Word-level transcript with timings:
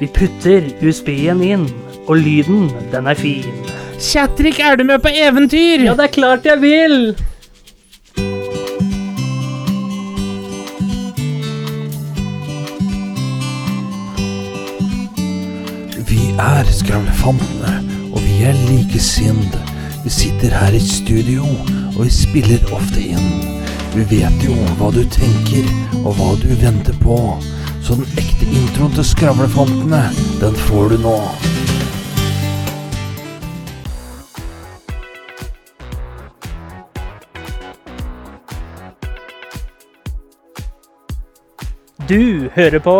Vi 0.00 0.06
putter 0.08 0.64
USB-en 0.80 1.42
inn, 1.44 1.66
og 2.08 2.22
lyden, 2.24 2.70
den 2.88 3.08
er 3.10 3.18
fin. 3.20 3.58
Chatrik, 4.00 4.56
er 4.64 4.78
du 4.80 4.84
med 4.88 5.02
på 5.04 5.12
eventyr? 5.12 5.82
Ja, 5.84 5.92
det 5.92 6.06
er 6.06 6.14
klart 6.14 6.48
jeg 6.48 6.62
vil! 6.62 7.12
Vi 16.08 16.22
er 16.32 16.72
Skravlefantene, 16.80 17.76
og 18.08 18.24
vi 18.24 18.40
er 18.48 18.56
likesinnede. 18.70 19.60
Vi 20.00 20.16
sitter 20.16 20.56
her 20.62 20.72
i 20.72 20.80
studio, 20.80 21.44
og 21.92 22.06
vi 22.06 22.10
spiller 22.22 22.72
ofte 22.72 23.04
inn. 23.04 23.32
Vi 23.92 24.08
vet 24.16 24.48
jo 24.48 24.56
hva 24.80 24.94
du 24.96 25.04
tenker, 25.12 25.68
og 26.06 26.14
hva 26.16 26.32
du 26.40 26.48
venter 26.64 26.96
på. 27.04 27.20
Så 27.82 27.94
den 27.94 28.06
ekte 28.20 28.46
introen 28.46 28.92
til 28.94 29.04
Skravlefantene, 29.04 30.02
den 30.40 30.54
får 30.66 30.92
du 30.92 31.00
nå. 31.02 31.16
Du 42.10 42.50
hører 42.54 42.82
på 42.82 42.96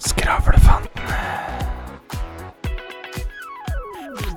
Skravlefantene. 0.00 1.18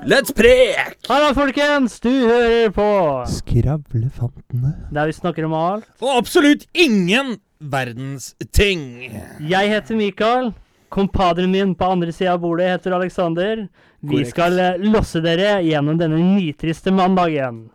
Let's 0.08 0.32
prek! 0.36 0.96
Hallo, 1.08 1.34
folkens! 1.36 2.00
Du 2.00 2.10
hører 2.10 2.70
på 2.72 2.88
Skravlefantene. 3.32 4.74
Der 4.92 5.08
vi 5.08 5.16
snakker 5.16 5.48
om 5.48 5.56
alt. 5.56 5.88
Og 6.00 6.16
absolutt 6.18 6.64
ingen 6.72 7.38
verdens 7.60 8.34
ting. 8.54 9.10
Jeg 9.42 9.68
heter 9.72 9.96
Mikael. 9.98 10.52
Kompadren 10.88 11.50
min 11.52 11.74
på 11.76 11.84
andre 11.84 12.12
sida 12.16 12.32
av 12.32 12.40
bordet 12.40 12.70
heter 12.70 12.94
Alexander. 12.96 13.66
Vi 14.00 14.08
Korrekt. 14.22 14.30
skal 14.30 14.58
eh, 14.62 14.78
losse 14.88 15.20
dere 15.20 15.58
gjennom 15.66 15.98
denne 16.00 16.16
nitriste 16.22 16.92
mandagen 16.94 17.66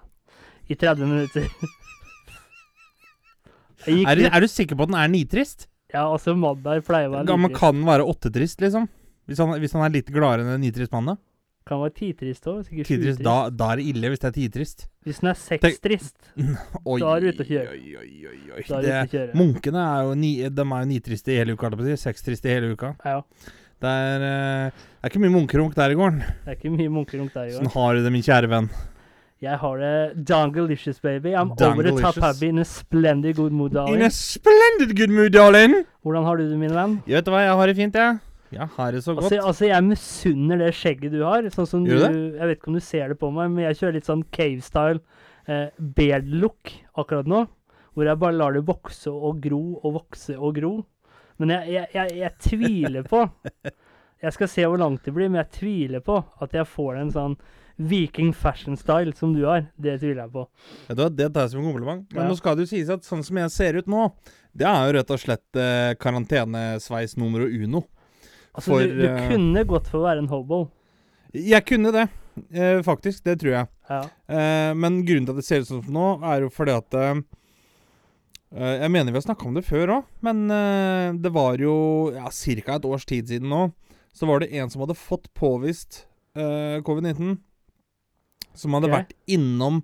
i 0.72 0.74
30 0.80 1.06
minutter. 1.06 1.46
Gikk 3.84 4.08
Er, 4.08 4.16
du- 4.16 4.22
litt, 4.24 4.32
er 4.34 4.40
du 4.42 4.48
sikker 4.48 4.78
på 4.80 4.86
at 4.88 4.92
den 4.94 5.00
er 5.02 5.12
nitrist? 5.12 5.68
ja, 5.94 6.08
også 6.10 6.34
mandag 6.34 6.82
pleier 6.88 7.10
å 7.12 7.12
være 7.20 7.28
Ja, 7.30 7.36
men 7.38 7.52
nitrist. 7.52 7.60
kan 7.60 7.76
den 7.76 7.86
være 7.86 8.06
åttetrist, 8.10 8.62
liksom? 8.64 8.88
Hvis 9.30 9.38
han, 9.44 9.52
hvis 9.62 9.74
han 9.76 9.84
er 9.86 9.92
litt 9.94 10.08
gladere 10.10 10.42
enn 10.42 10.56
en 10.56 10.62
nitrist 10.64 10.92
mann, 10.96 11.06
da? 11.12 11.16
Kan 11.64 11.80
være 11.80 11.94
titrist 11.96 12.48
òg. 12.52 12.68
Titrist, 12.84 13.22
da, 13.24 13.36
da 13.50 13.70
er 13.72 13.80
det 13.80 13.86
ille 13.94 14.10
hvis 14.12 14.20
det 14.20 14.30
er 14.30 14.36
titrist. 14.36 14.86
Hvis 15.08 15.22
den 15.24 15.30
er 15.32 15.38
sextrist, 15.40 16.18
Oi, 16.92 16.98
Da 17.00 17.16
er 17.16 17.24
du 17.24 17.28
ute 17.32 17.46
å 17.46 17.48
kjøre. 17.48 17.76
Oi, 17.76 17.96
oi, 18.02 18.10
oi, 18.28 18.40
oi. 18.58 18.64
er 18.64 18.88
det 18.88 18.96
kjøre. 19.14 19.36
munkene 19.40 19.84
er 19.84 20.08
jo, 20.08 20.16
ni, 20.20 20.32
de 20.44 20.66
er 20.68 20.82
jo 20.84 20.90
nitriste 20.92 21.32
i 21.32 21.38
hele 21.40 21.56
uka. 21.56 21.72
Sekstriste 22.00 22.52
i 22.52 22.56
hele 22.58 22.74
uka. 22.76 22.96
Ja, 23.06 23.22
Det 23.84 23.92
er, 23.92 24.24
eh, 24.24 24.72
det 24.72 25.08
er 25.08 25.12
ikke 25.12 25.24
mye 25.24 25.34
munkerunk 25.34 25.76
der 25.76 25.92
i 25.92 25.96
gården. 26.00 26.20
det 26.24 26.52
er 26.52 26.60
ikke 26.60 26.72
mye 26.72 26.92
munkerunk 26.92 27.34
der 27.36 27.48
i 27.48 27.56
Sånn 27.56 27.72
har 27.74 27.96
du 27.96 28.04
det, 28.04 28.12
min 28.16 28.24
kjære 28.24 28.52
venn. 28.52 28.70
Jeg 29.44 29.58
har 29.60 29.80
det 29.80 30.26
dangalicious, 30.28 31.00
baby. 31.04 31.34
I'm 31.36 31.52
over 31.52 31.84
the 31.84 31.92
top 32.00 32.16
happy 32.16 32.48
in 32.48 32.60
a 32.60 32.64
splendid 32.64 33.36
good 33.36 33.52
mood, 33.52 33.74
darling. 33.74 34.00
In 34.00 34.06
a 34.08 34.10
splendid 34.10 34.96
good 34.96 35.12
mood, 35.12 35.34
darling. 35.36 35.84
Hvordan 36.04 36.24
har 36.24 36.38
du 36.40 36.46
det, 36.50 36.60
min 36.60 36.72
venn? 36.72 37.02
Jeg 37.08 37.20
vet 37.20 37.26
du 37.28 37.32
hva, 37.32 37.42
jeg 37.44 37.58
har 37.60 37.68
det 37.68 37.76
fint, 37.76 37.96
jeg. 38.00 38.20
Jeg 38.54 38.68
har 38.78 38.92
det 38.96 39.02
så 39.04 39.16
godt. 39.16 39.26
Altså, 39.28 39.42
altså, 39.50 39.66
jeg 39.70 39.84
misunner 39.88 40.62
det 40.62 40.72
skjegget 40.78 41.12
du 41.16 41.22
har. 41.26 41.50
Sånn 41.54 41.68
som 41.70 41.86
Gjør 41.88 42.06
du, 42.08 42.18
du 42.34 42.38
Jeg 42.40 42.50
vet 42.52 42.60
ikke 42.60 42.72
om 42.74 42.78
du 42.80 42.84
ser 42.86 43.14
det 43.14 43.20
på 43.22 43.32
meg, 43.36 43.52
men 43.52 43.66
jeg 43.68 43.80
kjører 43.82 43.98
litt 44.00 44.10
sånn 44.10 44.24
cave-style 44.36 45.02
eh, 45.48 45.68
beard 45.98 46.30
look 46.30 46.72
akkurat 47.00 47.30
nå. 47.30 47.44
Hvor 47.94 48.10
jeg 48.10 48.22
bare 48.24 48.38
lar 48.38 48.56
det 48.58 48.64
vokse 48.66 49.12
og 49.14 49.42
gro 49.44 49.64
og 49.84 49.98
vokse 50.00 50.38
og 50.38 50.56
gro. 50.58 50.74
Men 51.42 51.50
jeg, 51.58 51.74
jeg, 51.74 51.90
jeg, 51.98 52.16
jeg 52.22 52.38
tviler 52.46 53.10
på 53.10 53.26
Jeg 54.24 54.32
skal 54.38 54.48
se 54.48 54.64
hvor 54.64 54.80
langt 54.80 55.04
det 55.04 55.12
blir, 55.12 55.28
men 55.28 55.42
jeg 55.42 55.50
tviler 55.58 56.00
på 56.06 56.16
at 56.42 56.54
jeg 56.56 56.64
får 56.72 56.96
en 57.02 57.10
sånn 57.12 57.34
viking 57.76 58.30
fashion 58.38 58.78
style 58.80 59.12
som 59.18 59.34
du 59.36 59.42
har. 59.44 59.66
Det 59.76 59.98
tviler 60.00 60.22
jeg 60.24 60.32
på. 60.32 60.44
Ja, 60.88 61.10
Det 61.10 61.28
tar 61.34 61.42
jeg 61.48 61.52
som 61.52 61.60
en 61.60 61.68
kompliment. 61.68 62.06
Men 62.14 62.24
Ja. 62.24 62.30
nå 62.30 62.38
skal 62.38 62.56
det 62.56 62.64
jo 62.64 62.72
sies 62.72 62.90
at 62.94 63.04
sånn 63.04 63.24
som 63.26 63.36
jeg 63.42 63.52
ser 63.52 63.76
ut 63.82 63.90
nå, 63.92 64.06
det 64.56 64.68
er 64.70 64.86
jo 64.88 64.94
rett 65.00 65.12
og 65.12 65.20
slett 65.20 65.60
eh, 65.60 65.92
karantenesveis 66.00 67.18
nummer 67.20 67.44
uno. 67.44 67.84
Altså, 68.54 68.70
For, 68.70 68.86
du, 68.86 69.00
du 69.02 69.06
eh, 69.10 69.30
kunne 69.32 69.64
gått 69.70 69.88
for 69.90 70.02
å 70.02 70.08
være 70.08 70.24
en 70.24 70.30
hobo. 70.32 70.66
Jeg 71.34 71.66
kunne 71.66 71.90
det, 71.96 72.08
eh, 72.54 72.82
faktisk. 72.86 73.24
Det 73.26 73.40
tror 73.42 73.56
jeg. 73.56 73.70
Ja. 73.90 74.02
Eh, 74.30 74.74
men 74.78 75.02
grunnen 75.08 75.26
til 75.26 75.34
at 75.34 75.42
det 75.42 75.48
ser 75.48 75.64
ut 75.64 75.70
som 75.72 75.88
nå, 75.94 76.10
er 76.30 76.46
jo 76.46 76.52
fordi 76.54 76.76
at 76.78 76.98
eh, 77.00 77.24
eh, 78.54 78.76
Jeg 78.84 78.92
mener 78.94 79.12
vi 79.12 79.18
har 79.18 79.26
snakka 79.26 79.50
om 79.50 79.58
det 79.58 79.66
før 79.66 79.98
òg, 79.98 80.12
men 80.26 80.46
eh, 80.54 81.10
det 81.18 81.34
var 81.34 81.58
jo 81.62 81.76
ja, 82.14 82.30
ca. 82.30 82.78
et 82.78 82.86
års 82.86 83.08
tid 83.10 83.34
siden 83.34 83.50
nå. 83.50 83.66
Så 84.14 84.30
var 84.30 84.44
det 84.44 84.54
en 84.54 84.70
som 84.70 84.84
hadde 84.86 85.00
fått 85.00 85.32
påvist 85.34 86.04
eh, 86.38 86.78
covid-19. 86.86 87.40
Som 88.54 88.78
hadde 88.78 88.92
okay. 88.92 89.00
vært 89.02 89.16
innom 89.26 89.82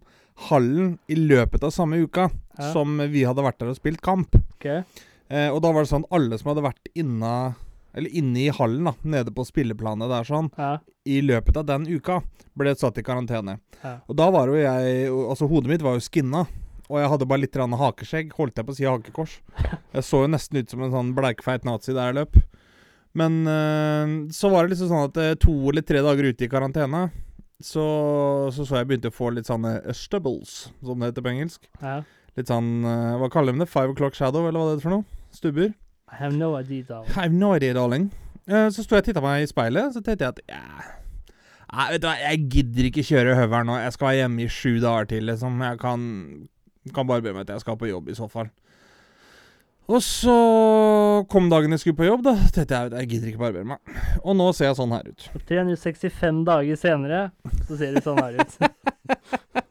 hallen 0.50 1.00
i 1.10 1.18
løpet 1.18 1.66
av 1.66 1.74
samme 1.76 1.98
uka 2.06 2.30
Ja. 2.60 2.74
som 2.74 3.00
vi 3.10 3.24
hadde 3.26 3.44
vært 3.44 3.58
der 3.62 3.72
og 3.72 3.80
spilt 3.80 4.02
kamp. 4.06 4.36
Okay. 4.60 4.84
Eh, 5.30 5.50
og 5.50 5.62
da 5.64 5.72
var 5.74 5.86
det 5.86 5.92
sånn 5.92 6.06
alle 6.14 6.38
som 6.38 6.52
hadde 6.52 6.66
vært 6.66 6.90
inna 6.94 7.56
Eller 7.94 8.14
inne 8.14 8.46
i 8.46 8.50
hallen, 8.54 8.86
da, 8.86 8.94
nede 9.04 9.32
på 9.34 9.46
spilleplanet 9.48 10.10
der 10.12 10.28
sånn, 10.28 10.52
Ja. 10.58 10.78
i 11.06 11.22
løpet 11.26 11.58
av 11.58 11.66
den 11.66 11.88
uka 11.88 12.22
ble 12.58 12.76
satt 12.76 12.98
i 12.98 13.04
karantene. 13.04 13.60
Ja. 13.84 14.00
Og 14.08 14.16
da 14.16 14.30
var 14.30 14.48
jo 14.48 14.56
jeg 14.60 15.10
Altså, 15.10 15.48
hodet 15.50 15.70
mitt 15.72 15.82
var 15.82 15.96
jo 15.98 16.04
skinna. 16.06 16.46
Og 16.90 16.98
jeg 17.00 17.10
hadde 17.10 17.26
bare 17.30 17.42
litt 17.42 17.54
hakeskjegg. 17.54 18.32
Holdt 18.34 18.56
jeg 18.58 18.66
på 18.66 18.72
å 18.74 18.76
si 18.76 18.84
hakekors. 18.86 19.40
Jeg 19.94 20.04
så 20.04 20.24
jo 20.24 20.28
nesten 20.28 20.58
ut 20.58 20.70
som 20.70 20.82
en 20.82 20.92
sånn 20.92 21.14
bleikfeit 21.14 21.64
nazi 21.64 21.94
der 21.94 22.10
jeg 22.10 22.16
løp. 22.18 22.40
Men 23.14 23.46
øh, 23.46 24.32
så 24.34 24.50
var 24.50 24.66
det 24.66 24.74
liksom 24.76 24.90
sånn 24.90 25.10
at 25.10 25.18
eh, 25.18 25.36
to 25.36 25.54
eller 25.70 25.82
tre 25.86 26.02
dager 26.02 26.30
ute 26.30 26.46
i 26.46 26.50
karantene 26.50 27.12
så 27.62 27.84
så, 28.54 28.64
så 28.66 28.78
jeg 28.80 28.88
begynte 28.88 29.10
å 29.12 29.16
få 29.16 29.30
litt 29.36 29.46
sånne 29.50 29.82
stubbles, 29.94 30.70
som 30.82 31.00
det 31.02 31.10
heter 31.12 31.26
på 31.26 31.34
engelsk. 31.34 31.70
ja. 31.82 32.02
Litt 32.38 32.48
sånn 32.48 32.86
eh, 32.88 33.18
Hva 33.20 33.28
kaller 33.34 33.52
de 33.52 33.66
det? 33.66 33.70
Five 33.70 33.92
o'clock 33.92 34.16
shadow, 34.16 34.46
eller 34.48 34.62
hva 34.62 34.70
det 34.70 34.78
heter 34.78 34.86
for 34.86 34.96
noe? 34.96 35.06
Stubber? 35.36 35.74
I 36.12 36.16
have 36.16 36.36
no 36.36 36.56
idea. 36.60 36.84
darling. 36.84 37.10
I 37.10 37.22
have 37.22 37.34
no 37.34 37.56
idea, 37.56 37.74
darling. 37.74 38.12
Eh, 38.48 38.70
så 38.74 38.84
sto 38.84 38.96
jeg 38.98 39.04
og 39.04 39.10
titta 39.10 39.22
meg 39.22 39.44
i 39.44 39.50
speilet, 39.50 39.94
så 39.94 40.02
tenkte 40.02 40.26
jeg 40.26 40.34
at 40.34 40.40
ja, 40.50 40.96
Nei, 41.70 41.84
vet 41.92 42.02
du 42.02 42.08
hva, 42.08 42.16
jeg 42.18 42.46
gidder 42.50 42.88
ikke 42.90 43.04
kjøre 43.06 43.36
høveren 43.38 43.68
nå. 43.70 43.76
Jeg 43.78 43.94
skal 43.94 44.08
være 44.08 44.22
hjemme 44.24 44.42
i 44.42 44.48
sju 44.50 44.72
dager 44.82 45.06
til, 45.12 45.28
liksom. 45.30 45.60
Jeg 45.62 45.78
kan, 45.78 46.08
kan 46.96 47.08
bare 47.12 47.22
be 47.22 47.34
meg 47.36 47.46
til 47.46 47.60
jeg 47.60 47.62
skal 47.62 47.78
på 47.78 47.92
jobb, 47.92 48.10
i 48.10 48.18
så 48.18 48.26
fall. 48.32 48.50
Og 49.90 50.02
så 50.06 50.34
kom 51.30 51.50
dagen 51.50 51.74
jeg 51.74 51.84
skulle 51.84 51.98
på 51.98 52.08
jobb, 52.10 52.26
da. 52.26 52.36
tenkte 52.54 52.78
jeg 52.78 52.94
jeg 52.98 53.10
gidder 53.14 53.32
ikke 53.32 53.44
barbere 53.44 53.70
meg. 53.70 53.94
Og 54.24 54.38
nå 54.38 54.50
ser 54.58 54.72
jeg 54.72 54.80
sånn 54.82 54.98
her 54.98 55.06
ut. 55.10 55.30
365 55.50 56.44
dager 56.50 56.78
senere 56.78 57.22
så 57.68 57.78
ser 57.78 57.98
det 57.98 58.06
sånn 58.06 58.22
her 58.22 58.42
ut. 58.42 58.58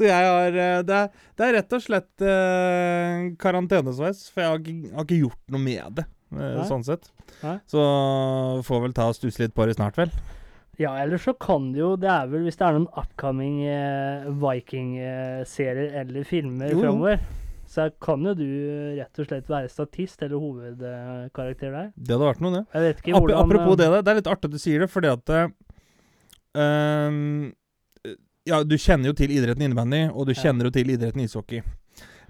Så 0.00 0.06
jeg 0.08 0.28
har 0.32 0.54
eh, 0.56 0.78
Det 0.88 0.96
er, 0.96 1.10
det 1.36 1.44
er 1.46 1.54
rett 1.58 1.74
og 1.76 1.82
slett 1.84 2.22
eh, 2.24 3.26
karantenesveis, 3.42 4.22
for 4.32 4.40
jeg 4.40 4.48
har 4.54 4.62
ikke, 4.62 4.94
har 4.96 5.04
ikke 5.04 5.18
gjort 5.26 5.40
noe 5.52 5.60
med 5.60 5.98
det. 6.00 6.06
eh, 6.40 6.60
sånn 6.70 6.84
sett. 6.86 7.10
Nei. 7.44 7.58
Så 7.68 7.82
får 8.64 8.80
vel 8.86 8.94
ta 8.96 9.10
og 9.12 9.16
stusse 9.18 9.42
litt 9.44 9.52
på 9.56 9.66
det 9.68 9.76
snart, 9.76 9.98
vel. 10.00 10.12
Ja, 10.80 10.94
eller 11.02 11.20
så 11.20 11.34
kan 11.36 11.66
det 11.74 11.82
jo 11.82 11.90
Det 12.00 12.08
er 12.08 12.28
vel 12.30 12.46
hvis 12.46 12.56
det 12.56 12.64
er 12.64 12.78
noen 12.78 12.86
upcoming 12.96 13.58
eh, 13.68 14.30
Viking-serier 14.40 15.98
eller 16.00 16.24
filmer 16.24 16.72
framover, 16.72 17.20
så 17.70 17.90
kan 18.02 18.24
jo 18.26 18.32
du 18.34 18.46
rett 18.96 19.20
og 19.20 19.28
slett 19.28 19.50
være 19.52 19.68
statist 19.70 20.22
eller 20.24 20.40
hovedkarakter 20.40 21.70
der. 21.76 21.90
Det 21.94 22.16
hadde 22.16 22.30
vært 22.30 22.40
noe, 22.46 22.62
det. 22.72 22.94
Hvordan 23.12 23.44
apropos 23.44 23.76
eh, 23.76 23.82
det, 23.84 23.90
det 24.06 24.14
er 24.14 24.18
litt 24.22 24.32
artig 24.32 24.48
at 24.50 24.56
du 24.56 24.62
sier 24.64 24.86
det, 24.86 24.88
fordi 24.90 25.12
at 25.12 25.34
eh, 25.36 25.52
ehm, 26.64 27.52
Ja, 28.50 28.64
du 28.66 28.74
kjenner 28.74 29.12
jo 29.12 29.14
til 29.14 29.30
idretten 29.30 29.62
innebandy, 29.62 30.08
og 30.10 30.26
du 30.26 30.34
kjenner 30.34 30.66
jo 30.66 30.72
til 30.74 30.88
idretten 30.90 31.22
ishockey. 31.22 31.62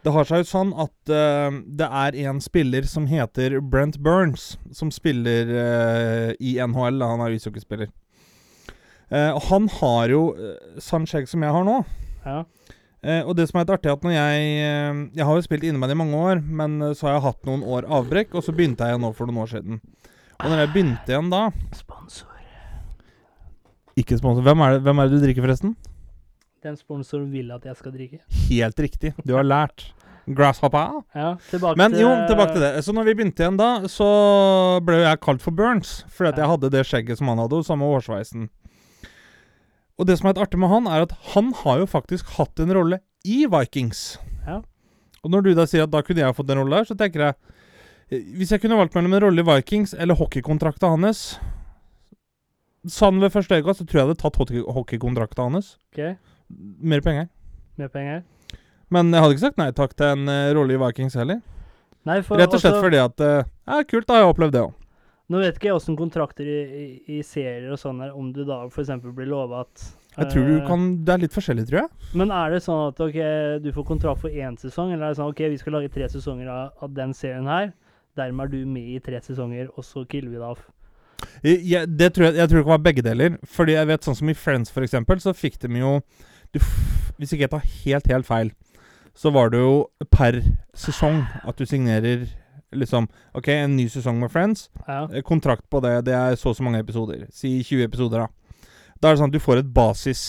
Det 0.04 0.12
har 0.12 0.26
seg 0.28 0.42
jo 0.42 0.48
sånn 0.48 0.72
at 0.80 1.12
uh, 1.12 1.54
det 1.64 1.86
er 1.86 2.16
en 2.26 2.40
spiller 2.44 2.84
som 2.88 3.06
heter 3.08 3.56
Brent 3.60 3.96
Burns, 4.04 4.54
som 4.76 4.92
spiller 4.92 5.48
uh, 5.48 6.28
i 6.36 6.58
NHL. 6.60 7.00
Han 7.04 7.24
er 7.24 7.36
ishockeyspiller. 7.36 7.88
Uh, 9.08 9.36
han 9.48 9.68
har 9.80 10.12
jo 10.12 10.22
sånn 10.80 11.08
skjegg 11.08 11.28
som 11.28 11.44
jeg 11.44 11.56
har 11.56 11.68
nå. 11.68 11.80
Ja. 12.26 12.42
Og 13.24 13.32
det 13.32 13.46
som 13.48 13.56
er 13.56 13.64
litt 13.64 13.70
artig, 13.72 13.88
er 13.88 13.94
at 13.96 14.02
når 14.04 14.12
jeg 14.12 14.48
Jeg 15.16 15.24
har 15.24 15.36
jo 15.38 15.44
spilt 15.46 15.62
innebandy 15.64 15.94
i 15.94 16.00
mange 16.02 16.18
år, 16.20 16.42
men 16.44 16.74
så 16.92 17.06
har 17.06 17.14
jeg 17.14 17.24
hatt 17.30 17.48
noen 17.48 17.62
år 17.64 17.88
avbrekk, 17.88 18.34
og 18.36 18.44
så 18.44 18.52
begynte 18.52 18.84
jeg 18.84 19.00
nå 19.00 19.08
for 19.16 19.24
noen 19.24 19.40
år 19.40 19.54
siden. 19.54 19.80
Og 20.36 20.52
når 20.52 20.66
jeg 20.66 20.72
begynte 20.74 21.14
igjen 21.14 21.32
da 21.32 21.46
Sponsor. 21.72 22.28
Ikke 23.96 24.18
sponsor. 24.20 24.44
Hvem 24.44 24.66
er 24.66 24.76
det, 24.76 24.82
hvem 24.84 25.00
er 25.00 25.08
det 25.08 25.16
du 25.16 25.24
drikker, 25.24 25.44
forresten? 25.48 25.72
Den 26.62 26.76
sponsoren 26.76 27.30
vil 27.32 27.50
at 27.54 27.64
jeg 27.64 27.76
skal 27.78 27.92
drikke. 27.94 28.18
Helt 28.50 28.80
riktig. 28.84 29.14
Du 29.24 29.32
har 29.38 29.44
lært. 29.46 29.86
Grasshopper. 30.30 31.00
Ja, 31.16 31.30
Men 31.76 31.94
jo, 31.98 32.10
tilbake 32.28 32.52
til 32.52 32.60
det. 32.62 32.84
Så 32.84 32.92
når 32.94 33.06
vi 33.08 33.14
begynte 33.18 33.42
igjen 33.42 33.56
da, 33.58 33.70
så 33.90 34.06
ble 34.84 34.98
jeg 35.00 35.20
kalt 35.24 35.42
for 35.42 35.50
Burns. 35.56 36.02
Fordi 36.12 36.28
at 36.34 36.38
jeg 36.42 36.50
hadde 36.52 36.70
det 36.70 36.82
skjegget 36.86 37.18
som 37.18 37.30
han 37.32 37.40
hadde, 37.40 37.56
og 37.62 37.64
samme 37.66 37.88
hårsveisen. 37.88 38.48
Og 39.98 40.06
det 40.06 40.18
som 40.20 40.28
er 40.28 40.34
litt 40.36 40.42
artig 40.44 40.60
med 40.60 40.70
han, 40.72 40.86
er 40.86 41.06
at 41.08 41.16
han 41.34 41.50
har 41.64 41.80
jo 41.82 41.88
faktisk 41.90 42.28
hatt 42.36 42.60
en 42.62 42.72
rolle 42.76 43.00
i 43.24 43.42
Vikings. 43.50 44.18
Ja. 44.46 44.60
Og 45.24 45.32
når 45.32 45.42
du 45.48 45.50
da 45.56 45.66
sier 45.68 45.84
at 45.88 45.92
da 45.92 46.00
kunne 46.04 46.22
jeg 46.22 46.36
fått 46.36 46.52
en 46.52 46.60
rolle 46.62 46.76
der, 46.78 46.88
så 46.92 46.96
tenker 46.96 47.26
jeg 47.30 47.40
Eh, 48.10 48.18
Hvis 48.34 48.50
jeg 48.50 48.58
kunne 48.58 48.74
valgt 48.74 48.96
mellom 48.96 49.12
en 49.14 49.22
rolle 49.22 49.38
i 49.44 49.46
Vikings 49.46 49.92
eller 49.94 50.16
hockeykontrakta 50.18 50.88
hans 50.90 51.36
Sann 52.90 53.20
ved 53.22 53.30
første 53.30 53.54
øyekast, 53.54 53.78
så 53.78 53.86
tror 53.86 53.98
jeg 53.98 54.00
jeg 54.02 54.08
hadde 54.08 54.18
tatt 54.22 54.38
hockey- 54.40 54.64
hockeykontrakta 54.74 55.44
hans. 55.46 55.76
OK, 55.92 56.16
Mer 56.80 57.00
penger. 57.04 57.28
mer 57.78 57.88
penger. 57.88 58.22
Men 58.90 59.12
jeg 59.14 59.22
hadde 59.22 59.34
ikke 59.36 59.46
sagt 59.46 59.60
nei 59.60 59.70
takk 59.72 59.94
til 59.96 60.06
en 60.16 60.28
uh, 60.28 60.50
rolle 60.56 60.74
i 60.74 60.80
Vikings 60.82 61.14
heller. 61.14 61.40
Nei, 62.08 62.20
for 62.26 62.40
Rett 62.40 62.52
og 62.52 62.60
slett 62.60 62.74
også- 62.74 62.84
fordi 62.84 62.98
at 63.00 63.20
uh, 63.20 63.48
Ja, 63.68 63.82
kult, 63.84 64.06
da 64.08 64.14
har 64.16 64.24
jeg 64.24 64.34
opplevd 64.34 64.52
det 64.56 64.62
òg. 64.66 64.74
Nå 65.30 65.38
vet 65.38 65.54
ikke 65.60 65.68
jeg 65.68 65.76
åssen 65.78 65.94
kontrakter 65.96 66.42
i, 66.42 66.58
i, 66.66 67.18
i 67.18 67.22
serier 67.22 67.70
og 67.70 67.78
sånn 67.78 68.00
er, 68.02 68.10
om 68.18 68.32
du 68.34 68.40
da 68.44 68.64
f.eks. 68.66 68.88
blir 69.14 69.28
lova 69.30 69.60
at 69.62 69.84
Jeg 70.16 70.32
tror 70.32 70.48
du 70.48 70.56
eh, 70.56 70.64
kan 70.66 70.88
Det 71.06 71.12
er 71.14 71.22
litt 71.22 71.36
forskjellig, 71.36 71.68
tror 71.68 71.84
jeg. 71.84 72.08
Men 72.18 72.32
er 72.34 72.50
det 72.50 72.64
sånn 72.64 72.88
at 72.88 72.98
ok, 73.04 73.20
du 73.62 73.70
får 73.76 73.86
kontrakt 73.92 74.24
for 74.24 74.34
én 74.34 74.58
sesong, 74.58 74.90
eller 74.90 75.06
er 75.06 75.14
det 75.14 75.20
sånn 75.20 75.30
ok, 75.30 75.44
vi 75.52 75.60
skal 75.60 75.76
lage 75.78 75.92
tre 75.94 76.08
sesonger 76.10 76.50
av, 76.50 76.72
av 76.82 76.90
den 76.96 77.14
serien 77.14 77.46
her, 77.46 77.70
dermed 78.18 78.48
er 78.48 78.50
du 78.56 78.66
med 78.66 78.90
i 78.96 78.98
tre 78.98 79.20
sesonger, 79.22 79.70
og 79.76 79.86
så 79.86 80.02
killer 80.10 80.32
vi 80.34 80.40
det 80.42 80.48
av? 80.50 80.66
Jeg, 81.44 81.60
jeg, 81.68 81.86
det 82.00 82.10
tror 82.16 82.26
jeg, 82.26 82.34
jeg 82.40 82.48
tror 82.50 82.58
det 82.58 82.64
kan 82.66 82.74
være 82.74 82.86
begge 82.88 83.06
deler. 83.06 83.38
Fordi 83.46 83.76
jeg 83.76 83.86
vet 83.92 84.06
sånn 84.08 84.18
som 84.18 84.32
i 84.32 84.34
Friends, 84.34 84.72
for 84.74 84.82
eksempel, 84.82 85.20
så 85.22 85.36
fikk 85.36 85.60
de 85.62 85.70
jo 85.78 85.92
du, 86.54 86.60
Hvis 87.18 87.32
ikke 87.32 87.46
jeg 87.46 87.50
tar 87.52 87.64
helt, 87.84 88.06
helt 88.10 88.26
feil, 88.26 88.52
så 89.14 89.30
var 89.34 89.50
det 89.52 89.58
jo 89.60 89.88
per 90.10 90.38
sesong 90.74 91.24
at 91.44 91.58
du 91.58 91.66
signerer 91.66 92.26
liksom 92.72 93.08
OK, 93.34 93.48
en 93.48 93.74
ny 93.76 93.88
sesong 93.90 94.20
med 94.22 94.30
Friends. 94.30 94.68
Ja. 94.86 95.02
Eh, 95.12 95.22
Kontrakt 95.26 95.66
på 95.70 95.80
det, 95.82 96.04
det 96.06 96.14
er 96.14 96.36
så 96.38 96.52
og 96.52 96.56
så 96.56 96.62
mange 96.62 96.78
episoder. 96.80 97.26
Si 97.34 97.62
20 97.66 97.84
episoder, 97.84 98.24
da. 98.24 98.62
Da 99.00 99.08
er 99.10 99.16
det 99.16 99.22
sånn 99.22 99.32
at 99.32 99.34
du 99.34 99.42
får 99.42 99.62
et 99.64 99.72
basis 99.74 100.22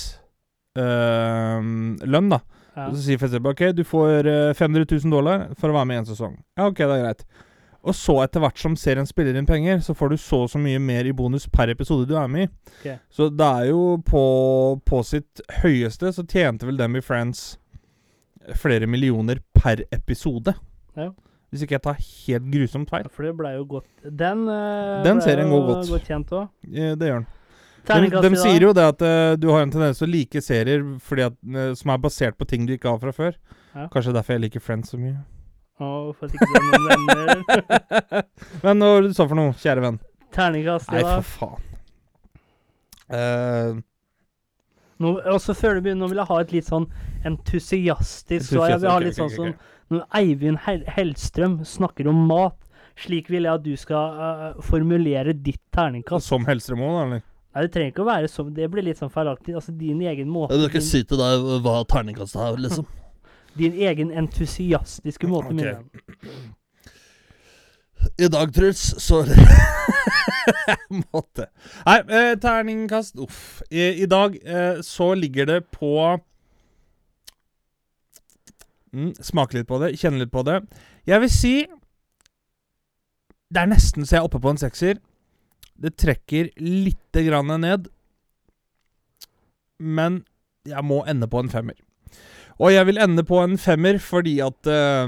øh, 0.80 1.62
lønn, 2.08 2.30
da. 2.34 2.42
ja. 2.76 2.88
Og 2.88 2.96
så 2.96 3.04
sier 3.06 3.20
eksempel 3.22 3.54
OK, 3.54 3.64
du 3.78 3.84
får 3.88 4.30
eh, 4.32 4.54
500 4.58 4.88
000 4.90 5.14
dollar 5.14 5.48
for 5.60 5.70
å 5.72 5.78
være 5.78 5.90
med 5.92 6.00
i 6.00 6.04
en 6.04 6.10
sesong. 6.12 6.38
Ja, 6.58 6.68
OK, 6.72 6.82
det 6.82 6.90
er 6.98 7.04
greit. 7.06 7.26
Og 7.82 7.96
så 7.98 8.14
etter 8.22 8.44
hvert 8.44 8.60
som 8.62 8.76
serien 8.78 9.08
spiller 9.10 9.38
inn 9.38 9.48
penger, 9.50 9.80
så 9.82 9.96
får 9.98 10.14
du 10.14 10.18
så 10.22 10.44
og 10.46 10.52
så 10.54 10.60
mye 10.62 10.80
mer 10.82 11.08
i 11.10 11.14
bonus 11.18 11.48
per 11.50 11.72
episode 11.74 12.06
du 12.10 12.14
er 12.20 12.30
med 12.30 12.46
i. 12.46 12.52
Okay. 12.80 13.00
Så 13.10 13.32
det 13.34 13.48
er 13.48 13.72
jo 13.72 13.98
på, 14.06 14.22
på 14.86 15.02
sitt 15.08 15.42
høyeste 15.64 16.14
så 16.14 16.26
tjente 16.30 16.70
vel 16.70 16.78
dem 16.78 17.00
i 17.00 17.02
Friends 17.02 17.56
flere 18.58 18.86
millioner 18.90 19.42
per 19.58 19.82
episode. 19.92 20.54
Ja. 20.98 21.10
Hvis 21.52 21.66
ikke 21.66 21.76
jeg 21.80 21.84
tar 21.84 21.98
helt 22.00 22.48
grusomt 22.54 22.94
feil. 22.94 23.10
For 23.12 23.28
det 23.28 23.34
blei 23.36 23.58
jo 23.58 23.66
godt 23.68 24.06
Den, 24.06 24.46
uh, 24.48 25.02
Den 25.04 25.20
serien 25.24 25.50
går 25.52 25.66
godt. 25.68 25.90
godt 25.92 26.34
òg. 26.38 26.48
Eh, 26.70 26.96
Det 26.96 27.10
gjør 27.10 27.24
den. 27.24 27.28
De, 27.82 28.22
de 28.30 28.38
sier 28.38 28.62
jo 28.62 28.72
det 28.78 28.84
at 28.86 29.02
uh, 29.02 29.34
du 29.42 29.50
har 29.50 29.66
en 29.66 29.72
tendens 29.74 29.98
til 29.98 30.06
å 30.06 30.12
like 30.14 30.42
serier 30.46 30.84
fordi 31.02 31.26
at, 31.26 31.38
uh, 31.50 31.72
som 31.76 31.90
er 31.90 32.02
basert 32.04 32.38
på 32.38 32.46
ting 32.46 32.68
du 32.70 32.76
ikke 32.78 32.94
har 32.94 33.02
fra 33.02 33.12
før. 33.12 33.38
Ja. 33.74 33.88
Kanskje 33.92 34.14
derfor 34.14 34.38
jeg 34.38 34.46
liker 34.46 34.64
Friends 34.64 34.94
så 34.94 35.02
mye. 35.02 35.18
Å, 35.82 35.90
for 36.14 36.28
at 36.30 36.36
ikke 36.38 36.48
det 36.52 36.62
er 36.62 36.66
noen 36.70 36.88
venner. 36.92 37.44
Men 38.66 38.84
hva 38.84 38.90
var 38.94 39.06
det 39.06 39.12
du 39.12 39.18
sa 39.18 39.26
for 39.26 39.40
noe, 39.40 39.56
kjære 39.62 39.86
venn? 39.86 40.00
Terningkast 40.36 40.92
i 40.94 41.00
Nei, 41.00 41.06
for 41.08 41.32
faen. 41.36 41.68
Eh, 43.12 43.80
Nå, 45.02 45.16
også 45.34 45.56
før 45.58 45.76
du 45.80 45.82
begynner, 45.82 46.04
nå 46.04 46.12
vil 46.12 46.20
jeg 46.22 46.30
ha 46.30 46.36
et 46.44 46.52
litt 46.54 46.68
sånn 46.70 46.86
entusiastisk 47.26 48.52
svar. 48.52 48.70
Jeg 48.76 48.82
vil 48.84 48.92
ha 48.92 49.00
litt 49.02 49.18
ok, 49.18 49.18
sånn 49.18 49.32
ok, 49.32 49.58
som 49.66 49.96
når 49.98 50.04
Eivind 50.22 50.62
Hel 50.68 50.84
Hellstrøm 50.96 51.58
snakker 51.68 52.08
om 52.12 52.22
mat. 52.30 52.56
Slik 53.02 53.32
vil 53.32 53.48
jeg 53.48 53.58
at 53.58 53.66
du 53.66 53.74
skal 53.80 54.22
eh, 54.22 54.62
formulere 54.68 55.34
ditt 55.34 55.62
terningkast. 55.74 56.28
Som 56.30 56.46
Hellstrøm 56.48 56.84
òg, 56.86 56.94
da? 56.94 57.04
eller? 57.08 57.24
Nei, 57.52 57.66
det 57.66 57.74
trenger 57.74 57.92
ikke 57.92 58.04
å 58.06 58.08
være 58.08 58.30
sånn. 58.32 58.54
Det 58.56 58.70
blir 58.72 58.86
litt 58.86 59.02
sånn 59.02 59.12
feilaktig. 59.12 59.56
Altså 59.58 59.74
din 59.76 60.00
egen 60.08 60.30
måte. 60.32 60.54
Jeg 60.54 60.62
vil 60.62 60.70
ikke 60.72 60.86
si 60.86 61.02
til 61.08 61.20
deg 61.20 61.48
hva 61.66 61.80
terningkastet 61.92 62.44
er, 62.46 62.62
liksom. 62.68 62.88
Din 63.58 63.74
egen 63.74 64.12
entusiastiske 64.12 65.28
måte. 65.28 65.54
okay. 65.54 65.76
min. 65.76 66.54
I 68.18 68.28
dag, 68.28 68.54
Truls, 68.54 68.96
så 68.98 69.26
Måtte. 71.14 71.48
Nei, 71.86 72.00
eh, 72.10 72.34
terningkast 72.42 73.20
Uff. 73.22 73.62
I, 73.70 74.04
I 74.04 74.08
dag 74.10 74.38
eh, 74.42 74.82
så 74.82 75.14
ligger 75.14 75.46
det 75.46 75.60
på 75.72 75.92
mm, 78.94 79.14
Smake 79.22 79.60
litt 79.60 79.70
på 79.70 79.80
det, 79.84 79.94
kjenne 80.02 80.24
litt 80.24 80.34
på 80.34 80.44
det. 80.48 80.62
Jeg 81.06 81.22
vil 81.22 81.34
si 81.34 81.56
Det 83.52 83.62
er 83.62 83.70
nesten 83.70 84.06
så 84.06 84.18
jeg 84.18 84.24
er 84.24 84.30
oppe 84.30 84.42
på 84.42 84.54
en 84.54 84.62
sekser. 84.62 84.98
Det 85.82 85.94
trekker 86.00 86.52
lite 86.62 87.26
grann 87.28 87.54
ned. 87.62 87.90
Men 89.78 90.24
jeg 90.66 90.86
må 90.86 91.02
ende 91.10 91.30
på 91.30 91.42
en 91.42 91.50
femmer. 91.50 91.78
Og 92.62 92.70
jeg 92.76 92.86
vil 92.92 93.00
ende 93.02 93.24
på 93.26 93.40
en 93.42 93.56
femmer 93.58 93.98
fordi 94.04 94.36
at 94.46 94.70
uh, 94.70 95.08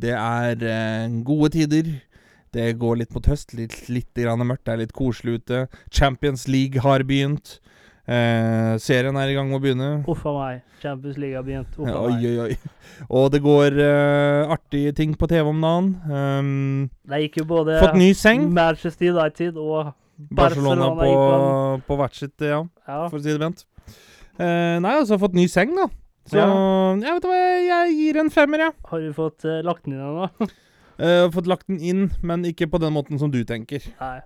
det 0.00 0.14
er 0.16 0.62
eh, 0.66 1.18
gode 1.26 1.50
tider. 1.54 1.90
Det 2.50 2.72
går 2.80 2.96
litt 3.02 3.12
mot 3.14 3.26
høst, 3.30 3.52
litt, 3.54 3.76
litt 3.92 4.08
grann 4.18 4.42
mørkt, 4.42 4.64
det 4.66 4.72
er 4.72 4.80
litt 4.80 4.94
koselig 4.96 5.36
ute. 5.38 5.60
Champions 5.94 6.48
League 6.50 6.82
har 6.82 7.04
begynt. 7.06 7.60
Eh, 8.10 8.72
serien 8.82 9.14
er 9.20 9.30
i 9.30 9.36
gang 9.36 9.46
med 9.52 9.60
å 9.60 9.62
begynne. 9.62 9.90
Uff 10.10 10.24
a 10.26 10.32
meg. 10.34 10.64
Champions 10.82 11.20
League 11.22 11.36
har 11.38 11.44
begynt. 11.46 11.76
Uff 11.78 11.86
a 11.92 12.00
Oi, 12.08 12.16
oi, 12.32 12.48
oi. 12.48 12.72
Og 13.20 13.28
det 13.30 13.42
går 13.44 13.78
eh, 13.84 14.50
artige 14.56 14.96
ting 14.98 15.14
på 15.20 15.28
TV 15.30 15.46
om 15.52 15.62
dagen. 15.62 15.92
Um, 16.10 16.90
Det 17.06 17.22
gikk 17.28 17.38
jo 17.44 17.46
både 17.52 17.78
fått 17.84 18.00
ny 18.00 18.10
seng. 18.18 18.48
Manchester 18.56 19.12
United 19.14 19.60
og 19.60 19.92
Barcelona 20.18 20.90
Barcelona 20.90 21.78
på- 21.78 21.86
på 21.86 22.00
hvert 22.02 22.18
sitt, 22.18 22.34
ja, 22.42 22.64
Ja. 22.88 23.04
for 23.08 23.20
å 23.20 23.22
si 23.22 23.30
det 23.30 23.38
pent. 23.46 23.62
Eh, 24.38 24.76
nei, 24.80 24.92
altså 24.94 25.14
jeg 25.14 25.18
har 25.18 25.24
fått 25.26 25.36
ny 25.38 25.46
seng, 25.50 25.74
da. 25.76 25.88
Så 26.30 26.38
Ja. 26.38 26.46
jeg 27.00 27.16
vet 27.16 27.26
hva, 27.26 27.38
jeg, 27.66 27.94
gir 27.96 28.20
en 28.20 28.30
femmer, 28.30 28.58
jeg. 28.66 28.74
Har 28.90 29.00
du 29.00 29.12
fått 29.16 29.44
uh, 29.44 29.60
lagt 29.66 29.84
den 29.84 29.96
inn 29.96 30.04
ennå? 30.04 30.28
uh, 31.02 31.26
fått 31.34 31.48
lagt 31.50 31.66
den 31.66 31.80
inn, 31.80 32.10
men 32.22 32.44
ikke 32.44 32.68
på 32.70 32.80
den 32.80 32.94
måten 32.94 33.18
som 33.18 33.32
du 33.32 33.42
tenker. 33.44 33.82
Nei. 34.00 34.20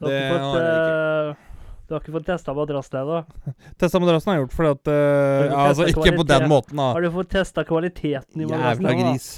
Du 0.00 0.06
har 0.06 0.14
Det 0.14 0.20
ikke 0.22 0.32
fått, 0.32 0.46
har 0.46 0.64
ikke. 0.64 1.36
du 1.86 1.94
har 1.94 2.00
ikke 2.00 2.14
fått 2.16 2.26
testa 2.30 2.54
madrassen 2.56 3.00
ennå? 3.02 3.20
Testa 3.82 4.00
madrassen 4.00 4.30
har 4.32 4.38
jeg 4.38 4.46
gjort 4.46 4.56
fordi 4.56 4.70
at 4.70 4.90
ja, 4.94 5.60
Altså, 5.66 5.88
ikke 5.90 6.06
ikke 6.06 6.16
på 6.22 6.28
den 6.30 6.48
måten, 6.48 6.80
da. 6.80 6.88
Har 6.96 7.04
du 7.04 7.10
fått 7.18 7.30
testa 7.36 7.66
kvaliteten 7.68 8.40
i 8.40 8.48
madrassen 8.48 8.86
ennå? 8.86 8.94
Jævla 8.96 9.12
gris. 9.12 9.28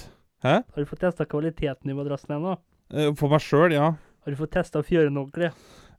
Hæ? 0.46 0.54
Har 0.62 0.84
du 0.84 0.90
fått 0.92 1.02
testa 1.08 1.26
kvaliteten 1.26 1.90
i 1.90 1.98
madrassen 1.98 2.36
ennå? 2.38 2.56
For 3.18 3.32
meg 3.32 3.42
sjøl, 3.42 3.72
ja. 3.74 3.94
Har 4.22 4.30
du 4.30 4.38
fått 4.38 4.52
testa 4.54 4.84
fjøren 4.86 5.16
ordentlig? 5.18 5.50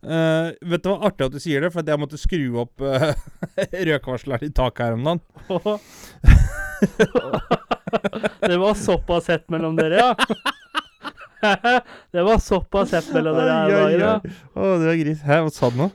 Eh, 0.03 0.51
vet 0.67 0.83
du 0.83 0.89
hva, 0.91 1.07
artig 1.07 1.27
at 1.29 1.35
du 1.35 1.39
sier 1.39 1.63
det, 1.63 1.71
for 1.71 1.87
jeg 1.87 2.01
måtte 2.01 2.19
skru 2.19 2.59
opp 2.65 2.83
uh, 2.83 3.13
røkvarsleren 3.89 4.49
i 4.49 4.51
taket 4.55 4.85
her 4.87 4.97
om 4.97 5.03
dagen. 5.07 5.21
det 8.49 8.57
var 8.59 8.73
såpass 8.75 9.29
hett 9.31 9.47
mellom 9.53 9.77
dere, 9.79 9.95
ja? 10.01 10.15
det 12.15 12.23
var 12.23 12.41
såpass 12.43 12.91
hett 12.97 13.11
mellom 13.15 13.37
dere 13.39 13.53
her 13.55 13.71
oi, 13.71 13.75
dagen, 13.79 13.99
ja? 14.03 14.15
Å, 14.55 14.73
du 14.81 14.89
er 14.91 14.99
gris. 14.99 15.23
Hæ, 15.23 15.39
hva 15.45 15.53
sa 15.55 15.71
du 15.71 15.79
nå? 15.85 15.91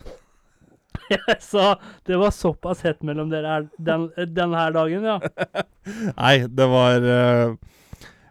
Jeg 1.08 1.38
sa 1.40 1.70
det 2.08 2.16
var 2.20 2.32
såpass 2.36 2.82
hett 2.84 3.00
mellom 3.06 3.30
dere 3.32 3.48
her 3.54 3.68
den, 3.80 4.08
denne 4.36 4.60
her 4.60 4.72
dagen, 4.76 5.04
ja? 5.08 5.18
Nei, 6.16 6.36
det 6.48 6.68
var 6.72 7.04
uh 7.04 7.58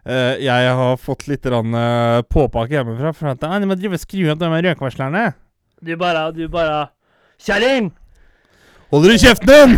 Uh, 0.08 0.40
Jeg 0.40 0.72
har 0.72 0.94
fått 0.96 1.26
litt 1.28 1.44
rann, 1.52 1.74
eh, 1.76 2.22
påpakke 2.32 2.78
hjemmefra 2.78 3.10
for 3.12 3.28
at 3.28 3.42
«Nei, 3.44 3.58
'De 3.60 3.66
må 3.68 3.76
drive 3.76 3.98
og 3.98 4.00
skru 4.00 4.30
opp 4.32 4.38
de 4.40 4.48
røkvarslerne. 4.48 5.24
Du 5.80 5.96
bare 5.96 6.32
Du 6.32 6.48
bare 6.48 6.88
Kjerring! 7.38 7.92
Holder 8.90 9.12
du 9.12 9.18
kjeften 9.20 9.46
din?! 9.48 9.74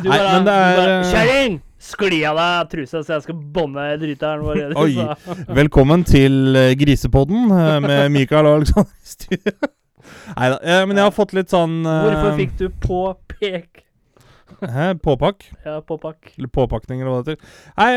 Du 0.00 0.08
Nei, 0.08 0.14
bare, 0.16 0.30
men 0.32 0.46
det 0.46 0.54
er, 0.54 0.78
eh, 0.78 1.10
Kjerring! 1.10 1.58
Skli 1.80 2.20
av 2.28 2.38
deg 2.38 2.70
trusa, 2.72 3.02
så 3.04 3.16
jeg 3.16 3.24
skal 3.26 3.36
bånne 3.56 3.84
driteren. 4.00 4.44
vår. 4.44 4.72
Oi. 4.78 4.94
Velkommen 5.60 6.04
til 6.08 6.56
eh, 6.56 6.72
Grisepodden 6.80 7.52
eh, 7.56 7.76
med 7.84 8.06
Mikael 8.16 8.48
og 8.48 8.60
Alexander 8.60 9.36
i. 9.36 9.40
Nei 10.30 10.48
da. 10.52 10.58
men 10.88 10.96
jeg 10.96 11.04
har 11.04 11.12
fått 11.14 11.32
litt 11.36 11.52
sånn 11.52 11.80
Hvorfor 11.84 12.32
fikk 12.38 12.56
du 12.58 12.66
påpek? 12.82 13.84
Hæ? 14.60 14.90
Påpakk? 15.02 15.44
Ja, 15.66 15.78
påpakk. 15.84 16.32
Eller 16.38 16.50
påpakning, 16.52 17.02
eller 17.02 17.12
hva 17.12 17.20
det 17.26 17.36
heter. 17.36 17.54
Nei, 17.76 17.90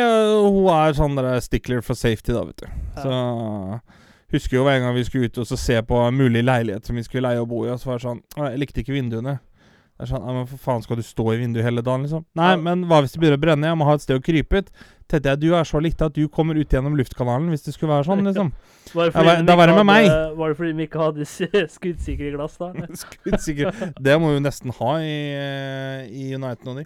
hun 0.44 0.68
er 0.74 0.96
sånn 1.00 1.16
der 1.20 1.40
stickler 1.44 1.84
for 1.86 1.98
safety, 2.00 2.36
da, 2.36 2.44
vet 2.50 2.64
du. 2.66 2.68
Så 3.00 3.18
Husker 4.34 4.58
jo 4.58 4.66
hver 4.66 4.80
gang 4.82 4.96
vi 4.96 5.06
skulle 5.06 5.30
ut 5.30 5.42
og 5.44 5.48
så 5.48 5.58
se 5.60 5.76
på 5.86 5.98
en 6.08 6.18
mulig 6.18 6.42
leilighet 6.44 6.88
som 6.90 6.98
vi 6.98 7.04
skulle 7.06 7.28
leie 7.28 7.42
og 7.42 7.52
bo 7.52 7.64
i, 7.68 7.72
og 7.74 7.82
så 7.82 7.92
var 7.92 8.00
det 8.00 8.08
sånn 8.08 8.22
Jeg 8.40 8.62
likte 8.64 8.82
ikke 8.82 8.96
vinduene. 8.96 9.38
Det 9.94 10.08
er 10.08 10.10
sånn, 10.10 10.26
men 10.26 10.48
For 10.50 10.62
faen, 10.62 10.82
skal 10.86 10.98
du 10.98 11.06
stå 11.06 11.28
i 11.36 11.40
vinduet 11.44 11.68
hele 11.68 11.84
dagen, 11.86 12.08
liksom? 12.08 12.26
Nei, 12.40 12.56
men 12.58 12.88
hva 12.90 13.04
hvis 13.04 13.14
det 13.14 13.22
begynner 13.22 13.38
å 13.38 13.44
brenne? 13.46 13.70
Jeg 13.70 13.78
må 13.80 13.86
ha 13.88 13.94
et 14.00 14.06
sted 14.06 14.18
å 14.18 14.24
krype 14.26 14.64
ut. 14.64 14.72
Tenkte 15.14 15.30
jeg, 15.30 15.40
du 15.44 15.52
er 15.54 15.68
så 15.70 15.78
lite 15.84 16.08
at 16.10 16.16
du 16.18 16.24
kommer 16.34 16.58
ut 16.58 16.72
gjennom 16.74 16.96
luftkanalen 16.98 17.52
hvis 17.54 17.68
det 17.68 17.76
skulle 17.76 17.94
være 17.94 18.08
sånn, 18.08 18.24
liksom. 18.26 18.48
Var 18.98 19.08
det 19.08 19.14
fordi 19.16 19.30
hva- 19.30 19.46
da 19.48 19.56
var 19.56 19.70
det 19.70 19.76
med 19.78 19.86
meg. 19.88 20.08
Var 20.40 20.50
det 20.52 20.58
fordi 20.58 20.72
de 20.80 20.86
ikke 20.88 21.04
hadde 21.04 21.28
skuddsikre 21.76 22.32
glass, 22.34 22.58
da? 22.60 22.72
skuddsikre 23.04 23.72
Det 24.02 24.16
må 24.20 24.32
vi 24.34 24.40
jo 24.40 24.44
nesten 24.48 24.74
ha 24.80 24.92
i, 25.06 25.14
eh, 25.38 26.02
i 26.10 26.26
United 26.36 26.68
og 26.74 26.82
de. 26.82 26.86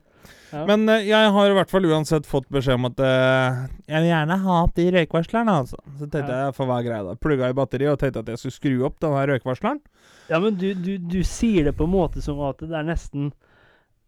Ja. 0.51 0.61
Men 0.69 0.83
eh, 0.91 1.07
jeg 1.07 1.31
har 1.35 1.49
i 1.49 1.55
hvert 1.57 1.71
fall 1.71 1.87
uansett 1.89 2.27
fått 2.29 2.45
beskjed 2.53 2.77
om 2.77 2.87
at 2.91 3.01
uh, 3.03 3.63
jeg 3.87 4.03
vil 4.03 4.09
gjerne 4.11 4.37
ha 4.43 4.59
opp 4.67 4.75
de 4.77 4.85
røykvarslerne, 4.95 5.55
altså. 5.63 5.79
Så 5.97 6.05
tenkte 6.11 6.31
Ja. 6.35 6.45
jeg 6.47 6.55
for 6.59 6.69
hva 6.69 6.77
er 6.83 6.87
greia 6.91 7.03
da. 7.07 7.15
Plugga 7.19 7.49
i 7.51 7.57
batteriet 7.57 7.95
og 7.95 7.99
tenkte 8.03 8.23
at 8.23 8.31
jeg 8.35 8.43
skulle 8.43 8.59
skru 8.59 8.85
opp 8.87 8.99
den 9.03 9.15
her 9.17 9.31
røykvarsleren. 9.33 9.81
Ja, 10.29 10.39
men 10.43 10.55
du, 10.59 10.69
du, 10.75 10.93
du 10.99 11.19
sier 11.27 11.67
det 11.71 11.75
på 11.79 11.87
en 11.87 11.95
måte 11.95 12.23
som 12.23 12.39
at 12.47 12.59
det 12.63 12.75
er 12.75 12.87
nesten 12.87 13.31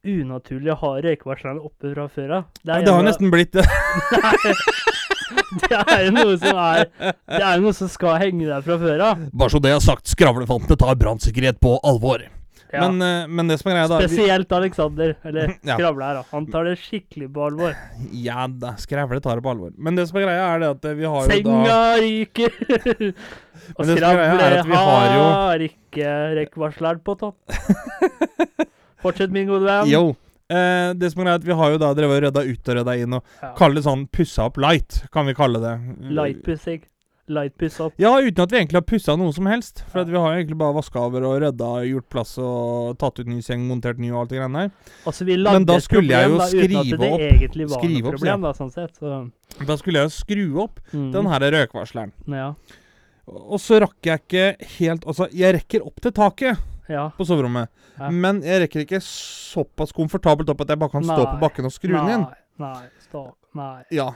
unaturlig 0.08 0.72
å 0.74 0.78
ha 0.84 0.92
røykvarslerne 1.04 1.64
oppe 1.66 1.94
fra 1.94 2.08
før 2.14 2.36
av. 2.40 2.48
Det, 2.64 2.80
det 2.86 2.94
har 2.94 3.02
jo 3.02 3.08
nesten 3.10 3.32
blitt 3.34 3.54
det. 3.58 3.66
Det 5.60 5.78
er 5.78 6.04
jo 6.08 6.12
noe 6.14 6.34
som 6.42 6.58
er 6.62 6.88
Det 7.02 7.40
er 7.42 7.56
jo 7.58 7.62
noe 7.64 7.76
som 7.78 7.90
skal 7.90 8.16
henge 8.22 8.46
der 8.50 8.62
fra 8.66 8.76
før 8.82 9.02
av. 9.06 9.22
Bare 9.34 9.54
så 9.54 9.62
det 9.62 9.72
er 9.74 9.80
sagt, 9.84 10.10
skravlefantene 10.10 10.78
tar 10.78 10.98
brannsikkerhet 10.98 11.60
på 11.62 11.76
alvor. 11.86 12.24
Ja. 12.70 12.84
Men, 12.86 13.02
eh, 13.02 13.28
men 13.34 13.50
det 13.50 13.56
som 13.58 13.72
er 13.72 13.78
greia, 13.80 13.88
da 13.90 13.98
Spesielt 14.04 14.52
Alexander, 14.54 15.16
eller. 15.26 15.56
Skravle 15.74 16.06
her, 16.06 16.20
da. 16.20 16.24
Han 16.36 16.46
tar 16.54 16.68
det 16.70 16.76
skikkelig 16.82 17.30
på 17.34 17.46
alvor. 17.48 17.74
Ja 18.30 18.46
da, 18.50 18.76
skravle 18.82 19.18
tar 19.26 19.40
det 19.40 19.46
på 19.48 19.54
alvor. 19.56 19.74
Men 19.78 19.98
det 19.98 20.06
som 20.10 20.20
er 20.22 20.28
greia, 20.28 20.44
er 20.54 20.62
det 20.66 20.70
at 20.76 20.86
eh, 20.92 20.98
vi 21.00 21.08
har 21.10 21.26
jo 21.26 21.30
da 21.30 21.34
Senga 21.34 21.80
ryker! 22.06 22.52
Og 23.74 23.90
Skravle 23.90 24.28
har 24.76 25.08
jo- 25.16 25.30
har 25.30 25.66
ikke 25.66 26.14
rekkvarsleren 26.42 27.02
på 27.06 27.18
topp. 27.26 27.58
Fortsett, 29.02 29.32
min 29.32 29.48
gode 29.48 29.66
venn. 29.66 29.88
Yo. 29.92 30.16
Eh, 30.50 30.94
det 30.98 31.12
som 31.14 31.22
er 31.22 31.26
greia, 31.30 31.36
er 31.40 31.46
vi 31.46 31.54
har 31.54 31.72
jo 31.76 31.78
da 31.78 31.94
drevet 31.94 32.18
og 32.18 32.24
rydda 32.28 32.46
ut 32.50 32.70
og 32.72 32.76
rydda 32.80 32.96
inn, 33.04 33.14
og 33.14 33.24
Ja. 33.42 33.54
kalle 33.56 33.76
det 33.76 33.84
sånn 33.86 34.08
pussa 34.10 34.46
opp 34.50 34.58
light, 34.58 35.04
kan 35.14 35.26
vi 35.28 35.34
kalle 35.38 35.60
det. 35.62 35.76
Lightpussing. 36.10 36.82
Lightpuss 37.30 37.80
opp. 37.80 37.94
Ja, 38.02 38.16
uten 38.18 38.42
at 38.42 38.50
vi 38.50 38.58
egentlig 38.58 38.74
har 38.80 38.82
pussa 38.90 39.16
noe 39.16 39.32
som 39.32 39.46
helst. 39.46 39.84
For 39.92 40.00
at 40.02 40.08
vi 40.10 40.18
har 40.18 40.34
jo 40.34 40.40
egentlig 40.44 40.58
bare 40.58 40.74
vaska 40.74 40.96
over 41.00 41.22
og 41.30 41.36
rydda, 41.44 41.68
gjort 41.86 42.10
plass 42.10 42.32
og 42.42 42.98
tatt 42.98 43.20
ut 43.20 43.28
ny 43.30 43.38
seng, 43.46 43.68
montert 43.70 44.00
ny 44.02 44.10
og 44.10 44.24
alt 44.24 44.30
det 44.34 44.40
greiene 44.40 44.64
der. 44.64 44.72
Altså, 45.06 45.26
vi 45.28 45.36
lagde 45.38 45.66
da 45.70 45.78
skulle 45.78 46.02
skulle 46.02 46.10
jeg 46.10 46.30
jo 46.32 46.38
da, 46.40 46.48
uten 46.50 46.50
at 46.50 46.86
skrive 46.90 46.98
det 46.98 47.12
opp- 47.12 47.26
egentlig 47.30 47.70
var 47.70 47.78
skrive 47.84 48.02
noe 48.02 48.10
opp, 48.10 48.18
problem, 48.18 48.42
da, 48.42 48.54
sånn 48.58 48.74
sett. 48.74 48.98
Så, 48.98 49.32
Da 49.68 49.76
skulle 49.78 49.94
jeg 50.02 50.10
jo 50.10 50.16
skru 50.18 50.64
opp 50.64 50.80
mm. 50.92 51.12
den 51.12 51.26
her 51.28 51.40
røkvarsleren. 51.40 52.12
Ja. 52.28 52.56
Og 53.30 53.60
så 53.62 53.80
rakk 53.80 54.02
jeg 54.02 54.22
ikke 54.26 54.46
helt 54.80 55.06
Altså, 55.06 55.30
jeg 55.32 55.54
rekker 55.54 55.86
opp 55.86 56.02
til 56.02 56.12
taket 56.12 56.58
ja. 56.90 57.08
på 57.18 57.26
soverommet, 57.28 57.70
Ja. 58.00 58.10
men 58.10 58.42
jeg 58.46 58.64
rekker 58.66 58.84
ikke 58.86 59.00
såpass 59.06 59.92
komfortabelt 59.96 60.50
opp 60.50 60.62
at 60.66 60.70
jeg 60.74 60.80
bare 60.82 60.90
kan 60.98 61.04
stå 61.06 61.26
på 61.26 61.40
bakken 61.42 61.66
og 61.70 61.72
skru 61.76 61.94
den 61.94 62.08
igjen. 62.10 62.26
Nei, 62.60 62.74
nei. 63.14 63.26
Nei. 63.56 63.84
Ja. 63.92 64.10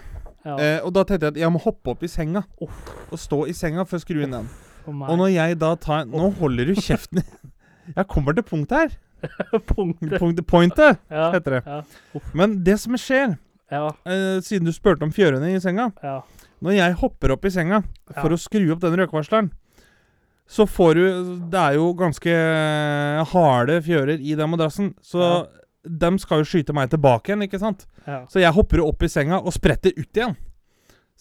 Ja. 0.46 0.58
Eh, 0.60 0.80
og 0.84 0.92
da 0.94 1.04
tenkte 1.08 1.30
jeg 1.30 1.34
at 1.34 1.40
jeg 1.40 1.52
må 1.56 1.60
hoppe 1.64 1.94
opp 1.96 2.02
i 2.04 2.10
senga 2.12 2.44
Uff, 2.62 2.82
og 3.10 3.18
stå 3.18 3.46
i 3.48 3.54
senga 3.56 3.86
for 3.88 3.96
å 3.98 4.04
skru 4.04 4.20
inn 4.26 4.36
den. 4.36 4.50
Og 4.86 5.16
når 5.18 5.30
jeg 5.32 5.56
da 5.62 5.70
tar 5.80 6.04
Nå 6.12 6.28
holder 6.42 6.68
du 6.68 6.74
kjeften 6.76 7.24
Jeg 7.96 8.08
kommer 8.12 8.36
til 8.36 8.44
punktet 8.44 8.78
her. 8.78 8.92
Punktet. 9.72 10.18
Punktet, 10.20 10.46
pointet, 10.48 11.00
heter 11.10 11.56
det. 11.58 11.62
Ja. 11.66 12.22
Men 12.36 12.58
det 12.64 12.76
som 12.84 12.96
skjer, 13.00 13.38
Ja. 13.72 13.88
eh, 14.06 14.40
siden 14.44 14.68
du 14.68 14.74
spurte 14.76 15.04
om 15.08 15.12
fjørene 15.16 15.54
i 15.56 15.60
senga 15.64 15.92
Ja. 16.04 16.22
Når 16.64 16.76
jeg 16.78 16.94
hopper 17.00 17.32
opp 17.36 17.46
i 17.48 17.52
senga 17.52 17.82
for 18.20 18.30
å 18.36 18.38
skru 18.40 18.70
opp 18.72 18.80
den 18.84 18.96
røkvarsleren, 19.00 19.50
så 20.54 20.68
får 20.70 20.96
du 21.00 21.04
Det 21.50 21.60
er 21.60 21.78
jo 21.80 21.90
ganske 21.98 22.34
harde 23.34 23.78
fjører 23.86 24.22
i 24.22 24.36
den 24.38 24.52
madrassen, 24.52 24.94
så 25.02 25.48
dem 25.84 26.20
skal 26.22 26.44
jo 26.44 26.48
skyte 26.48 26.76
meg 26.76 26.92
tilbake 26.94 27.32
igjen, 27.32 27.46
ikke 27.48 27.60
sant? 27.62 27.88
ja. 28.08 28.22
Så 28.32 28.40
jeg 28.44 28.54
hopper 28.56 28.84
opp 28.86 29.04
i 29.04 29.10
senga 29.12 29.42
og 29.42 29.56
spretter 29.56 29.96
ut 29.98 30.20
igjen. 30.20 30.38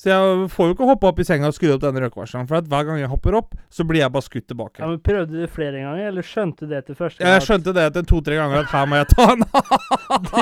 Så 0.02 0.10
jeg 0.10 0.46
får 0.50 0.66
jo 0.66 0.74
ikke 0.74 0.86
hoppe 0.88 1.06
opp 1.12 1.20
i 1.22 1.24
senga 1.26 1.46
og 1.46 1.54
skru 1.54 1.68
opp 1.76 1.82
denne 1.84 2.00
røykvarsleren. 2.02 2.48
for 2.50 2.66
hver 2.72 2.86
gang 2.88 2.98
jeg 2.98 3.10
hopper 3.12 3.36
opp, 3.38 3.52
så 3.70 3.84
blir 3.86 4.00
jeg 4.02 4.10
bare 4.10 4.26
skutt 4.26 4.48
tilbake. 4.50 4.80
ja, 4.82 4.88
men 4.90 4.98
Prøvde 4.98 5.30
du 5.30 5.46
flere 5.46 5.78
ganger, 5.78 6.08
eller 6.08 6.26
skjønte 6.26 6.66
det 6.66 6.80
til 6.88 6.98
første 6.98 7.22
gang? 7.22 7.36
Jeg 7.36 7.44
skjønte 7.46 7.74
det 7.76 7.84
etter 7.86 8.08
to-tre 8.10 8.40
ganger 8.40 8.64
at 8.64 8.74
her 8.74 8.88
må 8.90 8.98
jeg 8.98 9.08
ta 9.12 9.28
en 9.30 9.46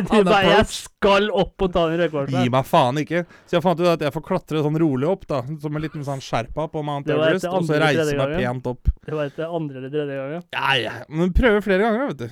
Du 0.01 0.25
bare 0.25 0.41
'Jeg 0.49 0.67
skal 0.73 1.29
opp 1.43 1.67
og 1.67 1.75
ta 1.77 1.85
den 1.93 2.33
Gi 2.33 2.49
meg 2.49 2.65
faen 2.65 3.03
ikke. 3.05 3.27
Så 3.45 3.59
jeg 3.59 3.63
fant 3.69 3.85
ut 3.85 3.93
at 3.93 4.01
jeg 4.01 4.17
får 4.17 4.27
klatre 4.31 4.65
sånn 4.65 4.81
rolig 4.81 5.13
opp, 5.13 5.29
da. 5.29 5.43
Som 5.61 5.77
en 5.77 5.85
liten 5.85 6.09
sånn 6.09 6.25
sherpa 6.25 6.65
på 6.73 6.83
Mount 6.83 7.07
Det 7.07 7.21
Everest. 7.21 7.45
Og 7.53 7.69
så 7.69 7.77
reise 7.85 8.17
meg 8.17 8.37
pent 8.41 8.67
opp. 8.73 8.89
Det 9.05 9.13
var 9.13 9.29
etter 9.29 9.45
andre 9.45 9.77
eller 9.77 9.93
tredje 9.93 10.21
gangen. 10.25 10.43
Ja, 10.57 10.75
ja. 10.81 10.93
Men 11.13 11.37
prøve 11.37 11.61
flere 11.61 11.85
ganger, 11.85 12.15
vet 12.15 12.19
du. 12.25 12.29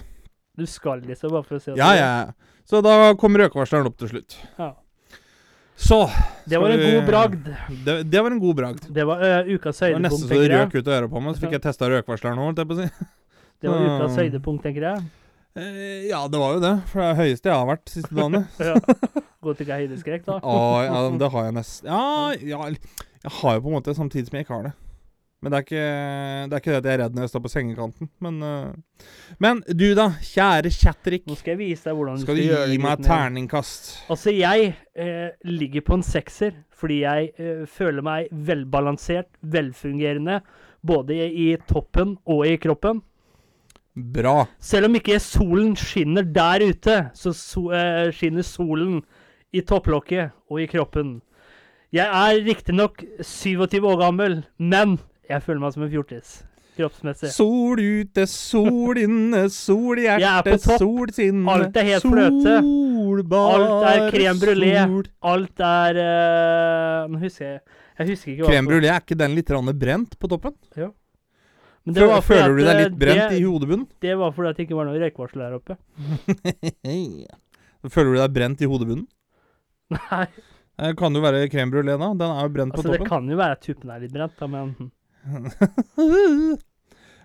Du 0.58 0.66
skal 0.66 1.04
liksom, 1.04 1.30
bare 1.37 1.44
for 1.44 1.61
å 1.61 1.61
at 1.61 1.76
Ja, 1.76 1.92
ja. 1.94 2.32
Så 2.64 2.80
da 2.80 3.12
kom 3.20 3.37
røykvarsleren 3.37 3.87
opp 3.87 4.00
til 4.00 4.16
slutt. 4.16 4.40
Ja. 4.56 4.73
Så 5.78 5.99
Det 6.44 6.58
var 6.58 6.75
en 6.75 6.80
god 6.82 7.06
bragd. 7.06 7.44
Det, 7.85 7.94
det 8.11 8.23
var 8.25 8.35
en 8.35 8.40
god 8.42 8.56
bragd. 8.58 8.88
Det 8.90 9.04
var 9.06 9.23
uh, 9.23 9.52
ukas 9.54 9.78
Det 9.78 9.92
var 9.92 9.94
høydepunkt, 9.94 10.08
nesten 10.08 10.28
så 10.28 10.40
det 10.42 10.50
røk 10.56 10.75
ut 10.75 10.88
av 10.88 10.97
øret 10.97 11.12
på 11.12 11.23
meg, 11.23 11.37
så 11.37 11.44
fikk 11.44 11.54
jeg 11.54 11.64
testa 11.68 11.90
røkvarsleren 11.92 12.40
nå, 12.40 12.49
holdt 12.50 12.62
jeg 12.64 12.70
på 12.70 12.76
å 12.76 12.80
si. 12.82 13.08
Det 13.58 13.70
var 13.70 13.87
ukas 13.87 14.18
høydepunkt, 14.23 14.66
tenker 14.66 14.88
jeg. 14.88 15.06
Uh, 15.58 16.08
Ja, 16.08 16.25
det 16.30 16.42
var 16.42 16.58
jo 16.58 16.64
det. 16.66 16.75
For 16.90 17.02
det 17.02 17.06
er 17.06 17.14
det 17.14 17.23
høyeste 17.23 17.50
jeg 17.52 17.61
har 17.61 17.70
vært 17.70 17.94
siste 17.94 18.18
dagene. 18.18 18.42
Ja. 18.58 18.75
ikke 19.54 19.70
er 19.70 19.87
høydeskrekk, 19.87 20.26
da. 20.26 20.40
Å, 20.42 20.58
ja, 20.85 20.99
det 21.23 21.30
har 21.32 21.49
jeg 21.49 21.56
nesten 21.56 21.88
ja, 21.88 22.02
ja, 22.42 22.68
jeg 23.23 23.32
har 23.38 23.56
jo 23.56 23.64
på 23.64 23.70
en 23.70 23.76
måte 23.78 23.94
samtidig 23.97 24.28
som 24.28 24.38
jeg 24.38 24.47
ikke 24.47 24.58
har 24.58 24.68
det. 24.68 24.75
Men 25.38 25.52
det 25.52 25.59
er 25.59 25.64
ikke 25.64 25.83
det, 26.50 26.57
er 26.57 26.62
ikke 26.62 26.73
det 26.73 26.78
at 26.78 26.87
jeg 26.88 26.97
er 26.97 27.00
redd 27.04 27.14
når 27.14 27.25
jeg 27.25 27.30
står 27.30 27.42
på 27.45 27.50
sengekanten. 27.52 28.09
Men, 28.25 28.38
uh, 28.42 29.02
men 29.38 29.61
du 29.71 29.87
da, 29.95 30.09
kjære 30.26 30.73
Chatrik. 30.75 31.28
Nå 31.30 31.37
skal 31.38 31.54
jeg 31.54 31.61
vise 31.61 31.87
deg 31.87 31.99
hvordan 31.99 32.18
du 32.18 32.25
Skal 32.25 32.40
skal, 32.40 32.64
du 32.66 32.73
gi 32.73 32.80
meg 32.83 32.97
et 32.97 33.07
terningkast? 33.07 33.90
Altså, 34.11 34.35
jeg 34.35 34.73
eh, 34.99 35.28
ligger 35.47 35.87
på 35.87 35.99
en 35.99 36.07
sekser 36.07 36.57
fordi 36.78 37.00
jeg 37.02 37.30
eh, 37.42 37.62
føler 37.71 38.04
meg 38.07 38.33
velbalansert, 38.49 39.30
velfungerende, 39.42 40.40
både 40.87 41.16
i, 41.26 41.52
toppen 41.71 42.16
og 42.26 42.45
i 42.47 42.54
kroppen. 42.62 43.00
Bra. 43.99 44.45
Selv 44.62 44.87
om 44.87 44.95
ikke 44.95 45.18
solen 45.23 45.75
skinner 45.78 46.26
der 46.26 46.62
ute, 46.68 46.99
så 47.18 47.35
so, 47.35 47.68
eh, 47.75 48.12
skinner 48.14 48.47
solen 48.47 49.00
i 49.50 49.62
topplokket 49.66 50.35
og 50.50 50.62
i 50.62 50.68
kroppen. 50.71 51.16
Jeg 51.95 52.07
er 52.07 52.42
riktignok 52.45 53.02
27 53.25 53.80
år 53.83 53.99
gammel, 54.02 54.42
men 54.59 54.99
jeg 55.28 55.44
føler 55.44 55.61
meg 55.62 55.75
som 55.75 55.85
en 55.85 55.92
fjortis. 55.92 56.38
Kroppsmessig. 56.78 57.30
Sol 57.35 57.80
ute, 57.82 58.25
sol 58.30 59.00
inne, 59.02 59.49
sol 59.50 59.99
i 59.99 60.06
er 60.12 60.23
hjertet, 60.23 60.68
sol 60.78 61.11
sinne. 61.14 61.42
Alt 61.50 61.78
er 61.80 61.88
helt 61.88 62.06
fløte. 62.06 62.54
Solbar 62.62 63.56
Alt 63.56 63.88
er 63.90 64.04
krem 64.14 64.40
brulé. 64.42 64.73
Alt 65.32 65.64
er 65.64 66.00
uh, 66.04 67.11
Nå 67.11 67.20
husker 67.23 67.47
jeg 67.47 67.61
Jeg 67.99 68.08
husker 68.12 68.32
ikke 68.32 68.44
hva 68.44 68.52
Crème 68.52 68.70
brulé, 68.70 68.90
er 68.92 69.02
ikke 69.02 69.18
den 69.18 69.37
litt 69.38 69.52
brent 69.80 70.18
på 70.20 70.30
toppen? 70.30 70.54
Men 70.76 71.97
det 71.97 72.08
var 72.11 72.20
Føler 72.23 72.52
du 72.52 72.61
deg 72.62 72.75
eh, 72.75 72.82
litt 72.85 72.99
brent 73.00 73.25
det, 73.32 73.38
i 73.40 73.47
hodebunnen? 73.47 73.87
Det 74.04 74.14
var 74.20 74.35
fordi 74.37 74.52
det 74.52 74.66
ikke 74.66 74.76
var 74.76 74.88
noe 74.90 75.00
røykvarsel 75.00 75.40
der 75.40 75.56
oppe. 75.56 75.78
Føler 77.94 78.12
du 78.12 78.20
deg 78.20 78.37
brent 78.37 78.62
i 78.62 78.68
hodebunnen? 78.68 79.08
Nei, 79.97 80.26
Det 80.76 80.92
kan 81.00 81.16
jo 81.16 81.23
være 81.25 81.49
krem 81.50 81.73
brulé, 81.73 81.97
da. 81.97 82.12
Den 82.12 82.28
er 82.28 82.44
jo 82.44 82.54
brent 82.54 82.76
altså 82.76 82.90
på 82.90 82.99
det 82.99 83.08
kan 83.08 83.30
jo 83.32 83.38
være 83.40 83.56
at 83.56 83.64
tuppen 83.64 83.94
er 83.94 84.04
litt 84.04 84.12
brent, 84.14 84.37
da, 84.38 84.50
men 84.52 84.92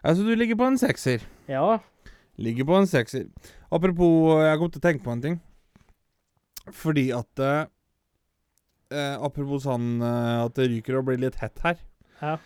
altså, 0.04 0.22
du 0.24 0.36
ligger 0.36 0.60
på 0.60 0.70
en 0.72 0.78
sekser. 0.82 1.26
ja. 1.48 1.80
Ligger 2.42 2.66
på 2.66 2.74
en 2.80 2.88
sekser. 2.90 3.28
Apropos, 3.70 4.40
jeg 4.42 4.58
kom 4.58 4.72
til 4.74 4.82
å 4.82 4.86
tenke 4.88 5.06
på 5.06 5.14
en 5.14 5.22
ting. 5.22 5.36
Fordi 6.74 7.04
at 7.14 7.42
eh, 7.44 7.68
eh, 8.90 9.16
Apropos 9.22 9.68
sånn 9.68 10.00
eh, 10.02 10.40
at 10.48 10.56
det 10.58 10.70
ryker 10.72 10.98
og 10.98 11.12
blir 11.12 11.22
litt 11.22 11.38
hett 11.44 11.62
her. 11.62 11.78
Ja. 12.24 12.38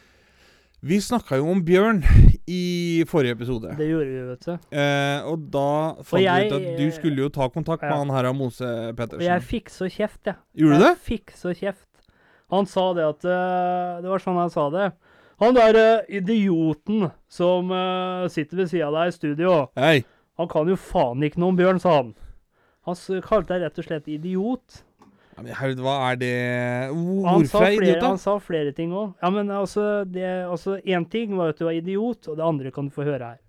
Vi 0.85 0.99
snakka 1.01 1.39
jo 1.39 1.47
om 1.49 1.63
bjørn 1.65 2.03
i 2.47 3.03
forrige 3.09 3.33
episode. 3.33 3.73
Det 3.79 3.87
gjorde 3.89 4.11
vi, 4.11 4.19
vet 4.27 4.45
du. 4.45 4.53
Eh, 4.77 5.25
og 5.25 5.47
da 5.53 5.71
fant 6.05 6.21
vi 6.21 6.27
ut 6.27 6.55
at 6.59 6.67
du 6.77 6.85
skulle 6.93 7.23
jo 7.23 7.31
ta 7.33 7.47
kontakt 7.53 7.81
med 7.81 7.95
ja. 7.95 7.97
han 8.03 8.13
her 8.13 8.29
av 8.29 8.37
Mose 8.37 8.67
Og 8.93 9.23
jeg 9.25 9.45
fikk 9.47 9.73
så 9.73 9.89
kjeft, 9.89 10.21
jeg. 10.29 10.37
Gjorde 10.61 10.77
du 10.77 10.85
det? 10.85 10.91
Jeg 10.93 11.03
fikk 11.07 11.33
så 11.39 11.55
kjeft. 11.57 11.87
Han 12.53 12.69
sa 12.69 12.85
det 12.95 13.03
at 13.07 13.25
eh, 13.27 13.97
Det 14.05 14.11
var 14.11 14.23
sånn 14.23 14.37
han 14.39 14.53
sa 14.53 14.67
det. 14.75 14.91
Han 15.41 15.53
der 15.53 15.77
eh, 15.77 16.17
idioten 16.17 17.11
som 17.29 17.69
eh, 17.71 18.25
sitter 18.33 18.63
ved 18.63 18.71
sida 18.71 18.87
av 18.87 18.95
deg 18.97 19.11
i 19.11 19.15
studio, 19.15 19.57
Hei. 19.77 19.99
han 20.41 20.49
kan 20.49 20.69
jo 20.71 20.77
faen 20.81 21.21
ikke 21.27 21.41
noe 21.43 21.53
om 21.53 21.59
bjørn, 21.59 21.81
sa 21.83 21.99
han. 21.99 22.15
Han 22.87 22.97
kalte 23.25 23.53
deg 23.53 23.67
rett 23.67 23.81
og 23.81 23.85
slett 23.85 24.07
idiot. 24.09 24.79
Ja, 25.37 25.43
men 25.43 25.53
herregud, 25.53 25.83
hva 25.85 25.95
er 26.07 26.15
det 26.17 26.31
Hvorfor 26.95 27.67
er 27.67 27.75
idiot, 27.75 27.99
da? 28.01 28.07
han 28.15 28.21
sa 28.21 28.37
flere 28.41 28.71
ting 28.73 28.95
òg. 28.97 29.11
Ja, 29.21 29.29
men 29.35 29.51
altså, 29.53 29.83
det, 30.09 30.25
altså 30.49 30.79
Én 30.81 31.05
ting 31.11 31.35
var 31.37 31.53
at 31.53 31.59
du 31.61 31.67
var 31.67 31.77
idiot, 31.77 32.25
og 32.31 32.39
det 32.39 32.47
andre 32.47 32.73
kan 32.73 32.89
du 32.89 32.95
få 32.95 33.05
høre 33.05 33.35
her. 33.35 33.43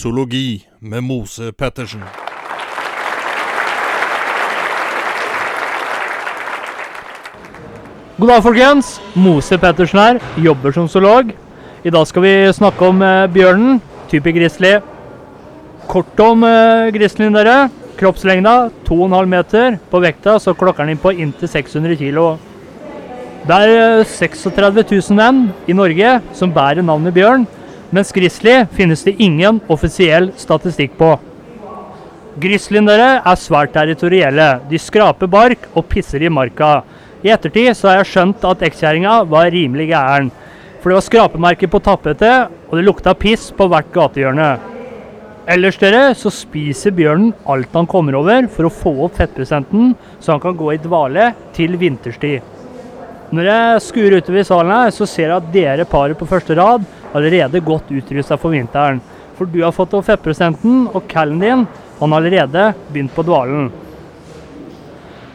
Zoologi 0.00 0.66
med 0.78 1.02
Mose 1.04 1.52
Pettersen. 1.52 2.00
God 8.16 8.28
dag, 8.28 8.40
folkens. 8.42 8.94
Mose 9.12 9.58
Pettersen 9.60 10.00
her. 10.00 10.22
Jobber 10.40 10.72
som 10.72 10.88
zoolog. 10.88 11.34
I 11.84 11.92
dag 11.92 12.08
skal 12.08 12.24
vi 12.24 12.32
snakke 12.56 12.88
om 12.88 13.04
eh, 13.04 13.26
bjørnen. 13.34 13.82
Type 14.08 14.32
grizzly. 14.32 14.72
Kort 15.90 16.24
om 16.24 16.48
eh, 16.48 16.88
grizzlyen, 16.96 17.36
dere. 17.36 17.68
Kroppslengda 18.00 18.70
2,5 18.88 19.30
meter. 19.36 19.78
På 19.92 20.00
vekta 20.00 20.38
så 20.40 20.56
klokker 20.56 20.88
den 20.88 20.96
inn 20.96 21.04
på 21.04 21.12
inntil 21.12 21.52
600 21.58 22.00
kilo. 22.00 22.30
Det 23.44 23.62
er 23.68 23.76
eh, 24.00 24.16
36 24.16 24.80
000 24.80 25.20
menn 25.20 25.48
i 25.68 25.76
Norge 25.76 26.22
som 26.32 26.56
bærer 26.56 26.80
navnet 26.88 27.20
bjørn. 27.20 27.50
Mens 27.90 28.12
grizzly 28.14 28.54
finnes 28.72 29.02
det 29.02 29.16
ingen 29.18 29.58
offisiell 29.66 30.30
statistikk 30.38 30.94
på. 30.98 31.16
Grizzlyen 32.40 32.86
dere 32.86 33.08
er 33.26 33.38
svært 33.40 33.72
territorielle. 33.74 34.60
De 34.70 34.78
skraper 34.78 35.30
bark 35.30 35.66
og 35.74 35.88
pisser 35.90 36.22
i 36.22 36.30
marka. 36.30 36.84
I 37.26 37.32
ettertid 37.34 37.74
så 37.74 37.90
har 37.90 37.98
jeg 38.00 38.12
skjønt 38.12 38.46
at 38.46 38.62
ekskjerringa 38.68 39.16
var 39.28 39.50
rimelig 39.50 39.88
gæren. 39.90 40.30
For 40.80 40.92
det 40.92 41.00
var 41.00 41.04
skrapemerker 41.08 41.68
på 41.68 41.82
tapetet, 41.84 42.52
og 42.70 42.78
det 42.78 42.86
lukta 42.86 43.12
piss 43.18 43.50
på 43.56 43.66
hvert 43.68 43.90
gatehjørne. 43.92 44.52
Ellers 45.50 45.80
dere, 45.80 46.14
så 46.14 46.30
spiser 46.30 46.94
bjørnen 46.94 47.34
alt 47.50 47.74
han 47.74 47.88
kommer 47.90 48.14
over 48.20 48.46
for 48.54 48.68
å 48.68 48.72
få 48.72 48.94
opp 49.08 49.18
fettprosenten, 49.18 49.96
så 50.22 50.36
han 50.36 50.42
kan 50.44 50.56
gå 50.56 50.70
i 50.76 50.80
dvale 50.80 51.32
til 51.56 51.74
vinterstid. 51.80 52.46
Når 53.34 53.50
jeg 53.50 53.82
skuer 53.82 54.16
utover 54.18 54.40
i 54.40 54.46
salen 54.46 54.72
her, 54.74 54.94
så 54.94 55.06
ser 55.10 55.28
jeg 55.28 55.36
at 55.36 55.52
dere 55.54 55.88
paret 55.90 56.18
på 56.18 56.28
første 56.30 56.54
rad 56.58 56.86
allerede 57.12 57.62
godt 57.64 57.90
utrusta 57.90 58.38
for 58.40 58.54
vinteren. 58.54 59.00
For 59.38 59.48
du 59.48 59.62
har 59.64 59.72
fått 59.72 59.94
opp 59.96 60.08
fettprosenten, 60.08 60.86
og 60.92 61.06
callen 61.08 61.40
din 61.40 61.66
han 62.00 62.12
har 62.12 62.20
allerede 62.20 62.72
begynt 62.90 63.14
på 63.14 63.24
dvalen. 63.24 63.70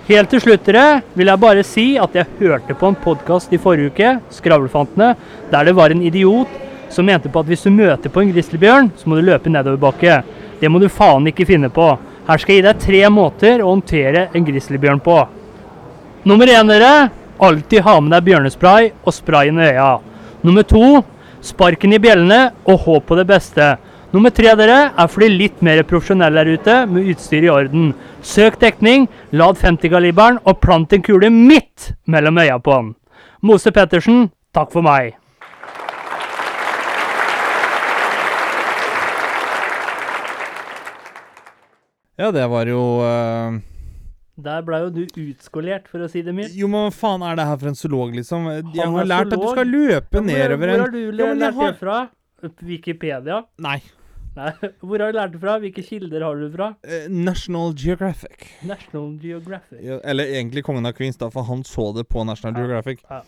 Helt 0.05 0.29
til 0.29 0.41
slutt 0.41 0.67
vil 0.70 1.29
jeg 1.32 1.41
bare 1.41 1.63
si 1.65 1.86
at 1.98 2.13
jeg 2.13 2.29
hørte 2.39 2.75
på 2.77 2.91
en 2.91 2.98
podkast 3.01 3.53
i 3.53 3.58
forrige 3.58 3.89
uke, 3.89 4.12
Skravlefantene, 4.29 5.15
der 5.50 5.65
det 5.65 5.74
var 5.74 5.89
en 5.89 6.03
idiot 6.05 6.50
som 6.94 7.05
mente 7.05 7.29
på 7.29 7.41
at 7.41 7.50
hvis 7.50 7.65
du 7.65 7.72
møter 7.74 8.13
på 8.13 8.22
en 8.22 8.29
grizzlybjørn, 8.34 8.91
så 8.98 9.10
må 9.10 9.17
du 9.17 9.25
løpe 9.25 9.50
nedoverbakke. 9.50 10.20
Det 10.60 10.70
må 10.70 10.79
du 10.79 10.88
faen 10.89 11.25
ikke 11.27 11.48
finne 11.50 11.72
på. 11.74 11.88
Her 12.27 12.41
skal 12.41 12.55
jeg 12.55 12.62
gi 12.62 12.67
deg 12.67 12.84
tre 12.86 13.01
måter 13.13 13.62
å 13.62 13.72
håndtere 13.74 14.27
en 14.34 14.46
grizzlybjørn 14.46 15.01
på. 15.05 15.17
Nummer 16.25 16.50
én, 16.53 16.70
dere. 16.70 17.10
Alltid 17.38 17.84
ha 17.84 17.98
med 18.00 18.13
deg 18.15 18.29
bjørnespray 18.29 18.94
og 19.03 19.13
spray 19.13 19.50
i 19.51 19.58
øya. 19.74 19.89
Nummer 20.46 20.63
to. 20.63 21.01
Sparken 21.45 21.93
i 21.93 21.99
bjellene 22.01 22.55
og 22.65 22.79
håp 22.87 23.03
på 23.09 23.17
det 23.19 23.27
beste. 23.29 23.75
Nummer 24.15 24.31
tre, 24.33 24.53
dere, 24.57 24.77
er 24.97 25.09
for 25.11 25.21
de 25.21 25.27
litt 25.29 25.59
mer 25.65 25.83
profesjonelle 25.85 26.41
der 26.41 26.57
ute 26.57 26.77
med 26.89 27.09
utstyr 27.11 27.45
i 27.45 27.51
orden. 27.53 27.91
Søk 28.25 28.57
dekning, 28.61 29.05
lad 29.35 29.59
50-kaliberen 29.61 30.39
og 30.41 30.57
plant 30.63 30.95
en 30.95 31.03
kule 31.05 31.29
midt 31.29 31.91
mellom 32.09 32.39
øya 32.41 32.57
på 32.63 32.73
han. 32.73 32.89
Mose 33.45 33.73
Pettersen, 33.75 34.29
takk 34.55 34.73
for 34.73 34.85
meg. 34.85 35.13
Ja, 42.15 42.31
det 42.31 42.47
var 42.47 42.71
jo 42.71 42.81
eh, 43.03 43.57
Der 44.38 44.62
ble 44.68 44.80
jo 44.84 44.89
du 44.89 45.06
utskolert, 45.06 45.88
for 45.88 46.00
å 46.04 46.10
si 46.12 46.22
det 46.22 46.34
mildt. 46.36 46.56
Jo, 46.60 46.68
men 46.68 46.89
hva 46.89 46.92
faen 46.92 47.22
er 47.24 47.36
det 47.39 47.46
her 47.48 47.58
for 47.58 47.68
en 47.72 47.75
zoolog, 47.80 48.12
liksom? 48.18 48.50
Jeg 48.51 48.63
Han 48.84 48.94
har 48.94 49.01
er 49.01 49.08
lært 49.08 49.27
at 49.27 49.30
du 49.32 49.36
zoolog. 49.38 49.56
skal 49.56 49.68
løpe 49.68 50.22
nedover 50.25 50.68
Hvor 50.68 50.80
har 50.80 50.92
du 50.92 51.00
Ja, 51.00 51.12
men 51.12 51.18
jeg 51.20 51.38
lært 51.39 51.54
har- 51.56 51.72
det 51.72 51.80
fra? 51.80 52.10
Wikipedia? 52.62 53.46
Nei. 53.60 53.82
Nei, 54.36 54.51
hvor 54.84 55.00
har 55.00 55.13
du 55.13 55.18
lært 55.18 55.32
det 55.32 55.39
fra? 55.39 55.54
Hvilke 55.63 55.84
kilder 55.88 56.22
har 56.27 56.36
du 56.36 56.50
fra? 56.51 56.75
eh, 56.84 57.08
National 57.08 57.72
Geographic. 57.74 58.50
National 58.68 59.13
Geographic. 59.24 59.80
Ja, 59.82 60.00
eller 60.04 60.25
egentlig 60.25 60.63
Kongen 60.68 60.86
av 60.86 60.94
Queens, 60.98 61.15
da, 61.18 61.30
for 61.32 61.44
han 61.48 61.63
så 61.63 61.94
det 61.96 62.08
på 62.10 62.25
National 62.27 62.54
Ja, 62.60 62.65
Geographic. 62.65 63.00
ja. 63.10 63.22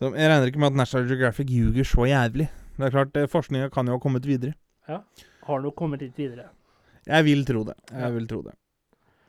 Så 0.00 0.10
jeg 0.16 0.28
regner 0.28 0.46
ikke 0.50 0.58
med 0.60 0.72
at 0.72 0.80
National 0.80 1.06
Geographic 1.08 1.46
ljuger 1.52 1.84
så 1.84 2.08
jævlig. 2.08 2.48
Det 2.76 2.84
er 2.88 2.90
klart, 2.96 3.16
eh, 3.16 3.26
Forskninga 3.26 3.70
kan 3.72 3.86
jo 3.86 3.92
ha 3.92 3.98
kommet 3.98 4.24
videre. 4.28 4.54
Har 4.88 5.60
nok 5.60 5.76
kommet 5.76 6.00
litt 6.00 6.16
videre. 6.16 6.48
Jeg 7.06 7.24
vil 7.24 7.44
tro 7.44 7.62
det. 7.64 7.74
Jeg 7.92 8.00
Ja. 8.00 8.08
vil 8.10 8.26
tro 8.26 8.42
det. 8.42 8.52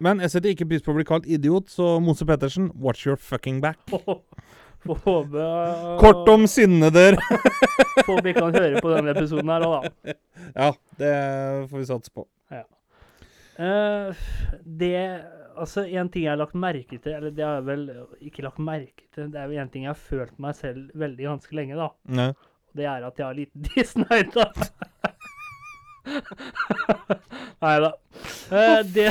Men 0.03 0.21
jeg 0.21 0.33
setter 0.33 0.53
ikke 0.53 0.67
pris 0.69 0.85
på 0.85 0.93
å 0.93 0.97
bli 0.99 1.07
kalt 1.07 1.25
idiot, 1.25 1.71
så 1.73 1.97
Mose 2.03 2.25
Pettersen, 2.27 2.69
watch 2.77 3.07
your 3.07 3.17
fucking 3.17 3.61
back. 3.63 3.79
Både, 4.87 5.41
uh, 5.41 5.97
Kort 5.99 6.29
om 6.29 6.45
sinnet 6.47 6.93
der. 6.95 7.17
Håper 8.05 8.23
vi 8.29 8.33
kan 8.37 8.53
høre 8.55 8.81
på 8.83 8.93
denne 8.93 9.11
episoden 9.15 9.49
her 9.51 9.65
òg, 9.65 9.87
da. 9.89 10.15
ja, 10.53 10.69
det 11.01 11.13
får 11.71 11.81
vi 11.81 11.87
satse 11.89 12.13
på. 12.13 12.27
Eh, 13.57 14.15
det 14.63 15.23
Altså, 15.57 15.87
en 15.89 16.09
ting 16.13 16.27
jeg 16.27 16.29
har 16.29 16.37
lagt 16.37 16.53
merke 16.53 16.99
til, 17.01 17.15
eller 17.17 17.31
det 17.33 17.41
har 17.41 17.55
jeg 17.55 17.65
vel 17.65 17.87
ikke 18.21 18.43
lagt 18.45 18.59
merke 18.61 19.07
til, 19.15 19.31
det 19.33 19.39
er 19.41 19.49
jo 19.49 19.63
en 19.63 19.71
ting 19.73 19.87
jeg 19.87 19.89
har 19.89 19.97
følt 19.97 20.35
meg 20.37 20.53
selv 20.53 20.91
veldig 20.93 21.25
ganske 21.25 21.57
lenge, 21.57 21.79
da. 21.79 21.87
Ne. 22.13 22.27
Og 22.69 22.77
det 22.77 22.85
er 22.85 23.07
at 23.07 23.17
jeg 23.17 23.25
har 23.25 23.39
liten 23.39 23.65
tidsnøyd, 23.65 24.29
da. 24.37 24.45
Nei 27.65 27.73
da. 27.87 27.89
Uh, 28.53 28.85
det 28.93 29.09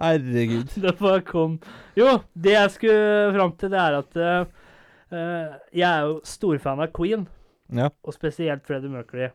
Herregud. 0.00 0.70
Det 0.84 0.94
bare 0.98 1.20
kom 1.26 1.58
Jo, 1.98 2.18
det 2.34 2.54
jeg 2.56 2.70
skulle 2.76 3.32
fram 3.36 3.52
til, 3.60 3.70
det 3.74 3.80
er 3.82 3.98
at 3.98 4.16
eh, 4.16 5.58
jeg 5.74 5.86
er 5.90 6.06
jo 6.08 6.20
storfan 6.24 6.80
av 6.84 6.92
Queen, 6.96 7.26
Ja. 7.74 7.88
og 8.02 8.14
spesielt 8.16 8.64
Freddie 8.66 8.90
Mercury. 8.90 9.28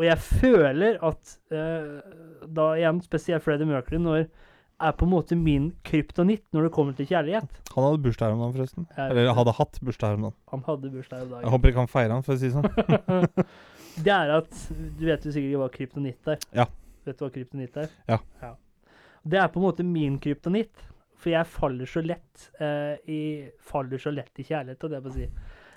Og 0.00 0.04
jeg 0.06 0.16
føler 0.22 0.96
at 1.04 1.32
uh, 1.52 1.98
da 2.48 2.70
igjen 2.78 3.02
spesielt 3.04 3.42
Freddie 3.44 3.68
Mercury 3.68 3.98
når 4.00 4.22
er 4.80 4.94
på 4.96 5.04
en 5.04 5.10
måte 5.12 5.36
min 5.36 5.66
kryptonitt 5.84 6.46
når 6.56 6.68
det 6.68 6.72
kommer 6.72 6.94
til 6.96 7.04
kjærlighet. 7.10 7.50
Han 7.74 7.84
hadde 7.84 8.00
bursdag 8.06 8.30
her 8.30 8.36
om 8.36 8.40
dagen, 8.40 8.54
forresten. 8.56 8.86
Jeg- 8.96 9.10
Eller 9.12 9.34
hadde 9.36 9.52
hatt 9.58 9.80
bursdag 9.84 10.08
her 10.08 10.16
om 10.16 10.22
dagen. 10.28 10.36
Han 10.54 10.62
hadde 10.70 10.92
bursdag 10.94 11.22
om 11.26 11.28
dagen 11.34 11.44
Jeg 11.44 11.52
håper 11.52 11.68
ikke 11.74 11.82
han 11.82 11.92
feirer 11.92 12.14
han, 12.16 12.22
for 12.24 12.32
å 12.32 12.40
si 12.40 12.48
det 12.48 12.54
sånn. 12.56 13.46
Det 14.06 14.12
er 14.14 14.30
at 14.38 14.56
Du 14.70 15.04
vet 15.04 15.24
jo 15.26 15.32
sikkert 15.34 15.60
hva 15.60 15.68
kryptonitt 15.74 16.28
er? 16.32 16.38
Ja. 16.56 16.64
Vet 17.04 17.18
du 17.18 17.24
hva 17.26 17.32
kryptonitt 17.34 17.76
er? 17.82 17.90
Ja. 18.08 18.20
Det 19.24 19.38
er 19.40 19.48
på 19.52 19.60
en 19.60 19.66
måte 19.68 19.84
min 19.86 20.18
kryptonitt. 20.22 20.86
For 21.20 21.34
jeg 21.34 21.44
faller 21.52 21.84
så 21.90 22.00
lett 22.00 22.46
eh, 22.64 22.94
i 23.12 23.18
Faller 23.60 24.00
så 24.00 24.08
lett 24.14 24.32
i 24.40 24.44
kjærlighet, 24.48 24.84
og 24.86 24.90
det 24.94 25.02
på 25.04 25.10
å 25.10 25.16
si. 25.18 25.26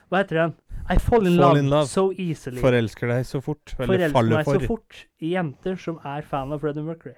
Hva 0.08 0.22
heter 0.22 0.38
den? 0.40 0.54
I 0.94 0.96
fall 1.04 1.28
in, 1.28 1.34
Fall 1.36 1.42
love, 1.42 1.60
in 1.60 1.70
love. 1.72 1.88
so 1.92 2.06
easily. 2.16 2.62
Forelsker 2.62 3.12
deg 3.12 3.26
så 3.28 3.42
fort. 3.44 3.74
Eller 3.76 3.88
Forelsker 3.90 4.14
faller 4.16 4.38
meg 4.40 4.48
så 4.48 4.70
fort 4.70 5.02
i 5.20 5.34
jenter 5.34 5.76
som 5.80 6.00
er 6.08 6.24
fan 6.28 6.52
av 6.56 6.62
Freddie 6.64 6.86
Mercury. 6.86 7.16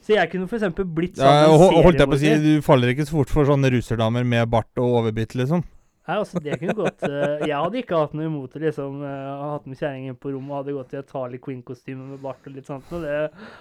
Så 0.00 0.14
jeg 0.16 0.30
kunne 0.32 0.48
for 0.48 0.56
eksempel 0.58 0.86
blitt 0.96 1.18
Ja, 1.20 1.44
ho- 1.52 1.68
med 1.70 1.84
holdt 1.84 2.00
jeg 2.00 2.08
på 2.10 2.16
å 2.16 2.20
si. 2.22 2.30
Du 2.42 2.62
faller 2.66 2.94
ikke 2.94 3.04
så 3.06 3.18
fort 3.20 3.30
for 3.34 3.46
sånne 3.46 3.70
russerdamer 3.74 4.24
med 4.26 4.48
bart 4.50 4.70
og 4.80 4.96
overbitt, 5.02 5.36
liksom. 5.38 5.62
Nei, 6.10 6.16
altså, 6.18 6.40
det 6.42 6.56
kunne 6.58 6.74
gått 6.74 7.04
uh, 7.06 7.44
Jeg 7.46 7.54
hadde 7.54 7.78
ikke 7.78 7.98
hatt 8.00 8.14
noe 8.18 8.26
imot 8.26 8.54
det, 8.56 8.62
liksom. 8.64 8.96
Uh, 9.04 9.44
hatt 9.52 9.68
med 9.70 9.78
kjerringen 9.78 10.16
på 10.18 10.32
rommet 10.32 10.50
og 10.50 10.56
hadde 10.58 10.74
gått 10.74 10.96
i 10.96 10.98
et 10.98 11.14
Harley 11.14 11.38
Quinn-kostyme 11.44 12.08
med 12.08 12.24
bart 12.24 12.48
og 12.50 12.56
litt 12.56 12.70
sånt. 12.70 12.90
Og 12.96 13.04
det 13.04 13.20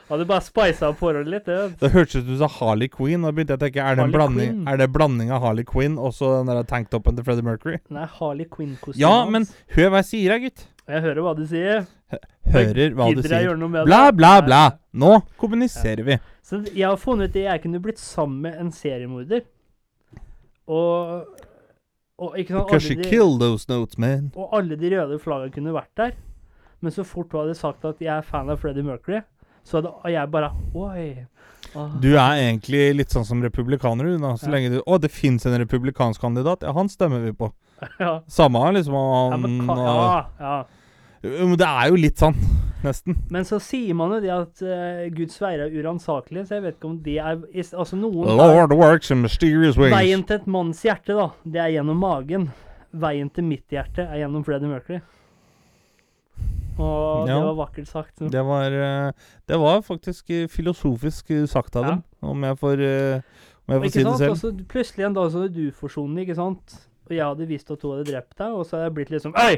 hadde 0.09 0.27
bare 0.31 0.45
spisa 0.45 0.89
opp 0.89 0.97
forholdet 1.03 1.33
litt. 1.35 1.45
Det. 1.49 1.59
Det 1.83 1.91
hørtes 1.93 2.17
ut 2.17 2.23
som 2.23 2.31
du 2.31 2.41
sa 2.41 2.49
Harley 2.55 2.89
Quinn. 2.93 3.27
Og 3.27 3.37
begynte 3.37 3.53
jeg 3.53 3.61
å 3.61 3.65
tenke, 3.67 3.85
er 3.85 3.99
det 3.99 4.07
en 4.07 4.15
blanding 4.15 4.65
Er 4.71 4.81
det 4.81 4.89
blanding 4.95 5.29
av 5.35 5.45
Harley 5.45 5.67
Quinn 5.69 5.99
og 6.01 6.15
så 6.17 6.39
den 6.39 6.49
der 6.49 6.65
tanktoppen 6.69 7.19
til 7.19 7.27
Freddie 7.27 7.45
Mercury? 7.45 7.77
Nei, 7.93 8.09
Harley 8.17 8.49
Quinn-kostyme. 8.49 9.03
Ja, 9.03 9.13
men 9.29 9.45
hør 9.75 9.93
hva 9.93 10.01
jeg 10.01 10.09
sier, 10.09 10.33
da, 10.33 10.41
gutt. 10.47 10.65
Jeg 10.89 11.05
hører 11.05 11.21
hva 11.21 11.35
du 11.37 11.45
sier. 11.45 11.85
Hører 12.49 12.95
hva 12.97 13.11
du 13.13 13.21
sier. 13.21 13.53
Bla, 13.85 14.01
bla, 14.15 14.33
bla. 14.41 14.63
Nå 14.97 15.19
kommuniserer 15.37 16.01
vi. 16.07 16.17
Så 16.41 16.63
jeg 16.65 16.87
har 16.87 16.97
funnet 16.97 17.29
ut 17.29 17.37
at 17.37 17.43
jeg 17.43 17.63
kunne 17.67 17.81
blitt 17.83 18.01
sammen 18.01 18.41
med 18.47 18.57
en 18.57 18.71
seriemorder. 18.73 19.43
Og, 20.69 21.25
og 22.19 22.33
Because 22.35 22.89
de, 22.95 23.03
killed 23.09 23.39
those 23.39 23.65
notes, 23.69 23.97
man. 23.97 24.31
og 24.35 24.49
alle 24.53 24.75
de 24.75 24.89
røde 24.93 25.19
flaggene 25.19 25.51
kunne 25.55 25.73
vært 25.73 25.93
der. 25.97 26.11
Men 26.81 26.91
så 26.91 27.03
fort 27.03 27.31
hun 27.31 27.41
hadde 27.41 27.55
sagt 27.59 27.83
at 27.85 27.99
jeg 27.99 28.11
er 28.17 28.21
fan 28.21 28.49
av 28.49 28.57
Freddie 28.61 28.83
Mercury, 28.83 29.21
så 29.63 29.81
hadde 29.81 29.91
jeg 30.13 30.31
bare 30.31 30.51
Oi. 30.75 31.25
ah, 31.75 31.89
Du 32.01 32.13
er 32.15 32.39
egentlig 32.39 32.95
litt 32.95 33.09
sånn 33.11 33.25
som 33.25 33.41
republikaner, 33.43 34.03
du. 34.05 34.17
da 34.17 34.33
Så 34.39 34.47
Ja. 34.47 34.51
lenge 34.55 34.69
du 34.71 34.81
Å, 34.87 34.99
det 34.99 35.11
fins 35.11 35.45
en 35.45 35.57
republikansk 35.59 36.21
kandidat. 36.21 36.61
Ja, 36.63 36.71
han 36.73 36.87
stemmer 36.87 37.19
vi 37.23 37.31
på. 37.33 37.51
ja. 37.99 38.19
Samme 38.27 38.59
liksom 38.73 38.93
han 39.31 39.41
liksom. 39.41 39.67
ka- 39.67 39.77
ja, 39.77 40.25
ja. 40.39 40.63
Det 41.21 41.65
er 41.67 41.89
jo 41.91 41.97
litt 41.99 42.21
sånn, 42.21 42.35
nesten. 42.83 43.17
men 43.29 43.43
så 43.47 43.57
sier 43.59 43.93
man 43.97 44.13
jo 44.15 44.19
det 44.23 44.31
at 44.31 44.61
uh, 44.63 45.01
Guds 45.11 45.35
veier 45.41 45.65
er 45.65 45.73
uransakelig, 45.75 46.45
så 46.47 46.55
jeg 46.59 46.63
vet 46.63 46.77
ikke 46.77 46.87
om 46.87 46.97
det 47.03 47.17
er 47.19 47.41
Altså, 47.75 47.97
noen 47.99 48.37
Lord 48.39 48.71
works 48.79 49.11
in 49.11 49.19
mysterious 49.21 49.75
ways. 49.77 49.91
Veien 49.91 50.23
til 50.23 50.37
et 50.39 50.47
manns 50.47 50.81
hjerte, 50.85 51.15
da, 51.17 51.29
det 51.43 51.59
er 51.65 51.73
gjennom 51.75 51.99
magen. 51.99 52.49
Veien 52.95 53.29
til 53.35 53.43
mitt 53.45 53.67
hjerte 53.69 54.05
er 54.07 54.21
gjennom 54.23 54.45
Freddie 54.47 54.71
Mercury. 54.71 55.01
Og 56.79 57.27
Ja. 57.27 57.35
det 57.35 57.43
var 57.43 57.57
vakkert 57.67 57.87
sagt. 57.91 58.15
Det 58.31 58.45
var, 58.45 58.71
eh, 58.71 59.11
det 59.51 59.57
var 59.59 59.81
faktisk 59.83 60.29
eh, 60.31 60.47
filosofisk 60.47 61.27
sagt 61.51 61.75
av 61.75 61.83
Ja. 61.83 61.89
dem, 61.91 62.03
om 62.23 62.41
jeg 62.43 62.55
får, 62.57 62.79
om 63.67 63.73
jeg 63.75 63.81
får 63.81 63.91
si 63.91 64.03
sant? 64.03 64.13
det 64.13 64.17
selv. 64.23 64.31
Også, 64.31 64.67
plutselig 64.71 65.05
en 65.05 65.13
dag 65.13 65.31
så 65.31 65.43
er 65.43 65.49
du 65.51 65.71
forsvunnet, 65.71 66.23
ikke 66.23 66.35
sant? 66.39 66.77
Og 67.09 67.11
jeg 67.17 67.25
hadde 67.25 67.47
visst 67.49 67.69
at 67.71 67.81
hun 67.83 67.97
hadde 67.97 68.07
drept 68.11 68.37
deg, 68.37 68.47
og 68.55 68.63
så 68.65 68.77
hadde 68.77 68.87
jeg 68.87 68.93
blitt 68.95 69.09
liksom 69.11 69.33
Øy! 69.35 69.57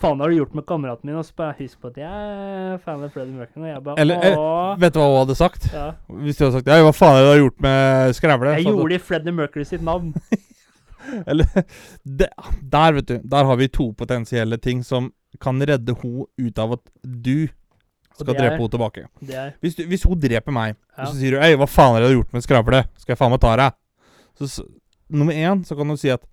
Faen 0.00 0.20
har 0.22 0.30
du 0.32 0.36
gjort 0.38 0.54
med 0.56 0.64
kameraten 0.66 1.04
min? 1.10 1.16
Og 1.20 1.24
så 1.28 1.34
bare 1.36 1.54
husk 1.58 1.80
på 1.82 1.90
at 1.90 1.98
jeg 2.00 2.08
er 2.08 2.78
fan 2.84 3.02
av 3.04 3.10
Freddie 3.12 3.36
Mercury. 3.36 3.62
Og 3.66 3.68
jeg 3.68 3.82
bare 3.84 4.00
Eller, 4.00 4.22
eh, 4.24 4.38
Åh. 4.38 4.78
Vet 4.80 4.94
du 4.94 4.98
hva 5.02 5.08
hun 5.10 5.18
hadde 5.26 5.36
sagt? 5.36 5.66
Ja. 5.74 5.86
Hvis 6.08 6.38
du 6.38 6.44
hadde 6.46 6.54
sagt 6.58 6.70
Ja, 6.72 6.78
hva 6.86 6.92
faen 6.96 7.18
det 7.18 7.26
du 7.26 7.30
har 7.34 7.40
gjort 7.42 7.60
med 7.66 8.14
skrævle? 8.16 8.54
Jeg 8.56 8.64
gjorde 8.70 8.88
det 8.94 9.00
i 9.00 9.04
Freddie 9.10 9.36
Mercury 9.36 9.64
sitt 9.68 9.84
navn. 9.84 10.14
Eller 11.30 11.46
det, 12.04 12.28
Der, 12.72 12.92
vet 12.96 13.08
du. 13.08 13.16
Der 13.24 13.44
har 13.44 13.56
vi 13.60 13.68
to 13.68 13.90
potensielle 13.92 14.56
ting 14.58 14.82
som 14.84 15.12
kan 15.40 15.60
redde 15.62 15.94
hun 16.02 16.24
ut 16.40 16.58
av 16.58 16.72
at 16.78 16.82
du 17.04 17.48
skal 18.18 18.34
drepe 18.34 18.56
henne 18.58 18.68
tilbake. 18.72 19.04
Hvis, 19.62 19.76
du, 19.78 19.84
hvis 19.88 20.02
hun 20.04 20.18
dreper 20.20 20.52
meg, 20.52 20.76
Ja. 20.96 21.04
og 21.04 21.12
så 21.12 21.20
sier 21.20 21.36
du 21.36 21.40
Ei, 21.44 21.54
hva 21.56 21.68
faen 21.70 21.94
det 21.96 22.02
du 22.02 22.08
har 22.10 22.16
gjort 22.18 22.32
med 22.36 22.42
skravle? 22.44 22.80
Skal 23.00 23.14
jeg 23.14 23.20
faen 23.20 23.30
meg 23.32 23.40
ta 23.40 23.54
deg? 23.56 23.76
Så, 24.36 24.48
så 24.48 24.64
nummer 25.08 25.32
én 25.36 25.62
så 25.64 25.76
kan 25.78 25.88
du 25.88 25.96
si 26.00 26.10
at 26.12 26.24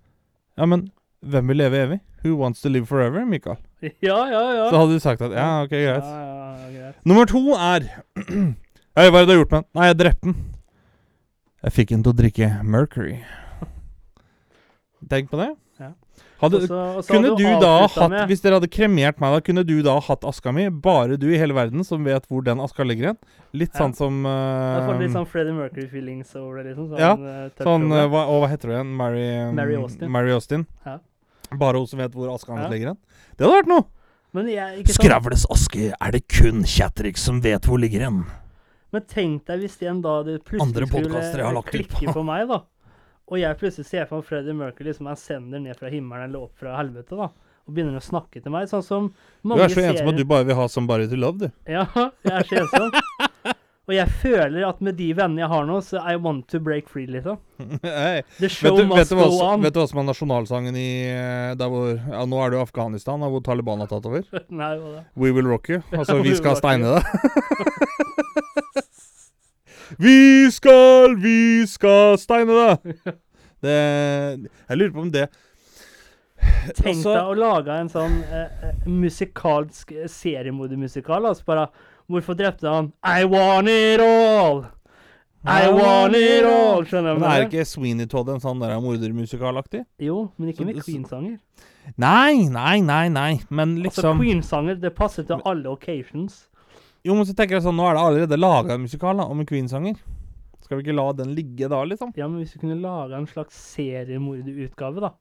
Ja, 0.58 0.66
men 0.66 0.88
Hvem 1.22 1.48
vil 1.50 1.56
leve 1.56 1.78
evig? 1.82 1.98
Who 2.24 2.36
wants 2.36 2.60
to 2.62 2.68
live 2.68 2.86
forever, 2.86 3.24
Mikael? 3.26 3.56
Ja, 4.02 4.24
ja, 4.26 4.40
ja. 4.56 4.70
Så 4.70 4.78
hadde 4.78 4.92
du 4.96 4.98
sagt 5.02 5.22
at 5.22 5.32
ja, 5.32 5.62
ok, 5.62 5.70
greit. 5.70 6.04
ja, 6.04 6.22
ja, 6.58 6.70
greit. 6.74 6.96
Nummer 7.06 7.24
to 7.30 7.38
er 7.54 7.84
Hei, 8.98 9.04
hva 9.10 9.20
er 9.20 9.26
det 9.26 9.28
du 9.28 9.32
har 9.32 9.38
gjort 9.44 9.52
med 9.52 9.60
den? 9.62 9.68
Nei, 9.78 9.84
jeg 9.86 9.98
drepte 10.00 10.26
den. 10.26 10.38
Jeg 11.62 11.74
fikk 11.76 11.92
den 11.92 12.02
til 12.02 12.10
å 12.10 12.18
drikke 12.18 12.48
Mercury. 12.66 13.20
Tenk 15.10 15.30
på 15.30 15.38
det. 15.38 15.52
Hadde, 16.38 16.60
også, 16.62 16.76
også 17.00 17.10
kunne 17.10 17.30
hadde 17.32 17.42
du 17.42 17.60
da 17.64 17.70
hatt 17.88 18.10
med- 18.12 18.28
Hvis 18.30 18.40
dere 18.44 18.54
hadde 18.60 18.68
kremert 18.70 19.18
meg, 19.18 19.32
da 19.34 19.40
kunne 19.42 19.64
du 19.66 19.82
da 19.82 19.96
hatt 19.98 20.22
aska 20.24 20.52
mi? 20.54 20.68
Bare 20.70 21.16
du 21.18 21.26
i 21.32 21.36
hele 21.40 21.52
verden 21.56 21.82
som 21.84 22.04
vet 22.06 22.28
hvor 22.30 22.44
den 22.46 22.60
aska 22.62 22.84
ligger 22.86 23.08
igjen? 23.10 23.18
Litt 23.54 23.74
Ja. 23.74 23.80
sånn 23.80 23.94
som 23.96 24.22
Jeg 24.22 24.82
får 24.86 24.98
litt 25.00 25.10
eh, 25.10 25.14
sånn 25.18 25.26
Freddie 25.26 25.52
Mercury-feelings 25.56 26.36
over 26.36 26.62
det, 26.62 26.70
liksom. 26.76 26.90
Sånn, 26.90 26.98
Ja, 26.98 27.12
uh, 27.14 27.50
Sånn, 27.58 27.90
eh, 27.90 28.06
hva, 28.08 28.22
og 28.28 28.42
hva 28.44 28.48
heter 28.52 28.68
hun 28.70 28.76
igjen? 28.76 28.96
Mary, 28.96 29.26
um, 29.48 29.54
Mary 29.56 29.74
Austin. 29.74 30.10
Mary 30.10 30.30
Austin. 30.30 30.66
Ja. 30.86 30.98
Bare 31.58 31.74
hun 31.78 31.86
som 31.86 31.98
vet 31.98 32.12
hvor 32.12 32.32
aska 32.32 32.54
hans 32.54 32.70
ligger 32.70 32.92
igjen? 32.92 32.98
Det 33.36 33.46
hadde 33.46 33.62
vært 33.62 33.68
noe! 33.68 33.84
Men 34.34 34.46
jeg, 34.46 34.86
sant? 34.86 34.98
Skravles 35.00 35.46
aske 35.50 35.92
er 36.00 36.10
det 36.12 36.28
kun 36.28 36.62
Chatrix 36.62 37.16
som 37.24 37.40
vet 37.40 37.62
hvor 37.62 37.80
ligger 37.80 38.00
hen. 38.04 38.26
Men 38.92 39.02
tenk 39.02 39.44
deg 39.46 39.60
hvis 39.60 39.82
en 39.88 40.00
da 40.00 40.22
det 40.22 40.44
plutselig 40.44 40.86
skulle 40.88 41.08
podcaster 41.08 41.36
jeg 41.40 41.44
har 41.44 41.54
lagt 41.54 41.74
ut 41.74 41.88
klikke 41.88 42.12
på. 42.14 42.24
meg, 42.24 42.46
da. 42.48 42.62
Og 43.28 43.36
jeg 43.40 43.58
plutselig 43.60 43.88
ser 43.90 44.08
for 44.08 44.20
meg 44.22 44.28
Freddie 44.28 44.56
Mercury 44.56 44.94
som 44.96 45.10
jeg 45.12 45.20
sender 45.20 45.60
ned 45.60 45.76
fra 45.76 45.90
himmelen 45.92 46.30
eller 46.30 46.48
opp 46.48 46.56
fra 46.60 46.78
helvete, 46.78 47.16
da. 47.18 47.28
Og 47.68 47.74
begynner 47.76 48.00
å 48.00 48.04
snakke 48.04 48.40
til 48.40 48.52
meg, 48.54 48.68
sånn 48.70 48.84
som 48.84 49.10
mange 49.44 49.60
Du 49.60 49.64
er 49.66 49.74
så 49.74 49.84
ensom 49.90 50.08
at 50.14 50.16
du 50.16 50.24
bare 50.28 50.48
vil 50.48 50.56
ha 50.56 50.68
Somebody 50.72 51.08
to 51.10 51.18
love, 51.20 51.36
du. 51.42 51.50
Ja, 51.68 51.84
jeg 52.24 52.32
er 52.32 52.48
så 52.48 52.62
ensom. 52.62 53.56
Og 53.88 53.94
jeg 53.96 54.12
føler 54.20 54.66
at 54.68 54.82
med 54.84 54.98
de 55.00 55.06
vennene 55.16 55.40
jeg 55.40 55.48
har 55.48 55.62
nå, 55.64 55.78
så 55.84 56.00
I 56.04 56.18
want 56.20 56.44
to 56.52 56.58
break 56.60 56.90
free, 56.92 57.06
liksom. 57.08 57.38
hey, 57.84 58.20
The 58.36 58.50
Vet 58.50 58.76
du, 58.76 58.82
du, 58.82 58.92
vet, 58.92 59.08
du 59.08 59.16
go 59.16 59.28
on. 59.46 59.62
vet 59.64 59.72
du 59.72 59.80
hva 59.80 59.86
som 59.88 60.02
er 60.02 60.08
nasjonalsangen 60.10 60.76
i 60.76 60.88
eh, 61.08 61.54
der 61.56 61.72
hvor 61.72 61.94
Ja, 61.96 62.26
nå 62.28 62.42
er 62.44 62.52
det 62.52 62.58
jo 62.58 62.64
Afghanistan, 62.66 63.24
hvor 63.24 63.40
Taliban 63.44 63.80
har 63.80 63.88
tatt 63.88 64.04
over. 64.08 64.24
Nei, 64.60 64.74
hva 64.76 64.92
da? 64.98 65.04
We 65.16 65.32
will 65.32 65.48
rock 65.48 65.72
you. 65.72 65.80
Altså, 65.96 66.18
vi 66.24 66.36
skal 66.36 66.60
steine 66.60 66.98
deg. 66.98 67.04
Vi 69.96 70.50
skal, 70.52 71.16
vi 71.22 71.66
skal 71.66 72.18
steine 72.20 72.52
deg! 72.58 72.96
Det 73.58 73.74
Jeg 74.68 74.76
lurer 74.78 74.92
på 74.94 75.00
om 75.02 75.08
det 75.10 75.24
Tenk 76.76 77.00
Altså- 77.00 77.14
deg 77.16 77.30
å 77.32 77.34
lage 77.34 77.74
en 77.82 77.88
sånn 77.90 78.18
eh, 78.30 78.66
eh, 78.68 78.74
musikalsk 78.86 79.90
eh, 79.96 80.04
seriemordermusikal. 80.06 81.26
Altså 81.26 81.42
bare 81.48 81.64
Hvorfor 82.08 82.36
drepte 82.38 82.70
han 82.70 82.92
I 83.02 83.24
want 83.26 83.68
it 83.68 84.00
all! 84.00 84.62
I 85.44 85.66
want 85.74 86.14
it 86.16 86.46
all! 86.46 86.84
Skjønner 86.86 87.14
du? 87.16 87.20
Men 87.24 87.30
er 87.30 87.44
ikke 87.48 87.64
Sweeney 87.66 88.06
Todd 88.10 88.30
en 88.32 88.40
sånn 88.42 88.62
der 88.62 88.78
mordermusikalaktig? 88.82 89.82
Jo, 90.02 90.28
men 90.38 90.52
ikke 90.52 90.66
med 90.68 90.80
Queensanger. 90.82 91.36
Nei, 91.96 92.48
nei, 92.52 92.78
nei, 92.84 93.04
nei. 93.12 93.30
Men 93.50 93.76
Altså, 93.78 93.84
liksom 93.88 94.22
Queen-sanger, 94.22 94.78
det 94.82 94.94
passer 94.96 95.26
til 95.28 95.42
alle 95.48 95.70
occasions. 95.70 96.46
Jo, 97.08 97.14
men 97.16 97.24
så 97.24 97.32
tenker 97.32 97.56
jeg 97.56 97.64
sånn 97.64 97.78
Nå 97.78 97.86
er 97.88 97.96
det 97.96 98.04
allerede 98.04 98.36
laga 98.36 98.74
en 98.74 98.82
musikal 98.84 99.16
da, 99.16 99.24
om 99.32 99.38
en 99.40 99.48
Queen-sanger. 99.48 99.96
Skal 100.60 100.76
vi 100.76 100.84
ikke 100.84 100.96
la 100.98 101.06
den 101.16 101.30
ligge 101.32 101.70
da, 101.72 101.80
liksom? 101.88 102.12
Ja, 102.18 102.26
men 102.28 102.42
hvis 102.42 102.52
vi 102.52 102.60
kunne 102.60 102.76
lage 102.82 103.16
en 103.16 103.28
slags 103.30 103.56
seriemorderutgave, 103.72 105.00
da, 105.00 105.14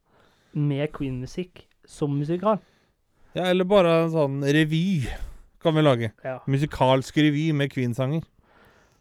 med 0.52 0.92
Queen-musikk 0.92 1.64
som 1.88 2.18
musikal 2.18 2.58
Ja, 3.38 3.46
Eller 3.46 3.68
bare 3.70 3.94
en 4.02 4.12
sånn 4.12 4.42
revy 4.44 5.08
kan 5.64 5.76
vi 5.78 5.84
lage. 5.86 6.12
Ja. 6.26 6.42
Musikalsk 6.50 7.16
revy 7.24 7.50
med 7.56 7.72
Queen-sanger. 7.72 8.26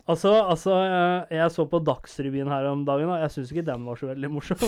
Altså, 0.07 0.31
altså 0.47 0.79
eh, 0.85 1.37
jeg 1.41 1.51
så 1.57 1.67
på 1.67 1.83
Dagsrevyen 1.83 2.49
her 2.51 2.71
om 2.71 2.85
dagen, 2.87 3.11
og 3.11 3.21
jeg 3.25 3.33
syns 3.35 3.51
ikke 3.51 3.67
den 3.67 3.83
var 3.89 3.99
så 3.99 4.13
veldig 4.13 4.31
morsom. 4.31 4.63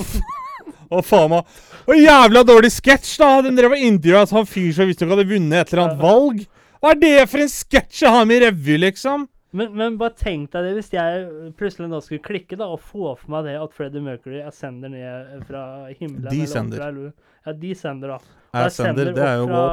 Å, 0.92 1.00
faen 1.06 1.30
meg. 1.30 1.58
Å, 1.86 1.94
jævla 1.94 2.42
dårlig 2.46 2.72
sketsj, 2.74 3.14
da! 3.22 3.30
Den 3.46 3.58
drev 3.58 3.76
og 3.76 3.84
intervjua 3.92 4.24
en 4.24 4.32
sånn 4.32 4.48
fyr 4.50 4.72
som 4.74 4.90
visstnok 4.90 5.14
hadde 5.14 5.30
vunnet 5.30 5.62
et 5.62 5.72
eller 5.72 5.84
annet 5.86 6.02
valg. 6.02 6.42
Hva 6.78 6.94
er 6.94 7.00
det 7.02 7.14
for 7.30 7.42
en 7.42 7.50
sketsj 7.50 8.06
å 8.06 8.14
ha 8.14 8.22
med 8.28 8.38
i 8.38 8.46
revy, 8.46 8.78
liksom? 8.78 9.26
Men, 9.56 9.72
men 9.74 9.94
bare 9.96 10.12
tenk 10.12 10.50
deg 10.52 10.66
det 10.66 10.72
hvis 10.76 10.90
jeg 10.92 11.52
plutselig 11.56 11.88
nå 11.88 12.02
skulle 12.04 12.20
klikke 12.24 12.58
da 12.60 12.66
og 12.68 12.82
få 12.84 13.14
for 13.16 13.32
meg 13.32 13.46
det 13.48 13.54
at 13.56 13.72
Freddie 13.74 14.04
Mercury 14.04 14.42
er 14.42 14.52
sender 14.52 14.92
ned 14.92 15.46
fra 15.48 15.62
himmelen. 15.88 16.28
eller 16.28 17.08
opp 17.08 17.14
Ja, 17.48 17.54
fra 17.54 17.78
sender, 17.80 18.12
da. 18.12 18.18
Og 18.58 18.74
sender 18.74 19.12
det 19.16 19.24
er 19.24 19.40
jo 19.40 19.48
fra 19.48 19.64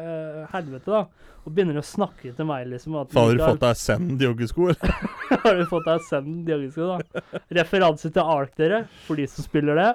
eh, 0.00 0.40
helvete, 0.54 0.88
da. 0.88 1.30
Og 1.40 1.54
begynner 1.56 1.80
å 1.80 1.84
snakke 1.84 2.32
til 2.36 2.48
meg, 2.48 2.66
liksom. 2.68 2.96
At 3.00 3.14
har 3.16 3.36
du 3.36 3.44
fått 3.44 3.62
deg 3.62 3.78
Send 3.80 4.24
joggesko? 4.24 4.72
eller? 4.72 5.08
har 5.44 5.60
du 5.60 5.64
fått 5.68 5.88
deg 5.88 6.04
Send 6.08 6.50
joggesko, 6.52 6.88
da? 6.90 7.40
Referanse 7.60 8.12
til 8.12 8.34
Ark, 8.36 8.52
dere, 8.60 8.82
for 9.06 9.20
de 9.20 9.28
som 9.28 9.46
spiller 9.46 9.80
det. 9.80 9.90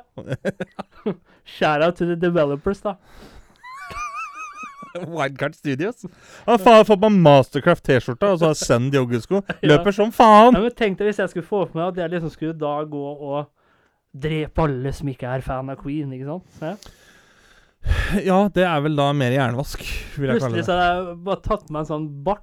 Shout 1.57 1.85
out 1.85 1.97
to 1.97 2.09
the 2.09 2.17
developers, 2.17 2.81
da. 2.85 2.95
Wildcard 5.15 5.55
Studios. 5.57 6.05
Han 6.45 6.59
faen 6.63 6.85
får 6.87 6.99
meg 7.05 7.17
Mastercraft-T-skjorta 7.27 8.31
og 8.33 8.39
så 8.41 8.51
har 8.51 8.59
Send 8.59 8.93
joggesko. 8.95 9.41
Ja. 9.65 9.75
Løper 9.75 9.95
som 9.95 10.11
faen. 10.15 10.53
Ja, 10.55 10.61
men 10.65 10.75
tenk 10.77 10.97
deg 10.99 11.09
hvis 11.11 11.19
jeg 11.23 11.29
skulle 11.33 11.47
få 11.47 11.63
for 11.67 11.79
meg 11.79 11.91
at 11.93 12.03
jeg 12.03 12.15
liksom 12.15 12.33
skulle 12.33 12.57
da 12.59 12.75
gå 12.89 13.05
og 13.15 13.49
drepe 14.15 14.63
alle 14.63 14.93
som 14.95 15.09
ikke 15.11 15.27
er 15.35 15.43
fan 15.43 15.69
av 15.73 15.79
Queen, 15.81 16.13
ikke 16.15 16.29
sant? 16.29 16.61
Ja. 16.63 16.75
Ja, 18.25 18.39
det 18.49 18.63
er 18.65 18.79
vel 18.81 18.95
da 18.97 19.11
mer 19.13 19.33
hjernevask, 19.35 19.83
vil 20.17 20.31
jeg 20.31 20.39
kalle 20.41 20.57
det. 20.57 20.63
Plutselig 20.63 20.65
så 20.65 20.73
hadde 20.73 20.87
jeg 21.11 21.17
bare 21.27 21.41
tatt 21.45 21.67
meg 21.69 21.83
en 21.83 21.89
sånn 21.91 22.07
bart. 22.25 22.41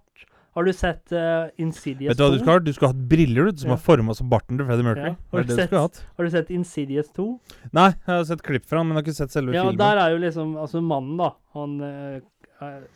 Har 0.53 0.67
du 0.69 0.73
sett 0.77 1.09
uh, 1.17 1.47
Insidious 1.65 2.11
Vet 2.13 2.19
du 2.19 2.23
hva 2.27 2.31
du 2.35 2.37
skal 2.43 2.53
ha? 2.53 2.61
Du 2.61 2.69
skal 2.77 2.91
ha 2.91 2.93
hatt 2.93 3.05
briller 3.09 3.47
du, 3.49 3.57
som 3.63 3.71
Ja. 3.73 3.77
er 3.79 3.81
forma 3.87 4.13
som 4.15 4.29
barten 4.29 4.59
til 4.61 4.67
Freddie 4.69 4.85
Mercury. 4.85 5.15
Ja. 5.15 5.31
Har 5.33 5.41
du 5.41 5.49
det 5.49 5.57
du 5.57 5.63
sett- 5.63 5.73
hatt. 5.73 6.01
Har 6.19 6.29
du 6.29 6.31
sett 6.35 6.51
Insidious 6.53 7.09
2? 7.17 7.25
Nei, 7.73 7.87
jeg 7.95 8.11
har 8.13 8.27
sett 8.29 8.43
klipp 8.45 8.67
fra 8.69 8.83
han, 8.83 8.91
men 8.91 8.99
jeg 8.99 9.01
har 9.01 9.07
ikke 9.09 9.17
sett 9.23 9.33
selve 9.33 9.57
Ja, 9.57 9.65
og 9.65 9.73
Ja, 9.73 9.79
der 9.81 10.03
er 10.03 10.13
jo 10.13 10.19
liksom 10.27 10.53
Altså, 10.61 10.83
mannen, 10.85 11.17
da. 11.23 11.31
Han 11.57 11.81
eh, 11.89 12.21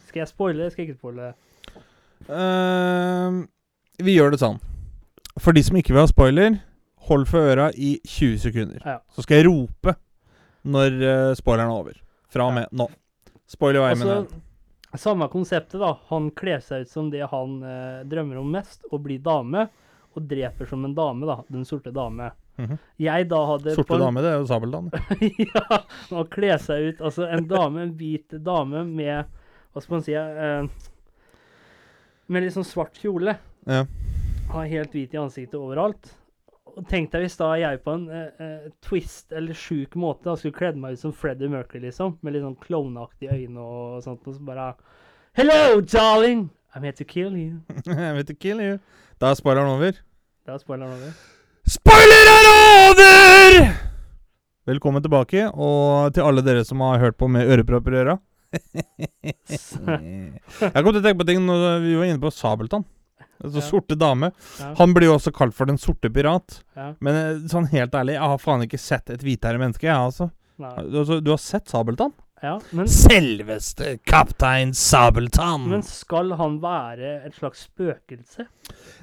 Skal 0.09 0.23
jeg 0.23 0.31
spoile? 0.31 0.59
eller 0.61 0.73
Skal 0.73 0.85
jeg 0.85 0.95
ikke 0.95 1.01
spoile? 1.01 1.35
Uh, 2.27 3.45
vi 4.03 4.17
gjør 4.17 4.35
det 4.35 4.41
sånn. 4.43 4.59
For 5.43 5.57
de 5.57 5.63
som 5.67 5.77
ikke 5.79 5.93
vil 5.95 6.03
ha 6.03 6.11
spoiler, 6.11 6.59
hold 7.11 7.27
for 7.31 7.53
øra 7.53 7.69
i 7.75 7.97
20 8.03 8.39
sekunder. 8.43 8.81
Ja. 8.83 8.99
Så 9.15 9.25
skal 9.27 9.43
jeg 9.43 9.49
rope 9.51 9.97
når 10.67 10.97
uh, 11.03 11.35
spoileren 11.39 11.71
er 11.71 11.81
over. 11.85 12.01
Fra 12.33 12.49
og 12.51 12.57
med 12.57 12.73
nå. 12.75 12.89
Spoiler 13.47 13.85
vei, 13.85 13.95
men 14.01 14.11
Altså, 14.11 15.11
samme 15.11 15.29
konseptet, 15.31 15.79
da. 15.83 15.93
Han 16.11 16.31
kler 16.35 16.63
seg 16.65 16.87
ut 16.87 16.91
som 16.91 17.11
det 17.13 17.27
han 17.31 17.59
uh, 17.63 18.03
drømmer 18.09 18.41
om 18.41 18.49
mest, 18.57 18.83
å 18.91 18.99
bli 19.03 19.19
dame. 19.23 19.69
Og 20.17 20.25
dreper 20.25 20.69
som 20.71 20.85
en 20.89 20.95
dame, 20.97 21.29
da. 21.29 21.43
Den 21.53 21.67
sorte 21.69 21.93
dame. 21.95 22.31
Mhm. 22.57 22.79
Jeg 23.05 23.27
da 23.29 23.39
hadde 23.51 23.75
Sorte 23.77 23.99
dame, 24.01 24.23
det 24.25 24.31
er 24.33 24.39
jo 24.41 24.47
sabeldame. 24.49 25.01
ja, 25.51 25.81
Han 26.09 26.29
kler 26.33 26.57
seg 26.63 26.87
ut 26.87 27.03
Altså, 27.05 27.27
en 27.29 27.45
dame, 27.51 27.83
en 27.85 27.93
hvit 27.99 28.39
dame 28.41 28.81
med 28.89 29.29
Hva 29.77 29.83
skal 29.85 29.99
man 29.99 30.05
si 30.07 30.15
uh, 30.17 30.65
Med 32.33 32.47
litt 32.47 32.55
sånn 32.55 32.65
svart 32.65 32.97
kjole. 32.97 33.35
Ja. 33.69 33.83
Har 34.49 34.71
helt 34.71 34.95
hvit 34.97 35.12
i 35.12 35.19
ansiktet 35.21 35.59
overalt. 35.61 36.15
Og 36.73 36.87
Tenk 36.89 37.11
deg 37.12 37.27
hvis 37.27 37.37
da 37.37 37.51
jeg 37.61 37.83
på 37.85 37.93
en 37.93 38.07
uh, 38.09 38.71
twist 38.81 39.35
eller 39.37 39.53
sjuk 39.53 39.93
måte 40.01 40.25
da 40.31 40.37
skulle 40.41 40.57
kledd 40.57 40.79
meg 40.81 40.97
ut 40.97 41.03
som 41.03 41.12
Freddie 41.12 41.53
Mercury, 41.53 41.83
liksom. 41.85 42.15
Med 42.25 42.33
litt 42.33 42.47
sånn 42.47 42.57
klovneaktige 42.62 43.37
øyne 43.37 43.65
og 43.67 43.99
sånt. 44.07 44.25
Og 44.25 44.39
så 44.39 44.47
bare 44.49 44.71
Hello, 45.37 45.83
darling! 45.85 46.47
I'm 46.73 46.87
here 46.89 46.97
to 46.97 47.05
kill 47.05 47.37
you. 47.37 47.61
I'm 47.87 48.17
here 48.17 48.25
to 48.25 48.35
kill 48.35 48.62
you. 48.65 48.79
Da 49.21 49.35
er 49.35 49.37
spoileren 49.37 49.75
over. 49.75 50.01
Da 50.49 50.57
er 50.57 50.62
spoileren 50.65 50.97
over. 50.97 51.12
Spoiler 51.69 52.33
er 52.33 52.49
over! 52.55 53.69
Velkommen 54.73 55.05
tilbake, 55.05 55.51
og 55.53 56.17
til 56.17 56.25
alle 56.25 56.45
dere 56.49 56.65
som 56.65 56.81
har 56.81 57.05
hørt 57.05 57.21
på 57.21 57.29
med 57.29 57.45
ørepropper 57.45 57.93
i 57.93 58.01
øra. 58.07 58.17
Jeg 59.47 60.83
kom 60.83 60.93
til 60.93 61.01
å 61.01 61.05
tenke 61.05 61.21
på 61.23 61.27
ting 61.29 61.43
når 61.47 61.81
vi 61.85 61.97
var 61.99 62.11
inne 62.11 62.23
på 62.23 62.33
Sabeltann. 62.35 62.85
Altså 63.43 63.61
Ja. 63.61 63.67
Sorte 63.69 63.97
dame. 64.01 64.31
Ja, 64.59 64.75
Han 64.79 64.95
blir 64.97 65.11
jo 65.11 65.17
også 65.19 65.33
kalt 65.35 65.55
for 65.55 65.67
Den 65.69 65.77
sorte 65.79 66.09
pirat. 66.09 66.63
ja, 66.75 66.95
Men 67.01 67.15
eh, 67.15 67.49
sånn 67.51 67.69
helt 67.69 67.93
ærlig, 67.93 68.15
jeg 68.17 68.31
har 68.33 68.39
faen 68.41 68.65
ikke 68.65 68.81
sett 68.81 69.11
et 69.13 69.21
hvitere 69.21 69.61
menneske, 69.61 69.85
jeg, 69.85 69.97
altså. 69.97 70.31
altså. 70.61 71.21
Du 71.21 71.31
har 71.35 71.43
sett 71.43 71.69
Sabeltann? 71.69 72.15
ja, 72.43 72.59
men, 72.77 72.89
Selveste 72.89 73.99
kaptein 74.05 74.73
Sabeltann. 74.77 75.69
men 75.71 75.83
skal 75.83 76.33
han 76.37 76.59
være 76.61 77.27
et 77.27 77.35
slags 77.37 77.67
spøkelse? 77.69 78.47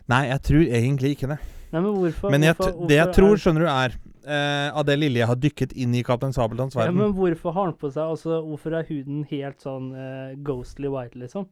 Nei, 0.10 0.28
jeg 0.30 0.42
tror 0.50 0.64
egentlig 0.82 1.16
ikke 1.16 1.30
det. 1.34 1.40
Nei, 1.74 1.82
men 1.82 1.94
hvorfor 1.98 2.30
Men 2.34 2.44
jeg, 2.46 2.56
hvorfor, 2.58 2.74
hvorfor 2.78 2.92
det 2.92 2.98
jeg 3.00 3.14
tror, 3.18 3.32
er, 3.34 3.42
skjønner 3.42 3.66
du, 3.66 3.70
er 3.74 3.96
eh, 4.26 4.70
Av 4.74 4.86
det 4.88 4.96
lille 5.00 5.20
jeg 5.22 5.28
har 5.30 5.40
dykket 5.40 5.74
inn 5.80 5.94
i 5.96 6.04
Kaptein 6.04 6.34
Sabeltanns 6.36 6.76
ja, 6.76 6.90
Men 6.92 7.14
hvorfor 7.18 7.54
har 7.56 7.68
han 7.70 7.76
på 7.80 7.92
seg 7.92 8.04
Altså, 8.16 8.40
hvorfor 8.46 8.78
er 8.80 8.88
huden 8.90 9.24
helt 9.30 9.62
sånn 9.64 9.92
eh, 9.96 10.34
ghostly 10.46 10.92
white, 10.92 11.18
liksom? 11.20 11.48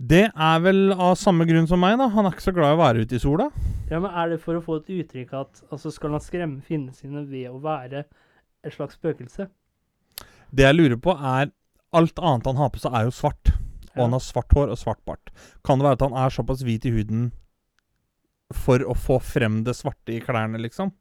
Det 0.00 0.30
er 0.32 0.60
vel 0.64 0.94
av 0.94 1.12
samme 1.20 1.44
grunn 1.44 1.66
som 1.68 1.82
meg, 1.82 1.98
da. 2.00 2.06
Han 2.08 2.24
er 2.24 2.32
ikke 2.32 2.46
så 2.46 2.54
glad 2.56 2.72
i 2.72 2.76
å 2.78 2.80
være 2.80 3.02
ute 3.04 3.18
i 3.18 3.20
sola. 3.20 3.50
Ja, 3.90 3.98
men 4.00 4.10
Er 4.16 4.30
det 4.32 4.38
for 4.40 4.56
å 4.56 4.62
få 4.64 4.78
et 4.80 4.88
uttrykk 4.96 5.34
at 5.36 5.60
Altså, 5.70 5.92
skal 5.92 6.16
han 6.16 6.24
skremme 6.24 6.62
fiendene 6.64 6.96
sine 6.96 7.26
ved 7.28 7.50
å 7.52 7.60
være 7.60 8.06
et 8.64 8.72
slags 8.76 8.96
spøkelse? 8.96 9.48
Det 10.50 10.64
jeg 10.66 10.76
lurer 10.78 10.96
på, 11.00 11.12
er 11.14 11.52
Alt 11.92 12.18
annet 12.22 12.46
han 12.46 12.56
har 12.60 12.70
på 12.70 12.78
seg, 12.80 12.94
er 12.94 13.08
jo 13.08 13.10
svart. 13.14 13.50
Og 13.90 13.96
Ja. 13.98 14.02
han 14.04 14.12
har 14.14 14.20
svart 14.22 14.52
hår 14.54 14.70
og 14.70 14.78
svart 14.78 15.00
bart. 15.04 15.30
Kan 15.66 15.78
det 15.80 15.84
være 15.88 15.98
at 15.98 16.04
han 16.06 16.14
er 16.14 16.30
såpass 16.30 16.62
hvit 16.62 16.84
i 16.86 16.92
huden 16.94 17.32
for 18.54 18.78
å 18.78 18.94
få 18.94 19.18
frem 19.20 19.64
det 19.66 19.74
svarte 19.74 20.14
i 20.14 20.20
klærne, 20.22 20.58
liksom? 20.62 20.92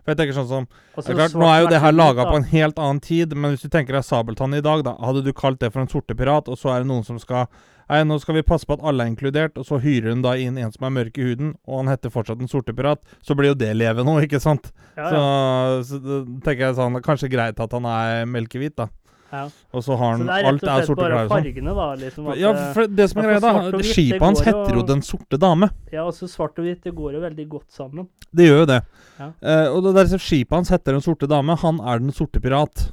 For 0.00 0.12
jeg 0.12 0.20
tenker 0.20 0.36
sånn 0.38 0.48
som 0.50 0.68
det 0.96 1.06
er 1.06 1.18
klart, 1.18 1.34
Nå 1.38 1.48
er 1.48 1.64
jo 1.64 1.72
det 1.72 1.80
her 1.82 1.92
laga 1.96 2.28
på 2.28 2.38
en 2.40 2.48
helt 2.52 2.78
annen 2.78 3.00
tid, 3.04 3.34
men 3.36 3.54
hvis 3.54 3.66
du 3.66 3.72
tenker 3.72 3.96
deg 3.96 4.06
Sabeltann 4.06 4.56
i 4.56 4.62
dag, 4.64 4.84
da 4.86 4.96
hadde 5.00 5.24
du 5.26 5.32
kalt 5.36 5.60
det 5.60 5.72
for 5.72 5.82
en 5.84 5.90
sortepirat, 5.90 6.48
og 6.50 6.58
så 6.60 6.74
er 6.74 6.84
det 6.84 6.90
noen 6.92 7.06
som 7.06 7.20
skal 7.22 7.48
Nei, 7.90 8.04
nå 8.06 8.20
skal 8.22 8.36
vi 8.36 8.44
passe 8.46 8.68
på 8.68 8.76
at 8.76 8.84
alle 8.86 9.02
er 9.02 9.10
inkludert, 9.10 9.56
og 9.58 9.64
så 9.66 9.80
hyrer 9.82 10.12
hun 10.12 10.20
da 10.22 10.36
inn 10.38 10.60
en 10.62 10.70
som 10.70 10.84
er 10.86 10.92
mørk 10.94 11.16
i 11.18 11.24
huden, 11.26 11.56
og 11.66 11.80
han 11.80 11.90
heter 11.90 12.12
fortsatt 12.14 12.38
en 12.38 12.50
sortepirat, 12.50 13.00
så 13.18 13.34
blir 13.34 13.50
jo 13.50 13.56
det 13.58 13.72
leve 13.74 14.04
nå, 14.06 14.14
ikke 14.22 14.38
sant? 14.38 14.68
Ja, 14.94 15.08
Så, 15.08 15.16
ja. 15.18 15.80
så 15.88 15.98
så 16.04 16.20
tenker 16.44 16.68
jeg 16.68 16.76
sånn 16.78 17.00
Kanskje 17.02 17.32
greit 17.32 17.58
at 17.58 17.74
han 17.74 17.88
er 17.90 18.30
melkehvit, 18.30 18.76
da. 18.78 18.86
Ja. 19.32 19.44
Og 19.72 19.82
så 19.86 19.96
har 19.96 20.16
Så 20.16 20.18
han 20.18 20.26
det 20.26 20.34
er 20.34 20.46
Alt 20.50 20.62
rett 20.62 20.70
og 20.70 20.86
slett 20.88 20.98
bare 20.98 21.18
sånn. 21.20 21.30
fargene, 21.30 21.74
da. 21.76 21.88
Liksom, 22.00 22.28
at, 22.32 22.38
Ja, 22.40 22.52
for 22.74 22.86
det 22.86 23.08
som 23.10 23.20
er 23.22 23.28
greia, 23.28 23.40
da 23.40 23.82
Skipet 23.90 24.20
hans 24.26 24.40
heter 24.42 24.74
jo 24.74 24.82
Den 24.82 25.02
sorte 25.02 25.38
dame. 25.38 25.68
ja, 25.92 26.04
altså 26.04 26.26
svart 26.28 26.58
og 26.58 26.64
hvitt, 26.66 26.82
det 26.82 26.94
går 26.94 27.12
jo 27.14 27.20
veldig 27.20 27.48
godt 27.48 27.70
sammen. 27.70 28.08
Det 28.34 28.48
gjør 28.48 28.58
jo 28.64 28.66
det. 28.66 28.80
Ja. 29.20 29.28
Eh, 29.42 29.68
og 29.70 29.82
det 29.84 29.94
der 29.94 30.18
skipet 30.18 30.50
hans 30.50 30.68
heter 30.70 30.92
Den 30.98 31.00
sorte 31.00 31.28
dame, 31.30 31.54
han 31.56 31.78
er 31.80 31.98
Den 31.98 32.10
sorte 32.12 32.40
pirat. 32.40 32.90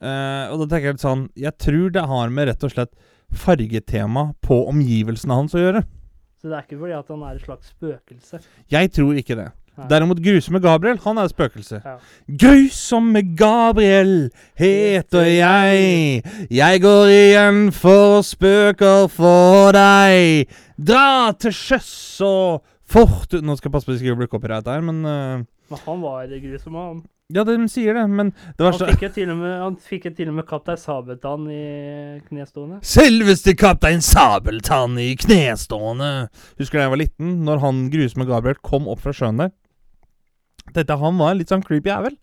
Eh, 0.00 0.46
og 0.52 0.60
da 0.60 0.66
tenker 0.70 0.92
jeg 0.92 0.94
litt 0.94 1.02
sånn 1.02 1.28
Jeg 1.34 1.56
tror 1.58 1.90
det 1.90 2.04
har 2.06 2.28
med 2.30 2.46
rett 2.48 2.62
og 2.64 2.70
slett 2.70 2.92
fargetema 3.34 4.34
på 4.40 4.68
omgivelsene 4.70 5.34
hans 5.34 5.54
å 5.54 5.58
gjøre. 5.60 5.82
Så 6.40 6.48
det 6.48 6.54
er 6.54 6.62
ikke 6.66 6.78
fordi 6.80 6.94
at 6.98 7.08
han 7.10 7.22
er 7.26 7.34
et 7.34 7.42
slags 7.44 7.72
spøkelse. 7.74 8.38
Jeg 8.70 8.92
tror 8.94 9.18
ikke 9.18 9.36
det. 9.36 9.48
Derimot 9.86 10.20
Grusomme 10.24 10.60
Gabriel, 10.60 10.98
han 11.04 11.18
er 11.18 11.28
et 11.28 11.34
spøkelse. 11.34 11.80
Ja. 11.84 11.96
Grusomme 12.42 13.22
Gabriel 13.38 14.30
heter 14.58 15.28
jeg. 15.28 16.22
Jeg 16.50 16.82
går 16.82 17.12
igjen 17.14 17.60
for 17.72 18.24
spøker 18.26 19.06
for 19.12 19.76
deg. 19.76 20.48
Dra 20.78 21.30
til 21.38 21.54
sjøs 21.54 21.92
og 22.26 22.64
fort 22.88 23.34
Nå 23.42 23.56
skal 23.58 23.68
jeg 23.68 23.74
passe 23.74 23.88
på 23.88 23.94
at 23.94 24.00
jeg 24.00 24.08
ikke 24.08 24.22
blir 24.22 24.32
copyright 24.32 24.68
her, 24.70 24.82
men 24.82 25.04
uh, 25.04 25.46
Men 25.68 25.80
han 25.84 26.02
var 26.02 26.34
grusom, 26.42 26.74
han. 26.74 27.00
Ja, 27.28 27.42
de 27.44 27.58
sier 27.68 27.92
det, 27.92 28.06
men 28.08 28.30
det 28.56 28.64
Han 28.64 28.88
fikk 28.88 29.02
jo 29.04 29.08
til 29.12 29.30
og 29.34 29.36
med, 29.42 29.50
han 29.60 29.74
fikk 29.84 30.06
jo 30.08 30.12
til 30.16 30.30
og 30.30 30.38
med 30.38 30.46
Kaptein 30.48 30.78
Sabeltann 30.80 31.42
i 31.52 32.20
knestående. 32.24 32.78
Selveste 32.88 33.52
kaptein 33.52 34.00
Sabeltann 34.00 34.96
i 35.02 35.10
knestående. 35.20 36.30
Husker 36.56 36.78
du 36.78 36.80
da 36.80 36.86
jeg 36.86 36.94
var 36.94 37.02
liten, 37.02 37.34
når 37.44 37.60
han 37.66 37.82
grusomme 37.92 38.24
Gabriel 38.30 38.56
kom 38.64 38.88
opp 38.88 39.04
fra 39.04 39.12
sjøen 39.12 39.42
der? 39.44 39.52
Jeg 40.76 40.98
han 41.00 41.20
var 41.20 41.36
litt 41.38 41.52
sånn 41.52 41.64
creepy 41.64 41.90
jævel. 41.90 42.16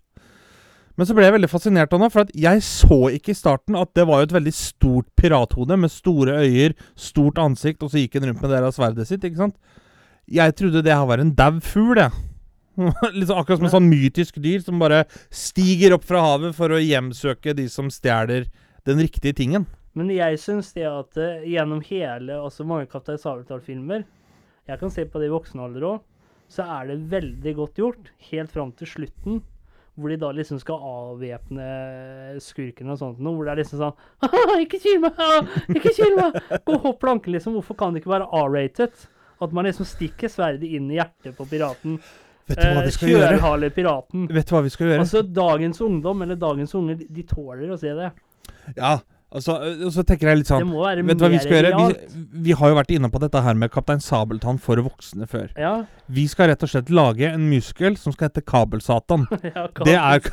Men 0.95 1.08
så 1.08 1.15
ble 1.15 1.25
jeg 1.25 1.36
veldig 1.36 1.51
fascinert 1.51 1.91
av 1.91 2.05
ham, 2.05 2.12
for 2.12 2.29
jeg 2.39 2.62
så 2.63 2.99
ikke 3.12 3.34
i 3.34 3.38
starten 3.38 3.75
at 3.75 3.91
det 3.97 4.05
var 4.08 4.21
jo 4.21 4.29
et 4.29 4.36
veldig 4.38 4.53
stort 4.55 5.10
pirathode 5.19 5.75
med 5.79 5.91
store 5.91 6.38
øyer, 6.45 6.75
stort 6.95 7.41
ansikt, 7.41 7.84
og 7.84 7.91
så 7.91 7.99
gikk 7.99 8.15
han 8.15 8.29
rundt 8.29 8.43
med 8.43 8.53
det 8.53 8.62
der 8.63 8.75
sverdet 8.75 9.10
sitt, 9.10 9.25
ikke 9.27 9.41
sant? 9.41 9.58
Jeg 10.31 10.55
trodde 10.55 10.84
det 10.86 10.95
her 10.95 11.03
var 11.10 11.19
en 11.21 11.36
dau 11.36 11.60
fugl, 11.60 11.99
jeg. 11.99 12.15
Sånn 12.75 13.38
akkurat 13.39 13.60
som 13.60 13.67
en 13.69 13.71
sånn 13.71 13.88
mytisk 13.88 14.39
dyr 14.43 14.63
som 14.63 14.81
bare 14.81 15.05
stiger 15.31 15.95
opp 15.95 16.03
fra 16.08 16.23
havet 16.25 16.55
for 16.58 16.73
å 16.75 16.81
hjemsøke 16.81 17.53
de 17.55 17.69
som 17.71 17.91
stjeler 17.93 18.49
den 18.88 18.99
riktige 18.99 19.36
tingen. 19.36 19.67
Men 19.95 20.10
jeg 20.12 20.39
syns 20.43 20.73
det 20.75 20.84
at 20.89 21.15
eh, 21.21 21.45
gjennom 21.53 21.79
hele, 21.88 22.36
altså 22.36 22.65
mange 22.67 22.89
Kaptein 22.91 23.19
Sabeltann-filmer 23.21 24.03
Jeg 24.67 24.79
kan 24.81 24.91
se 24.91 25.05
på 25.08 25.21
det 25.21 25.29
i 25.29 25.31
voksen 25.31 25.62
alder 25.63 25.86
òg, 25.88 26.01
så 26.51 26.63
er 26.79 26.88
det 26.91 26.99
veldig 27.12 27.53
godt 27.58 27.75
gjort. 27.81 28.12
Helt 28.31 28.51
fram 28.53 28.71
til 28.77 28.88
slutten, 28.88 29.41
hvor 29.95 30.12
de 30.12 30.17
da 30.19 30.29
liksom 30.36 30.60
skal 30.60 30.79
avvæpne 30.84 31.67
skurkene 32.43 32.93
og 32.95 32.99
sånt 33.01 33.19
noe. 33.23 33.36
Hvor 33.38 33.47
det 33.47 33.53
er 33.55 33.62
liksom 33.63 33.81
sånn 33.81 33.95
«Haha, 34.25 34.58
Ikke 34.63 34.79
kyl 34.84 34.99
meg! 35.03 35.19
Ikke 35.75 35.93
kyl 35.95 36.15
meg! 36.19 36.38
Gå 36.67 36.75
opp 36.77 36.86
hopp 36.89 36.99
planken, 37.03 37.36
liksom. 37.36 37.55
Hvorfor 37.58 37.77
kan 37.79 37.95
det 37.95 38.03
ikke 38.03 38.13
være 38.15 38.29
R-rated? 38.43 39.05
At 39.43 39.51
man 39.55 39.67
liksom 39.67 39.88
stikker 39.88 40.31
sverdet 40.31 40.69
inn 40.77 40.88
i 40.93 40.99
hjertet 40.99 41.36
på 41.38 41.47
piraten. 41.49 41.97
Vet 42.47 42.60
du 42.60 42.67
hva 42.67 42.84
Eh, 42.84 42.86
vi 42.86 42.93
skal 42.93 43.10
gjøre? 43.10 43.31
Kjørhale 43.34 43.69
piraten. 43.73 44.27
Vet 44.31 44.47
du 44.47 44.53
hva 44.55 44.62
vi 44.63 44.69
skal 44.75 44.88
gjøre? 44.91 45.01
Altså, 45.03 45.23
dagens 45.25 45.81
ungdom, 45.81 46.21
eller 46.23 46.38
dagens 46.39 46.75
unger, 46.77 46.95
de- 47.01 47.08
de 47.10 47.23
tåler 47.27 47.71
å 47.73 47.79
se 47.81 47.89
det. 47.97 48.12
ja, 48.77 48.99
altså, 49.38 49.58
og 49.88 49.91
så 49.95 50.06
tenker 50.08 50.32
jeg 50.32 50.41
litt 50.41 50.50
sånn 50.52 50.71
Vet 50.71 51.19
du 51.19 51.26
hva 51.26 51.32
vi 51.34 51.41
skal 51.43 51.60
gjøre? 51.60 51.74
Vi, 51.76 52.24
vi 52.48 52.56
har 52.58 52.71
jo 52.71 52.78
vært 52.80 52.93
inne 52.95 53.12
på 53.13 53.21
dette 53.24 53.41
her 53.45 53.58
med 53.60 53.71
Kaptein 53.74 54.04
Sabeltann 54.04 54.60
for 54.62 54.82
voksne 54.86 55.28
før. 55.30 55.50
Ja, 55.60 55.76
Vi 56.12 56.28
skal 56.32 56.52
rett 56.52 56.63
og 56.65 56.71
slett 56.71 56.91
lage 56.93 57.30
en 57.32 57.48
muskel 57.52 57.98
som 58.00 58.15
skal 58.15 58.30
hete 58.30 58.43
Kabelsatan. 58.45 59.28
ja 59.56 59.67
Det 59.86 59.95
er 60.00 60.21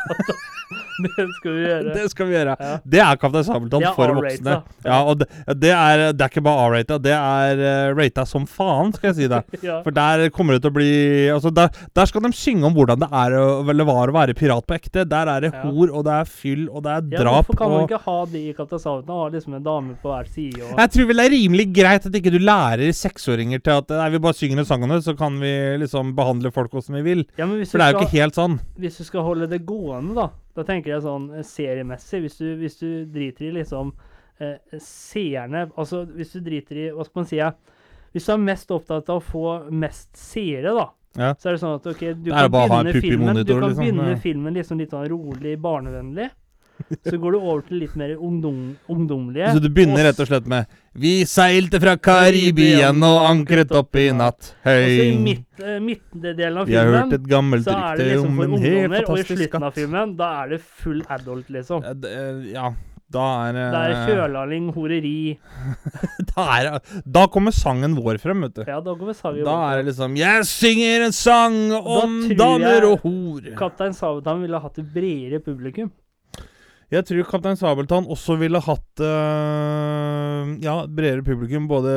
Det 1.03 1.25
skal 1.39 1.55
vi 1.57 1.63
gjøre. 1.65 1.93
Det 1.97 2.05
skal 2.13 2.29
vi 2.29 2.35
gjøre. 2.37 2.55
Ja. 2.61 2.73
Det 2.95 3.01
er 3.03 3.19
Kaptein 3.21 3.47
Sabeltann 3.47 3.87
er 3.89 3.95
for 3.97 4.13
voksne. 4.19 4.57
Ja, 4.85 4.99
og 5.09 5.23
det, 5.23 5.29
det, 5.61 5.73
er, 5.73 6.03
det 6.13 6.25
er 6.25 6.33
ikke 6.33 6.45
bare 6.45 6.67
R-rata, 6.69 6.99
det 7.03 7.15
er 7.17 7.63
uh, 7.63 7.95
rata 7.99 8.25
som 8.29 8.45
faen, 8.49 8.93
skal 8.97 9.11
jeg 9.13 9.19
si 9.23 9.31
deg. 9.33 9.49
Ja. 9.63 9.77
For 9.85 9.95
der 9.95 10.25
kommer 10.35 10.57
det 10.57 10.65
til 10.65 10.73
å 10.73 10.75
bli 10.75 10.93
Altså, 11.31 11.53
der, 11.55 11.69
der 11.95 12.09
skal 12.11 12.25
de 12.25 12.33
synge 12.35 12.67
om 12.67 12.75
hvordan 12.75 12.99
det 13.05 13.09
er 13.15 13.37
eller 13.73 13.87
var 13.87 14.11
å 14.11 14.15
være 14.17 14.35
pirat 14.37 14.67
på 14.67 14.75
ekte. 14.75 15.05
Der 15.09 15.31
er 15.31 15.45
det 15.45 15.53
hor, 15.63 15.93
og 15.93 16.03
det 16.07 16.17
er 16.17 16.29
fyll, 16.29 16.65
og 16.69 16.83
det 16.85 16.97
er 16.97 17.05
drap. 17.13 17.23
Ja, 17.23 17.35
hvorfor 17.39 17.59
kan 17.61 17.73
man 17.73 17.87
ikke 17.87 18.01
ha 18.03 18.17
de 18.33 18.43
i 18.51 18.55
Kaptein 18.57 18.83
Sabeltann? 18.83 18.92
Ha 19.09 19.29
liksom 19.33 19.55
en 19.59 19.63
dame 19.65 19.95
på 20.03 20.11
hver 20.13 20.29
side 20.29 20.61
og 20.63 20.79
Jeg 20.79 20.91
tror 20.95 21.07
vel 21.09 21.17
det 21.23 21.25
er 21.25 21.35
rimelig 21.35 21.67
greit 21.75 22.07
at 22.07 22.19
ikke 22.21 22.33
du 22.35 22.39
lærer 22.39 22.93
seksåringer 22.93 23.63
til 23.65 23.73
at 23.81 23.89
Nei, 23.97 24.11
vi 24.11 24.19
bare 24.19 24.35
synger 24.39 24.59
en 24.63 24.69
sang 24.69 24.83
om 24.85 24.91
det, 24.95 25.01
så 25.07 25.17
kan 25.19 25.41
vi 25.41 25.53
liksom 25.83 26.15
behandle 26.19 26.53
folk 26.53 26.71
som 26.83 26.95
vi 26.95 27.03
vil. 27.03 27.25
ja, 27.39 27.47
men 27.47 27.57
hvis, 27.63 27.71
For 27.73 27.79
det 27.79 27.87
er 27.89 27.93
jo 27.93 27.99
skal, 27.99 28.07
ikke 28.09 28.21
helt 28.23 28.35
sånn. 28.39 28.61
hvis 28.79 28.99
du 28.99 29.05
skal 29.05 29.23
holde 29.27 29.49
det 29.49 29.63
gående, 29.67 30.15
da 30.15 30.29
Da 30.55 30.63
tenker 30.69 30.93
jeg 30.93 31.03
sånn 31.03 31.31
eh, 31.33 31.43
seriemessig. 31.43 32.21
Hvis 32.27 32.37
du, 32.37 32.49
hvis 32.61 32.77
du 32.77 32.89
driter 33.09 33.49
i 33.49 33.53
liksom 33.63 33.95
eh, 34.41 34.59
seerne 34.79 35.71
Altså 35.77 36.05
hvis 36.13 36.33
du 36.37 36.41
driter 36.45 36.77
i 36.77 36.89
Hva 36.93 37.07
skal 37.09 37.23
man 37.23 37.31
si? 37.31 37.41
Hvis 38.13 38.27
du 38.29 38.33
er 38.35 38.43
mest 38.45 38.71
opptatt 38.75 39.09
av 39.09 39.23
å 39.23 39.25
få 39.25 39.71
mest 39.73 40.11
seere, 40.21 40.75
da, 40.77 40.91
Ja. 41.17 41.31
så 41.41 41.49
er 41.49 41.53
det 41.57 41.61
sånn 41.63 41.75
at 41.79 41.87
ok, 41.87 42.01
du 42.21 42.29
Det 42.29 42.33
kan 42.37 42.51
begynne 42.53 42.93
filmen, 43.01 43.37
du 43.45 43.53
kan 43.55 43.71
liksom, 43.73 44.21
filmen 44.21 44.55
liksom 44.55 44.79
litt 44.81 44.91
sånn 44.93 45.09
rolig, 45.09 45.55
barnevennlig. 45.61 46.29
Så 47.09 47.19
går 47.21 47.33
du 47.33 47.39
over 47.39 47.63
til 47.67 47.79
litt 47.83 47.95
mer 47.97 48.15
ungdom, 48.17 48.77
ungdomlige. 48.89 49.53
Så 49.55 49.63
du 49.63 49.69
begynner 49.69 50.05
rett 50.09 50.21
og 50.21 50.29
slett 50.31 50.47
med 50.47 50.67
Vi 50.95 51.25
seilte 51.25 51.81
fra 51.81 51.97
Karibien 51.97 53.03
og 53.07 53.19
ankret 53.31 53.73
opp 53.73 53.97
i 53.97 54.09
natt. 54.13 54.53
Og 54.61 54.69
så 54.69 54.77
i 54.77 55.11
Høy. 55.13 55.19
midt, 55.25 55.47
eh, 55.65 55.79
midtdelen 55.81 56.59
av 56.63 56.67
Vi 56.67 56.75
har 56.77 56.85
hørt 56.91 57.03
filmen 57.09 57.19
et 57.21 57.29
gammelt 57.33 57.65
så 57.65 57.77
er 57.79 57.97
det 57.97 58.07
rykte 58.07 58.13
liksom 58.13 58.31
om 58.31 58.37
for 58.37 58.45
en 58.45 58.51
helt 58.51 58.63
ungdommer, 58.63 58.87
og 58.87 59.03
i 59.03 59.05
fantastisk 59.07 59.39
slutten 59.43 59.63
av 59.69 59.73
filmen, 59.75 60.17
da 60.17 60.31
er 60.45 60.49
det 60.57 60.61
full 60.63 61.03
adult, 61.09 61.49
liksom. 61.51 61.83
Ja, 61.85 61.93
det- 61.95 62.53
Ja, 62.53 62.73
da 63.13 63.25
er 63.49 63.53
Det 63.53 63.81
er 63.81 63.93
eh, 63.93 64.07
kjølaling, 64.09 64.73
horeri 64.75 65.39
da, 66.35 66.45
er, 66.59 66.81
da 67.05 67.27
kommer 67.33 67.53
sangen 67.53 67.95
vår 67.97 68.19
frem, 68.23 68.41
vet 68.47 68.55
du. 68.55 68.63
Ja, 68.67 68.81
da 68.81 68.95
går 68.95 69.07
vi 69.11 69.15
saga 69.19 69.45
Da 69.45 69.57
er 69.73 69.83
det 69.83 69.93
liksom 69.95 70.17
Jeg 70.17 70.47
synger 70.49 71.05
en 71.07 71.13
sang 71.13 71.59
om 71.73 72.15
tror 72.29 72.37
damer 72.37 72.81
jeg- 72.81 72.85
og 72.85 73.01
hor. 73.05 73.41
Kaptein 73.59 73.93
Sabeltann 73.97 74.41
ville 74.43 74.61
hatt 74.61 74.79
et 74.79 74.93
bredere 74.95 75.41
publikum. 75.45 75.91
Jeg 76.93 77.07
tror 77.09 77.25
Kaptein 77.25 77.57
Sabeltann 77.57 78.09
også 78.13 78.37
ville 78.41 78.61
hatt 78.61 79.01
uh, 79.01 80.51
Ja, 80.61 80.83
bredere 80.85 81.25
publikum, 81.25 81.69
både 81.71 81.93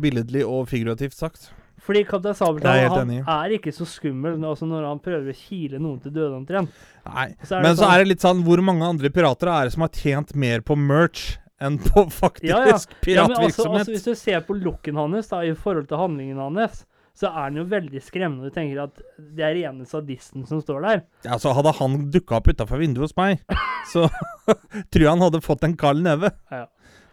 billedlig 0.00 0.46
og 0.48 0.64
figurativt 0.70 1.16
sagt. 1.18 1.50
Fordi 1.84 2.02
Kaptein 2.08 2.36
Sabeltann 2.38 2.78
er 2.78 2.88
han 2.94 3.12
er 3.34 3.56
ikke 3.56 3.72
så 3.74 3.86
skummel 3.88 4.38
altså 4.40 4.68
når 4.68 4.86
han 4.88 5.02
prøver 5.02 5.32
å 5.32 5.36
kile 5.36 5.80
noen 5.80 6.00
til 6.00 6.14
døde 6.14 6.32
omtrent. 6.38 6.72
Nei. 7.08 7.30
Så 7.42 7.60
men 7.60 7.74
sånn, 7.74 7.82
så 7.82 7.92
er 7.92 8.02
det 8.02 8.10
litt 8.12 8.24
sånn 8.24 8.42
Hvor 8.44 8.60
mange 8.64 8.84
andre 8.84 9.08
pirater 9.12 9.48
er 9.48 9.68
det 9.68 9.72
som 9.72 9.86
har 9.86 9.92
tjent 9.96 10.34
mer 10.36 10.60
på 10.64 10.76
merch 10.76 11.38
enn 11.60 11.76
på 11.80 12.06
faktisk 12.12 12.48
Ja, 12.48 12.60
ja. 12.64 12.64
Ja, 12.64 12.68
men 12.68 12.76
altså, 12.76 13.00
piratvirksomhet? 13.04 13.80
altså, 13.80 13.94
hvis 13.96 14.06
du 14.08 14.14
ser 14.16 14.44
på 14.46 14.56
looken 14.56 15.00
hans 15.00 15.28
da, 15.32 15.42
i 15.44 15.52
forhold 15.56 15.88
til 15.90 16.00
handlingen 16.00 16.40
hans, 16.40 16.84
så 17.20 17.28
er 17.28 17.42
han 17.50 17.58
jo 17.60 17.66
veldig 17.68 18.00
skremmende. 18.00 18.48
Du 18.48 18.54
tenker 18.54 18.82
at 18.86 19.00
det 19.36 19.44
er 19.44 19.56
rene 19.58 19.84
sadisten 19.88 20.46
som 20.48 20.62
står 20.64 20.86
der. 20.86 21.02
Ja, 21.26 21.36
så 21.42 21.52
Hadde 21.56 21.74
han 21.76 21.98
dukka 22.14 22.38
opp 22.38 22.48
utafor 22.48 22.80
vinduet 22.80 23.10
hos 23.10 23.16
meg, 23.18 23.42
så 23.92 24.06
tror 24.90 25.04
jeg 25.04 25.10
han 25.12 25.24
hadde 25.26 25.42
fått 25.44 25.66
en 25.68 25.76
kald 25.80 26.04
neve. 26.06 26.32
Ja. 26.52 26.64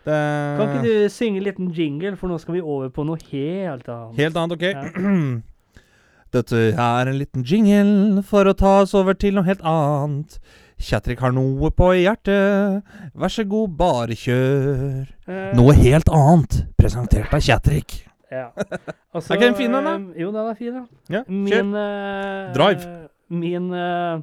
Det, 0.07 0.15
Kan 0.15 0.69
ikke 0.71 0.85
du 0.85 1.09
synge 1.11 1.41
en 1.41 1.47
liten 1.49 1.67
jingle, 1.75 2.13
for 2.15 2.31
nå 2.31 2.37
skal 2.39 2.55
vi 2.55 2.63
over 2.63 2.87
på 2.95 3.03
noe 3.03 3.19
helt 3.27 3.89
annet. 3.91 4.15
Helt 4.21 4.39
annet, 4.39 4.55
ok. 4.55 4.65
Ja. 4.71 5.43
Dette 6.37 6.61
er 6.75 7.07
en 7.11 7.19
liten 7.19 7.43
jingle 7.47 8.23
for 8.27 8.47
å 8.47 8.55
ta 8.55 8.77
oss 8.85 8.95
over 8.95 9.15
til 9.19 9.35
noe 9.35 9.47
helt 9.47 9.63
annet. 9.67 10.39
Kjatrik 10.77 11.19
har 11.23 11.33
noe 11.33 11.71
på 11.73 11.89
hjertet, 11.97 12.83
vær 13.17 13.33
så 13.33 13.43
god, 13.49 13.71
bare 13.79 14.15
kjør. 14.15 15.07
Eh, 15.25 15.47
Noe 15.57 15.73
helt 15.73 16.11
annet, 16.13 16.59
presentert 16.77 17.33
av 17.33 17.41
Kjetrik. 17.41 18.03
Ja. 18.31 18.49
Altså, 19.17 19.33
Er 19.33 19.37
ikke 19.37 19.47
den 19.47 19.55
fin, 19.57 19.73
den, 19.73 19.85
da? 19.87 19.93
eh, 19.97 20.21
Jo, 20.21 20.27
den 20.35 20.45
er 20.51 20.55
fin, 20.59 20.73
ja. 20.75 20.83
Ja. 21.17 21.21
Min 21.27 21.67
uh, 21.73 22.53
Drive. 22.53 22.81
Min 23.29 23.71
uh, 23.73 24.21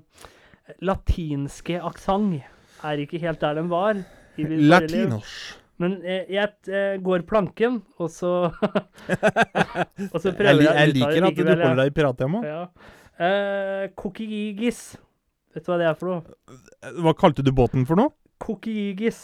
latinske 0.85 1.81
aksent 1.83 2.43
er 2.85 2.93
ikke 3.03 3.19
helt 3.19 3.41
der 3.41 3.55
den 3.59 3.71
var. 3.73 3.95
Latinos. 4.39 5.59
Men 5.83 5.97
jeg, 6.05 6.49
jeg 6.69 7.01
går 7.03 7.23
planken, 7.27 7.81
og 7.99 8.11
så 8.11 8.51
Og 10.15 10.21
så 10.23 10.31
prøver 10.37 10.63
jeg, 10.63 10.71
jeg 10.71 10.89
liker 10.95 11.25
at 11.27 11.37
du 11.37 11.43
holder 11.49 11.75
deg 11.81 11.87
i 11.91 11.95
pirattema. 11.97 12.39
Ja. 12.47 12.63
Uh, 13.15 13.85
Kokigigis. 13.99 14.81
Vet 15.55 15.67
du 15.67 15.71
hva 15.73 15.79
det 15.81 15.87
er 15.91 15.95
for 15.99 16.07
noe? 16.13 16.23
Hva 17.03 17.13
kalte 17.19 17.43
du 17.47 17.51
båten 17.55 17.83
for 17.89 17.97
noe? 17.99 18.11
Kokigigis. 18.43 19.21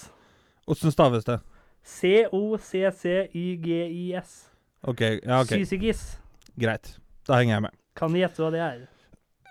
Åssen 0.71 0.91
staves 0.95 1.25
det? 1.27 1.39
C-O-C-C-Y-G-I-S. 1.87 4.50
Ok, 4.89 5.01
ja, 5.01 5.43
ok. 5.43 5.53
Sysigis. 5.61 6.19
Greit. 6.61 6.95
Da 7.29 7.41
henger 7.41 7.57
jeg 7.57 7.65
med. 7.69 7.77
Kan 7.99 8.15
du 8.15 8.21
gjette 8.21 8.43
hva 8.43 8.51
det 8.55 8.63
er? 8.65 8.81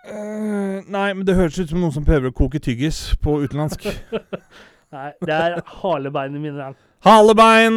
Eh, 0.09 0.79
nei, 0.89 1.07
men 1.13 1.25
det 1.27 1.35
høres 1.37 1.59
ut 1.59 1.69
som 1.69 1.81
noen 1.81 1.93
som 1.93 2.05
prøver 2.07 2.31
å 2.31 2.35
koke 2.35 2.61
tyggis 2.63 3.11
på 3.21 3.41
utenlandsk. 3.43 3.85
Nei, 4.95 5.09
det 5.21 5.35
er 5.35 5.59
halebeinet 5.83 6.41
mine. 6.41 6.55
venn. 6.57 6.77
Halebein! 7.05 7.75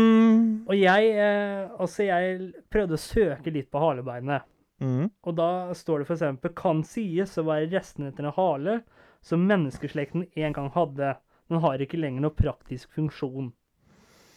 Og 0.64 0.72
jeg, 0.78 1.10
eh, 1.12 1.66
altså 1.76 2.06
jeg 2.06 2.52
prøvde 2.72 2.96
å 2.96 3.02
søke 3.02 3.52
litt 3.52 3.68
på 3.70 3.82
halebeinet. 3.82 4.46
Mm. 4.82 5.10
Og 5.12 5.36
da 5.36 5.50
står 5.76 6.02
det 6.02 6.08
f.eks.: 6.08 6.54
Kan 6.58 6.80
sies 6.88 7.36
å 7.38 7.44
være 7.46 7.68
restene 7.74 8.10
etter 8.10 8.26
en 8.26 8.34
hale 8.38 8.78
som 9.22 9.44
menneskeslekten 9.46 10.24
en 10.34 10.56
gang 10.56 10.72
hadde. 10.74 11.12
Den 11.52 11.60
har 11.62 11.84
ikke 11.84 12.00
lenger 12.00 12.24
noe 12.24 12.34
praktisk 12.34 12.90
funksjon. 12.96 13.52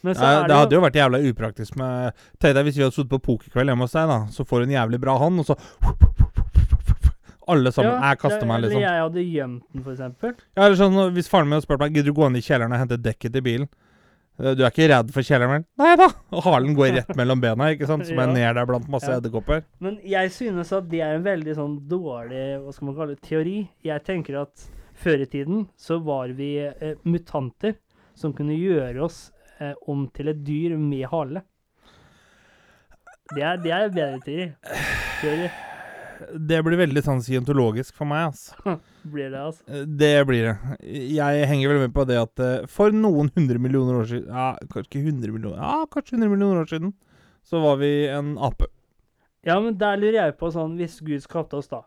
Men 0.06 0.16
så 0.18 0.22
Ja, 0.22 0.32
er 0.38 0.42
det 0.46 0.52
det, 0.54 0.58
hadde 0.62 0.78
jo 0.78 0.82
vært 0.86 1.00
jævla 1.02 1.22
upraktisk 1.32 1.78
med 1.82 2.14
Tenk 2.40 2.56
deg 2.60 2.68
hvis 2.70 2.78
vi 2.78 2.84
hadde 2.86 2.96
sittet 3.00 3.14
på 3.16 3.22
pokerkveld 3.32 3.72
hjemme 3.74 3.88
hos 3.88 3.96
deg, 3.98 4.12
da. 4.14 4.20
Så 4.36 4.46
får 4.46 4.62
du 4.64 4.68
en 4.70 4.76
jævlig 4.78 5.00
bra 5.02 5.18
hånd, 5.22 5.42
og 5.42 5.50
så 5.50 5.56
Alle 7.48 7.70
sammen. 7.72 7.92
Ja, 7.94 8.10
jeg 8.10 8.20
kaster 8.24 8.48
meg, 8.50 8.58
Eller 8.58 8.72
liksom. 8.72 8.82
jeg 8.82 9.02
hadde 9.04 9.24
gjemt 9.30 9.66
den, 9.74 9.84
f.eks. 9.86 10.46
Ja, 10.58 10.64
eller 10.66 10.78
sånn, 10.80 10.96
Hvis 11.14 11.28
faren 11.30 11.46
min 11.50 11.60
hadde 11.60 11.68
spurt 11.68 11.84
meg 11.84 11.94
Gidder 11.94 12.10
du 12.10 12.18
gå 12.18 12.30
ned 12.34 12.42
i 12.42 12.46
kjelleren 12.46 12.74
og 12.74 12.82
hente 12.82 12.98
dekket 13.06 13.36
til 13.36 13.44
bilen. 13.46 13.68
Eh, 14.42 14.56
Du 14.58 14.64
er 14.66 14.72
ikke 14.74 14.88
redd 14.90 15.12
for 15.14 15.22
kjelleren. 15.28 15.64
Nei 15.80 15.92
da! 16.02 16.08
Og 16.34 16.42
halen 16.48 16.74
går 16.76 16.90
rett 16.98 17.14
mellom 17.16 17.40
bena, 17.44 17.70
ikke 17.76 17.86
sant? 17.88 18.08
Som 18.10 18.18
er 18.24 18.34
ned 18.38 18.58
der 18.58 18.66
blant 18.66 18.90
masse 18.92 19.12
Ja. 19.14 19.20
edderkopper. 19.22 19.62
Men 19.80 20.00
jeg 20.04 20.34
synes 20.34 20.74
at 20.76 20.90
det 20.90 21.04
er 21.06 21.20
en 21.20 21.24
veldig 21.28 21.56
sånn 21.60 21.78
dårlig 21.88 22.42
hva 22.66 22.74
skal 22.74 22.90
man 22.90 22.98
kalle 22.98 23.14
det, 23.16 23.22
teori. 23.30 23.58
Jeg 23.86 24.04
tenker 24.10 24.42
at 24.42 24.66
før 24.96 25.22
i 25.22 25.30
tiden 25.30 25.68
så 25.78 26.00
var 26.04 26.34
vi 26.34 26.50
eh, 26.66 26.96
mutanter 27.06 27.78
som 28.16 28.34
kunne 28.34 28.58
gjøre 28.58 29.06
oss 29.06 29.30
eh, 29.60 29.76
om 29.88 30.08
til 30.16 30.32
et 30.32 30.42
dyr 30.46 30.76
med 30.80 31.06
hale. 31.12 31.44
Det 33.34 33.42
er, 33.42 33.58
det 33.62 33.72
er 33.74 33.94
bedre 33.94 34.20
teori. 35.22 35.48
Det 36.48 36.60
blir 36.64 36.80
veldig 36.80 37.02
sånn 37.04 37.22
scientologisk 37.26 37.96
for 37.98 38.08
meg, 38.08 38.30
altså. 38.30 38.76
Blir 39.14 39.30
det, 39.34 39.42
altså. 39.42 39.82
Det 39.86 40.14
blir 40.30 40.48
det. 40.48 40.54
Jeg 41.14 41.50
henger 41.50 41.72
vel 41.72 41.82
med 41.84 41.96
på 41.96 42.06
det 42.10 42.20
at 42.22 42.42
eh, 42.42 42.70
for 42.72 42.96
noen 42.96 43.30
hundre 43.36 43.60
millioner 43.62 44.00
år 44.00 44.08
siden 44.10 44.32
Ja, 44.32 44.48
kanskje 44.72 44.88
ikke 44.88 45.04
hundre 45.10 45.36
millioner 45.36 45.60
Ja, 45.60 45.84
kanskje 45.92 46.16
hundre 46.16 46.32
millioner 46.32 46.64
år 46.64 46.72
siden, 46.72 46.94
så 47.46 47.62
var 47.62 47.78
vi 47.82 47.92
en 48.10 48.36
ape. 48.42 48.70
Ja, 49.46 49.60
men 49.62 49.78
der 49.78 50.00
lurer 50.02 50.24
jeg 50.24 50.38
på 50.40 50.50
sånn 50.54 50.74
Hvis 50.80 50.98
Gud 51.06 51.22
skapte 51.22 51.60
oss, 51.60 51.70
da, 51.70 51.84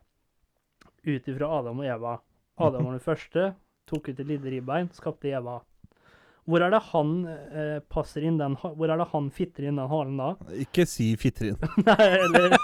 ut 1.03 1.33
ifra 1.33 1.49
Adam 1.59 1.81
og 1.83 1.89
Eva 1.89 2.19
Adam 2.59 2.87
var 2.87 2.99
den 2.99 3.07
første, 3.11 3.53
tok 3.89 4.11
ut 4.11 4.21
et 4.21 4.27
lite 4.27 4.53
ribbein, 4.53 4.91
skapte 4.95 5.31
Eva. 5.31 5.61
Hvor 6.49 6.63
er 6.65 6.71
det 6.73 6.79
han 6.95 7.09
eh, 7.29 7.79
passer 7.93 8.25
inn 8.25 8.39
den 8.41 8.55
Hvor 8.63 8.89
er 8.89 8.97
det 8.97 9.07
han 9.13 9.27
fitter 9.31 9.67
inn 9.69 9.77
den 9.77 9.89
halen 9.91 10.17
da? 10.17 10.29
Ikke 10.57 10.87
si 10.89 11.11
'fitter 11.21 11.51
inn'. 11.51 11.59
Nei, 11.87 12.07
eller 12.25 12.55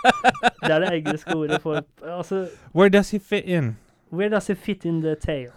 Det 0.65 0.71
er 0.73 0.81
det 0.87 0.93
engelske 1.03 1.37
ordet 1.37 1.61
for 1.61 1.83
Altså, 2.03 2.47
Where 2.75 2.89
does 2.89 3.11
he 3.13 3.19
fit 3.21 3.45
in? 3.45 3.77
where 4.15 4.31
does 4.31 4.47
he 4.47 4.55
fit 4.55 4.85
in 4.85 5.01
the 5.03 5.15
tail? 5.17 5.51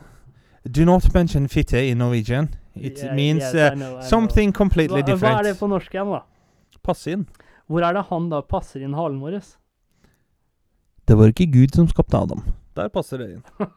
Do 0.70 0.84
not 0.86 1.14
mention 1.14 1.48
fitte 1.48 1.80
in 1.88 1.98
Norwegian. 1.98 2.50
It 2.76 2.98
Yeah, 3.04 3.16
means 3.16 3.44
yes, 3.44 3.54
uh, 3.56 3.72
I 3.72 3.76
know, 3.76 3.88
I 3.88 3.94
know. 3.94 4.02
something 4.10 4.52
completely 4.54 5.02
hva, 5.02 5.06
different. 5.06 5.36
Hva 5.36 5.40
er 5.40 5.44
det 5.54 5.60
på 5.60 5.68
norsk 5.70 5.94
igjen, 5.94 6.12
da? 6.12 6.20
Passe 6.84 7.12
inn. 7.14 7.24
Hvor 7.68 7.82
er 7.88 7.94
det 7.94 8.04
han 8.10 8.30
da 8.30 8.42
passer 8.42 8.82
inn 8.84 8.94
halen 8.94 9.20
vår? 9.22 9.40
Det 11.08 11.16
var 11.18 11.28
ikke 11.32 11.48
Gud 11.54 11.76
som 11.76 11.88
skapte 11.88 12.18
Adam. 12.20 12.44
Der 12.76 12.90
passer 12.90 13.18
det 13.24 13.30
inn. 13.38 13.44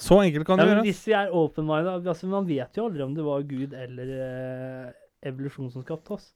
Så 0.00 0.16
enkelt 0.24 0.46
kan 0.48 0.58
Ja, 0.58 0.64
det 0.64 0.70
men 0.70 0.78
gjøres. 0.80 0.88
hvis 0.96 1.06
vi 1.10 1.12
er 1.18 1.32
open-minded 1.36 2.06
altså 2.08 2.26
Man 2.30 2.46
vet 2.48 2.76
jo 2.78 2.86
aldri 2.88 3.02
om 3.04 3.14
det 3.14 3.24
var 3.26 3.42
Gud 3.44 3.74
eller 3.76 4.12
eh, 4.16 4.92
evolusjon 5.28 5.68
som 5.74 5.82
skapte 5.84 6.14
oss. 6.16 6.30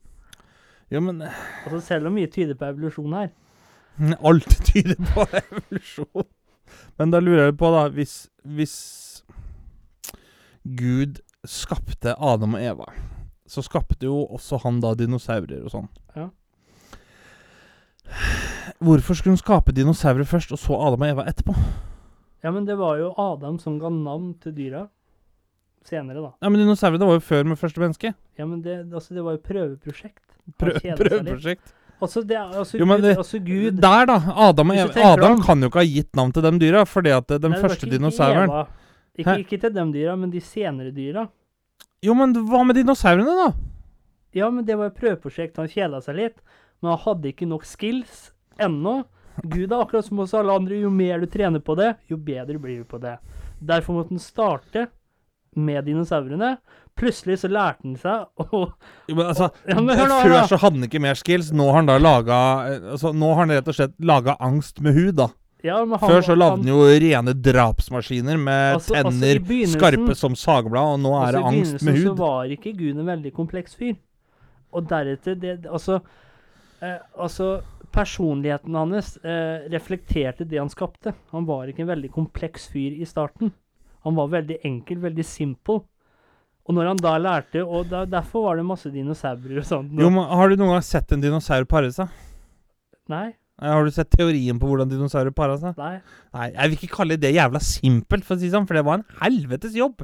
Ja, 0.92 1.00
men 1.00 1.22
Altså 1.24 1.80
Selv 1.80 2.06
om 2.10 2.14
mye 2.18 2.28
tyder 2.28 2.54
på 2.60 2.68
evolusjon 2.68 3.16
her. 3.16 3.30
alt 4.28 4.58
tyder 4.68 5.00
på 5.14 5.24
evolusjon. 5.40 6.28
Men 6.98 7.10
da 7.14 7.20
lurer 7.24 7.46
jeg 7.48 7.56
på, 7.60 7.70
da 7.72 7.86
Hvis, 7.94 8.14
hvis 8.44 8.76
Gud 10.64 11.20
skapte 11.48 12.14
Adam 12.18 12.54
og 12.56 12.62
Eva, 12.64 12.86
så 13.46 13.60
skapte 13.64 14.06
jo 14.08 14.22
også 14.32 14.60
han 14.64 14.78
da 14.80 14.94
dinosaurer 14.96 15.64
og 15.66 15.72
sånn. 15.74 15.88
Ja. 16.16 16.28
Hvorfor 18.80 19.16
skulle 19.16 19.34
hun 19.34 19.40
skape 19.40 19.74
dinosaurer 19.76 20.24
først, 20.28 20.52
og 20.56 20.60
så 20.60 20.76
Adam 20.86 21.04
og 21.04 21.10
Eva 21.12 21.26
etterpå? 21.28 21.52
Ja, 22.44 22.50
men 22.52 22.66
det 22.68 22.76
var 22.76 22.98
jo 23.00 23.12
Adam 23.18 23.56
som 23.58 23.78
ga 23.80 23.88
navn 23.92 24.34
til 24.42 24.52
dyra. 24.56 24.84
Senere, 25.84 26.20
da. 26.22 26.30
Ja, 26.40 26.48
Men 26.48 26.60
dinosaurene 26.62 27.06
var 27.08 27.18
jo 27.18 27.22
før 27.24 27.44
med 27.48 27.58
første 27.60 27.80
menneske. 27.82 28.14
Ja, 28.40 28.46
men 28.48 28.60
det, 28.64 28.78
altså, 28.92 29.14
det 29.16 29.24
var 29.24 29.36
jo 29.36 29.40
prøveprosjekt. 29.44 30.22
Prøv, 30.60 30.78
prøveprosjekt. 31.00 31.72
Altså, 32.04 32.22
det 32.26 32.36
altså, 32.36 32.78
Jo, 32.78 32.86
Gud, 32.88 33.02
det- 33.02 33.16
altså 33.16 33.38
Gud 33.44 33.80
Der, 33.80 34.06
da. 34.06 34.16
Adam, 34.48 34.70
Adam 34.70 35.40
kan 35.42 35.60
jo 35.60 35.68
ikke 35.70 35.80
ha 35.80 35.84
gitt 35.88 36.12
navn 36.16 36.32
til 36.32 36.42
de 36.42 36.52
dyra, 36.58 36.84
fordi 36.88 37.12
at 37.16 37.30
eh, 37.30 37.38
den 37.38 37.52
Nei, 37.52 37.60
det 37.60 37.64
første 37.70 37.88
dinosauren 37.90 38.48
Eva. 38.50 38.66
Ikke, 39.16 39.36
ikke 39.44 39.60
til 39.60 39.72
de 39.72 39.84
dyra, 39.94 40.16
men 40.18 40.30
de 40.30 40.40
senere 40.40 40.90
dyra. 40.92 41.28
Jo, 42.02 42.14
men 42.18 42.34
hva 42.34 42.64
med 42.66 42.76
dinosaurene, 42.76 43.36
da? 43.44 43.52
Ja, 44.34 44.50
men 44.50 44.64
det 44.66 44.76
var 44.76 44.90
et 44.90 44.98
prøveprosjekt. 44.98 45.56
Han 45.56 45.68
kjeda 45.70 46.02
seg 46.02 46.16
litt, 46.18 46.40
men 46.82 46.90
han 46.92 46.98
hadde 47.06 47.30
ikke 47.30 47.46
nok 47.48 47.64
skills 47.64 48.32
ennå. 48.58 49.04
Gud 49.42 49.72
er 49.72 49.80
akkurat 49.82 50.04
som 50.06 50.18
oss 50.22 50.34
alle 50.34 50.52
andre. 50.54 50.78
Jo 50.84 50.90
mer 50.90 51.18
du 51.20 51.26
trener 51.26 51.60
på 51.64 51.74
det, 51.76 51.96
jo 52.08 52.16
bedre 52.16 52.58
blir 52.62 52.78
du 52.82 52.84
på 52.84 53.00
det. 53.02 53.16
Derfor 53.64 53.94
måtte 53.98 54.14
han 54.14 54.22
starte 54.22 54.86
med 55.56 55.84
dinosaurene. 55.86 56.56
Plutselig 56.98 57.40
så 57.42 57.48
lærte 57.50 57.82
han 57.82 57.96
seg 57.98 58.26
å 58.38 58.58
Jo, 59.08 59.14
men 59.16 59.26
altså, 59.26 59.48
Ja, 59.70 59.80
men 59.82 59.96
hør 59.98 60.12
Før 60.22 60.46
så 60.52 60.58
hadde 60.62 60.78
han 60.78 60.86
ikke 60.86 61.00
mer 61.02 61.14
skills. 61.18 61.50
Nå 61.54 61.66
har 61.70 61.80
han 61.80 61.88
da 61.90 61.96
laga 61.98 62.36
altså, 62.94 63.10
Nå 63.14 63.32
har 63.34 63.40
han 63.42 63.50
rett 63.56 63.70
og 63.72 63.74
slett 63.74 63.96
laga 63.98 64.36
angst 64.38 64.78
med 64.84 64.94
hud, 64.94 65.14
da. 65.18 65.28
ja, 65.66 65.80
men 65.84 65.98
han, 65.98 66.10
Før 66.12 66.22
så 66.22 66.36
lagde 66.38 66.60
han- 66.60 66.68
han 66.68 66.70
jo 66.70 66.86
rene 67.02 67.34
drapsmaskiner 67.34 68.38
med 68.38 68.76
Altså- 68.76 68.94
altså, 68.94 69.10
tenner 69.10 69.40
altså 69.42 69.78
skarpe 69.78 70.14
som 70.22 70.34
sagblad, 70.38 70.94
og 70.94 71.00
nå 71.02 71.14
er 71.18 71.26
altså, 71.26 71.38
det 71.40 71.44
angst 71.50 71.82
med 71.82 71.94
hud. 71.94 71.98
I 71.98 72.04
begynnelsen 72.04 72.16
så 72.16 72.22
var 72.22 72.54
ikke 72.58 72.76
Gud 72.78 72.98
en 73.02 73.06
veldig 73.10 73.32
kompleks 73.34 73.74
fyr. 73.74 73.96
Og 74.74 74.86
deretter 74.90 75.34
det, 75.40 75.56
Altså, 75.66 76.00
eh, 76.82 76.98
altså 77.18 77.50
Personligheten 77.94 78.74
hans 78.74 79.12
eh, 79.22 79.68
reflekterte 79.70 80.44
det 80.50 80.58
han 80.58 80.70
skapte. 80.72 81.12
Han 81.30 81.46
var 81.46 81.68
ikke 81.70 81.84
en 81.84 81.92
veldig 81.92 82.10
kompleks 82.14 82.66
fyr 82.72 82.96
i 82.98 83.06
starten. 83.06 83.52
Han 84.04 84.16
var 84.18 84.32
veldig 84.32 84.58
enkel, 84.66 84.98
veldig 85.04 85.24
simple. 85.24 85.80
Og 86.64 86.74
når 86.76 86.86
han 86.90 87.00
da 87.00 87.10
lærte 87.20 87.60
Og 87.60 87.90
da, 87.90 88.06
derfor 88.08 88.46
var 88.46 88.56
det 88.56 88.62
masse 88.64 88.88
dinosaurer 88.92 89.58
og 89.60 89.66
sånt. 89.68 89.90
Jo, 90.00 90.08
men 90.12 90.24
Har 90.30 90.48
du 90.48 90.56
noen 90.56 90.72
gang 90.72 90.84
sett 90.86 91.12
en 91.12 91.20
dinosaur 91.20 91.66
pare 91.68 91.90
seg? 91.92 92.08
Nei, 93.12 93.34
Har 93.60 93.84
du 93.84 93.90
sett 93.92 94.08
teorien 94.10 94.56
på 94.58 94.70
hvordan 94.70 94.88
dinosaurer 94.88 95.34
para 95.36 95.58
seg? 95.60 95.76
nei. 95.76 95.98
Nei, 96.34 96.46
jeg 96.54 96.70
vil 96.72 96.78
ikke 96.78 96.96
kalle 96.96 97.18
det 97.20 97.34
jævla 97.36 97.60
simpelt, 97.62 98.24
for 98.24 98.34
å 98.34 98.40
si 98.40 98.48
det 98.48 98.56
sånn, 98.56 98.66
for 98.66 98.78
det 98.80 98.84
var 98.88 98.98
en 99.02 99.04
helvetes 99.20 99.76
jobb. 99.76 100.02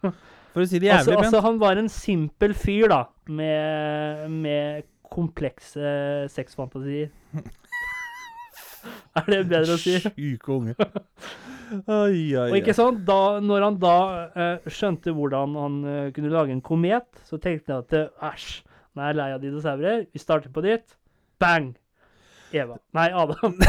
For 0.00 0.64
å 0.64 0.66
si 0.66 0.80
det 0.80 0.90
Altså, 0.96 1.12
pent. 1.12 1.18
altså, 1.20 1.36
altså, 1.36 1.44
han 1.44 1.60
var 1.60 1.76
en 1.76 1.92
simpel 1.92 2.56
fyr, 2.56 2.88
da. 2.90 3.02
Med, 3.28 4.24
med 4.32 4.88
komplekse 5.12 5.90
sexfantasier. 6.32 7.10
er 9.18 9.28
det 9.32 9.40
bedre 9.50 9.76
å 9.76 9.80
si? 9.80 9.96
Sjuke 10.16 10.54
unge. 10.54 10.76
Ai, 11.84 12.32
ai, 12.32 12.48
Og 12.48 12.56
ikke 12.60 12.76
sant, 12.76 13.02
da, 13.08 13.38
når 13.44 13.66
han 13.66 13.76
da 13.82 13.96
eh, 14.32 14.70
skjønte 14.72 15.12
hvordan 15.16 15.56
han 15.58 15.74
eh, 15.84 16.06
kunne 16.16 16.32
lage 16.32 16.54
en 16.54 16.64
komet, 16.64 17.08
så 17.28 17.40
tenkte 17.42 17.74
han 17.74 17.84
at 17.84 17.96
eh, 17.98 18.30
æsj, 18.30 18.48
nå 18.96 19.04
er 19.04 19.12
jeg 19.12 19.18
lei 19.20 19.28
av 19.34 19.42
dinosaurer, 19.42 20.06
vi 20.08 20.22
starter 20.22 20.52
på 20.54 20.64
nytt. 20.64 20.96
Bang! 21.42 21.74
Eva. 22.56 22.78
Nei, 22.96 23.10
Adam. 23.12 23.58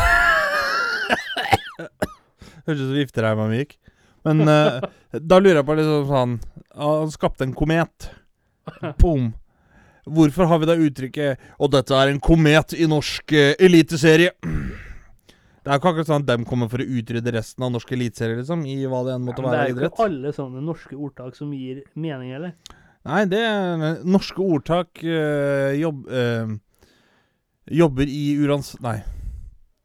Høres 2.69 2.79
ut 2.79 2.85
som 2.85 2.95
viftereima 2.95 3.49
mi 3.49 3.59
gikk. 3.63 3.75
Men 4.27 4.47
eh, 4.47 4.79
da 5.19 5.39
lurer 5.41 5.61
jeg 5.61 5.67
på 5.67 5.75
liksom 5.79 6.09
sånn 6.09 6.33
Han 6.75 7.11
skapte 7.13 7.45
en 7.47 7.55
komet. 7.57 8.09
Boom. 9.01 9.31
Hvorfor 10.09 10.49
har 10.49 10.59
vi 10.59 10.69
da 10.69 10.75
uttrykket 10.75 11.37
'Og 11.59 11.71
dette 11.71 11.93
er 11.95 12.09
en 12.09 12.19
komet 12.19 12.73
i 12.73 12.87
norsk 12.89 13.33
uh, 13.33 13.53
eliteserie'? 13.59 14.33
Det 15.59 15.67
er 15.67 15.75
jo 15.75 15.81
ikke 15.81 15.91
akkurat 15.91 16.07
sånn 16.09 16.23
at 16.23 16.29
de 16.29 16.45
kommer 16.47 16.69
for 16.71 16.81
å 16.81 16.87
utrydde 16.87 17.33
resten 17.35 17.65
av 17.65 17.73
norsk 17.73 17.91
eliteserie, 17.93 18.39
liksom. 18.39 18.63
I 18.65 18.87
hva 18.89 19.03
det 19.05 19.15
enn 19.17 19.25
måtte 19.27 19.43
Men 19.43 19.51
det 19.51 19.57
være 19.57 19.65
er 19.67 19.83
jo 19.83 19.89
ikke 19.91 20.05
alle 20.07 20.31
sånne 20.33 20.61
norske 20.65 20.95
ordtak 20.95 21.35
som 21.37 21.51
gir 21.53 21.81
mening, 21.99 22.31
eller? 22.37 22.55
Nei, 23.09 23.23
det 23.31 23.39
er 23.43 23.99
Norske 24.07 24.43
ordtak 24.43 25.03
eh, 25.03 25.75
jobb, 25.79 26.07
eh, 26.11 26.55
jobber 27.79 28.09
i 28.11 28.23
urans... 28.39 28.73
Nei. 28.83 28.97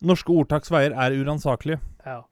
Norske 0.05 0.33
ordtaks 0.35 0.73
veier 0.73 0.95
er 0.95 1.19
uransakelige, 1.19 1.81
Ja. 2.05 2.23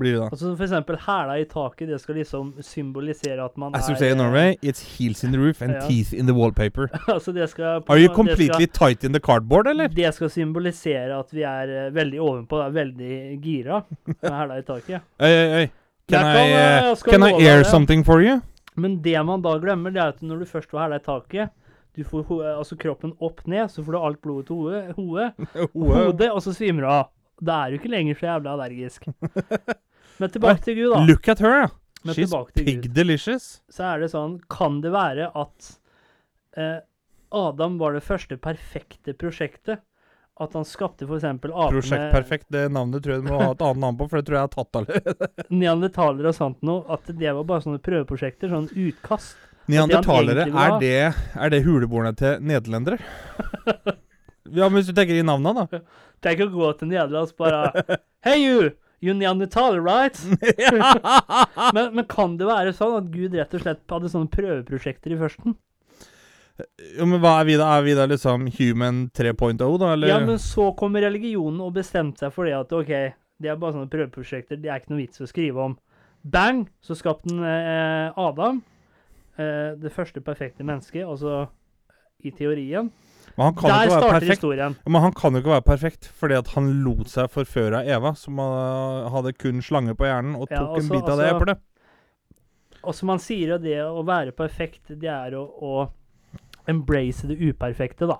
Blir 0.00 0.14
det 0.16 0.20
da. 0.22 0.28
Altså 0.32 0.50
for 0.56 0.64
eksempel 0.66 0.96
hæla 1.04 1.36
i 1.40 1.44
taket, 1.50 1.88
det 1.92 1.98
skal 2.02 2.16
liksom 2.18 2.50
symbolisere 2.64 3.44
at 3.44 3.58
man 3.60 3.74
As 3.78 3.88
you 3.88 3.94
er 3.94 4.00
say 4.00 4.10
in 4.10 4.18
eh, 4.18 4.24
Norway, 4.24 4.56
it's 4.62 4.82
heels 4.96 5.22
in 5.24 5.32
the 5.36 5.40
roof 5.40 5.62
and 5.62 5.76
Ja. 5.76 5.80
teeth 5.86 6.14
in 6.16 6.26
the 6.26 6.34
wallpaper. 6.34 6.88
altså 7.14 7.32
det 7.36 7.48
skal 7.52 7.82
Are 7.88 7.98
you 8.00 8.08
completely 8.14 8.48
completely 8.48 8.66
tight 8.66 9.04
in 9.04 9.12
the 9.12 9.20
cardboard, 9.20 9.66
eller? 9.66 9.88
Det 9.88 10.14
skal 10.14 10.30
symbolisere 10.30 11.18
at 11.18 11.30
vi 11.36 11.42
er 11.46 11.74
uh, 11.86 11.94
veldig 11.94 12.20
ovenpå, 12.20 12.60
er 12.66 12.70
veldig 12.74 13.14
gira 13.44 13.82
med 14.06 14.30
hæla 14.30 14.58
i 14.58 14.66
taket. 14.66 15.00
Oi, 15.20 15.30
oi, 15.30 15.60
oi. 15.62 15.66
Can 16.10 16.26
I, 16.26 16.50
uh, 16.90 16.96
can 17.06 17.22
I 17.22 17.32
air 17.46 17.62
det. 17.62 17.66
something 17.70 18.02
for 18.04 18.20
you? 18.24 18.40
Men 18.76 18.98
det 19.04 19.20
man 19.26 19.42
da 19.42 19.56
glemmer, 19.62 19.90
det 19.94 20.00
er 20.02 20.14
at 20.16 20.22
når 20.22 20.42
du 20.42 20.44
først 20.50 20.70
får 20.70 20.80
hæla 20.86 20.98
i 20.98 21.04
taket, 21.06 21.50
du 21.96 22.04
får 22.06 22.30
altså 22.56 22.76
kroppen 22.78 23.12
opp 23.20 23.40
ned, 23.50 23.68
så 23.70 23.82
får 23.84 23.92
du 23.92 23.98
alt 23.98 24.20
blodet 24.22 24.46
til 24.46 24.56
hodet, 24.56 24.94
hodet, 24.96 25.32
hodet 25.74 26.30
og 26.30 26.42
så 26.42 26.54
svimer 26.54 26.86
du 26.86 26.88
av. 26.88 27.08
Da 27.40 27.56
er 27.64 27.72
du 27.72 27.78
ikke 27.80 27.90
lenger 27.90 28.14
så 28.18 28.26
jævla 28.28 28.52
allergisk. 28.52 29.06
Men 30.20 30.32
tilbake 30.34 30.64
til 30.64 30.76
Gud, 30.78 30.94
da. 30.94 31.04
Look 31.08 31.28
at 31.32 31.42
her, 31.44 31.56
ja. 31.64 31.68
Men 32.02 32.16
She's 32.16 32.32
pig 32.54 32.82
Gud. 32.82 32.94
delicious. 32.96 33.60
Så 33.68 33.84
er 33.84 34.00
det 34.00 34.08
sånn 34.14 34.38
Kan 34.48 34.80
det 34.80 34.92
være 34.94 35.26
at 35.36 35.72
eh, 36.56 36.78
Adam 37.36 37.76
var 37.80 37.92
det 37.96 38.02
første 38.06 38.38
perfekte 38.40 39.14
prosjektet? 39.16 39.82
At 40.40 40.54
han 40.56 40.64
skapte 40.64 41.04
f.eks. 41.04 41.26
Prosjekt 41.42 41.92
apene, 41.92 42.12
Perfekt, 42.14 42.46
det 42.48 42.70
navnet 42.72 43.04
tror 43.04 43.18
jeg 43.18 43.26
du 43.26 43.28
må 43.28 43.42
ha 43.42 43.50
et 43.52 43.60
annet 43.66 43.82
navn 43.82 43.98
på, 43.98 44.06
for 44.08 44.20
det 44.20 44.28
tror 44.30 44.38
jeg 44.38 44.48
er 44.48 44.54
tatt 44.54 44.78
allerede. 44.80 45.28
neandertalere 45.62 46.32
og 46.32 46.38
sånt 46.38 46.64
noe. 46.64 46.80
At 46.88 47.10
det 47.12 47.34
var 47.36 47.44
bare 47.44 47.64
sånne 47.66 47.82
prøveprosjekter, 47.84 48.48
sånn 48.54 48.70
utkast. 48.72 49.36
Neandertalere, 49.70 50.48
er 50.48 50.76
det, 50.80 50.94
er 51.12 51.52
det 51.52 51.60
huleboerne 51.66 52.14
til 52.16 52.40
nederlendere? 52.42 52.96
ja, 54.56 54.64
men 54.64 54.78
hvis 54.80 54.88
du 54.88 54.96
tenker 54.96 55.20
i 55.20 55.26
navnene, 55.28 55.68
da. 55.68 55.82
Tenk 56.24 56.46
å 56.46 56.50
gå 56.56 56.72
til 56.80 56.90
Nederland 56.90 57.28
og 57.28 57.36
bare 57.40 58.00
Hey 58.24 58.40
you! 58.40 58.72
You 59.00 59.14
Neandertaler, 59.16 59.80
right? 59.80 60.16
men, 61.74 61.94
men 61.96 62.06
kan 62.08 62.36
det 62.40 62.48
være 62.48 62.74
sånn 62.76 62.98
at 62.98 63.10
Gud 63.14 63.36
rett 63.38 63.56
og 63.56 63.64
slett 63.64 63.84
hadde 63.88 64.12
sånne 64.12 64.32
prøveprosjekter 64.32 65.14
i 65.14 65.20
førsten? 65.20 65.56
Jo, 66.98 67.06
men 67.08 67.20
hva 67.22 67.38
er 67.40 67.46
vi 67.48 67.56
da? 67.56 67.70
Er 67.78 67.84
vi 67.86 67.94
da 67.96 68.04
liksom 68.08 68.48
human 68.58 69.06
3.0, 69.16 69.56
da, 69.56 69.92
eller? 69.94 70.10
Ja, 70.10 70.18
men 70.20 70.40
så 70.42 70.70
kom 70.76 70.98
religionen 71.00 71.62
og 71.64 71.72
bestemte 71.78 72.26
seg 72.26 72.34
for 72.34 72.48
det 72.48 72.56
at 72.58 72.74
OK, 72.76 72.90
det 73.40 73.48
er 73.48 73.60
bare 73.60 73.76
sånne 73.76 73.92
prøveprosjekter, 73.92 74.60
det 74.60 74.68
er 74.68 74.82
ikke 74.82 74.92
noe 74.92 75.02
vits 75.02 75.22
å 75.24 75.28
skrive 75.30 75.64
om. 75.70 75.78
Bang! 76.20 76.66
Så 76.84 76.98
skapte 76.98 77.32
han 77.32 77.44
eh, 77.48 78.20
Adam, 78.20 78.60
eh, 79.40 79.72
det 79.80 79.94
første 79.94 80.20
perfekte 80.24 80.66
mennesket, 80.66 81.06
altså 81.06 81.46
i 82.20 82.32
teorien. 82.36 82.90
Men 83.40 83.46
han 83.48 83.54
kan 83.56 83.70
jo 83.70 83.72
Der 83.72 83.86
ikke 83.88 83.96
være 83.96 84.12
perfekt. 84.12 84.30
historien. 84.36 84.74
Men 84.84 85.00
han 85.06 85.12
kan 85.16 85.32
jo 85.32 85.40
ikke 85.40 85.52
være 85.54 85.64
perfekt, 85.64 86.08
fordi 86.20 86.34
at 86.36 86.48
han 86.52 86.66
lot 86.84 87.08
seg 87.08 87.30
forføre 87.32 87.78
av 87.80 87.88
Eva, 87.88 88.10
som 88.20 88.36
uh, 88.36 89.08
hadde 89.14 89.32
kun 89.40 89.62
slange 89.64 89.94
på 89.96 90.04
hjernen, 90.04 90.34
og 90.36 90.50
Ja, 90.52 90.58
tok 90.60 90.82
en 90.82 90.90
bit 90.92 91.08
av 91.08 91.16
det 91.16 91.30
altså- 91.30 91.38
eplet. 91.40 91.62
Og 92.84 92.94
som 92.96 93.08
han 93.12 93.18
sier, 93.20 93.56
det 93.60 93.78
å 93.84 94.04
være 94.04 94.32
perfekt, 94.36 94.92
det 94.92 95.08
er 95.08 95.32
å, 95.40 95.46
å 95.56 95.88
embrace 96.68 97.26
det 97.28 97.38
uperfekte, 97.40 98.06
da. 98.12 98.18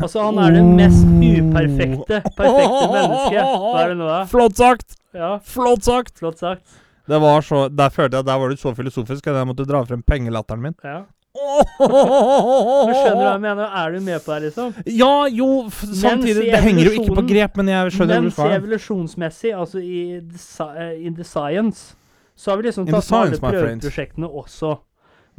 Altså, 0.00 0.22
han 0.26 0.38
er 0.42 0.54
det 0.56 0.62
mest 0.64 1.06
uperfekte 1.06 2.18
perfekte 2.34 2.92
mennesket. 2.96 3.42
Hva 3.44 3.72
er 3.82 3.88
det 3.92 3.96
nå, 3.98 4.06
da? 4.10 4.20
Flott 4.30 4.56
sagt! 4.58 4.96
Ja, 5.14 5.36
Flott 5.44 5.84
sagt! 5.86 6.18
flott 6.18 6.38
sagt. 6.42 6.78
Det 7.10 7.18
var 7.20 7.42
så, 7.44 7.68
Der 7.68 7.90
følte 7.90 8.16
jeg 8.16 8.24
at 8.24 8.30
der 8.30 8.38
var 8.42 8.48
du 8.48 8.56
så 8.56 8.72
filosofisk 8.74 9.26
at 9.28 9.36
jeg 9.36 9.46
måtte 9.50 9.66
dra 9.68 9.82
frem 9.84 10.02
pengelatteren 10.02 10.62
min. 10.62 10.74
Ja. 10.82 11.02
Men 11.32 12.92
skjønner 12.92 13.16
du 13.16 13.22
hva 13.22 13.30
jeg 13.32 13.42
mener? 13.46 13.64
Er 13.80 13.94
du 13.94 14.00
med 14.04 14.20
på 14.24 14.34
det, 14.34 14.50
liksom? 14.50 14.74
Ja, 14.92 15.12
jo, 15.32 15.46
samtidig 15.72 16.44
Det 16.52 16.60
henger 16.66 16.84
jo 16.90 16.92
ikke 17.00 17.16
på 17.16 17.24
grep, 17.30 17.56
men 17.60 17.70
jeg 17.72 17.94
skjønner 17.96 18.14
hva 18.14 18.20
du 18.20 18.26
Mens 18.28 18.36
skal. 18.36 18.54
evolusjonsmessig, 18.58 19.52
altså 19.56 19.80
i 19.80 20.02
the, 20.20 20.68
eh, 20.76 20.94
in 21.08 21.16
the 21.16 21.24
science, 21.24 21.94
så 22.36 22.52
har 22.52 22.60
vi 22.60 22.68
liksom 22.68 22.86
tatt 22.90 23.06
science, 23.08 23.40
alle 23.40 23.56
prøveprosjektene 23.56 24.28
også. 24.42 24.74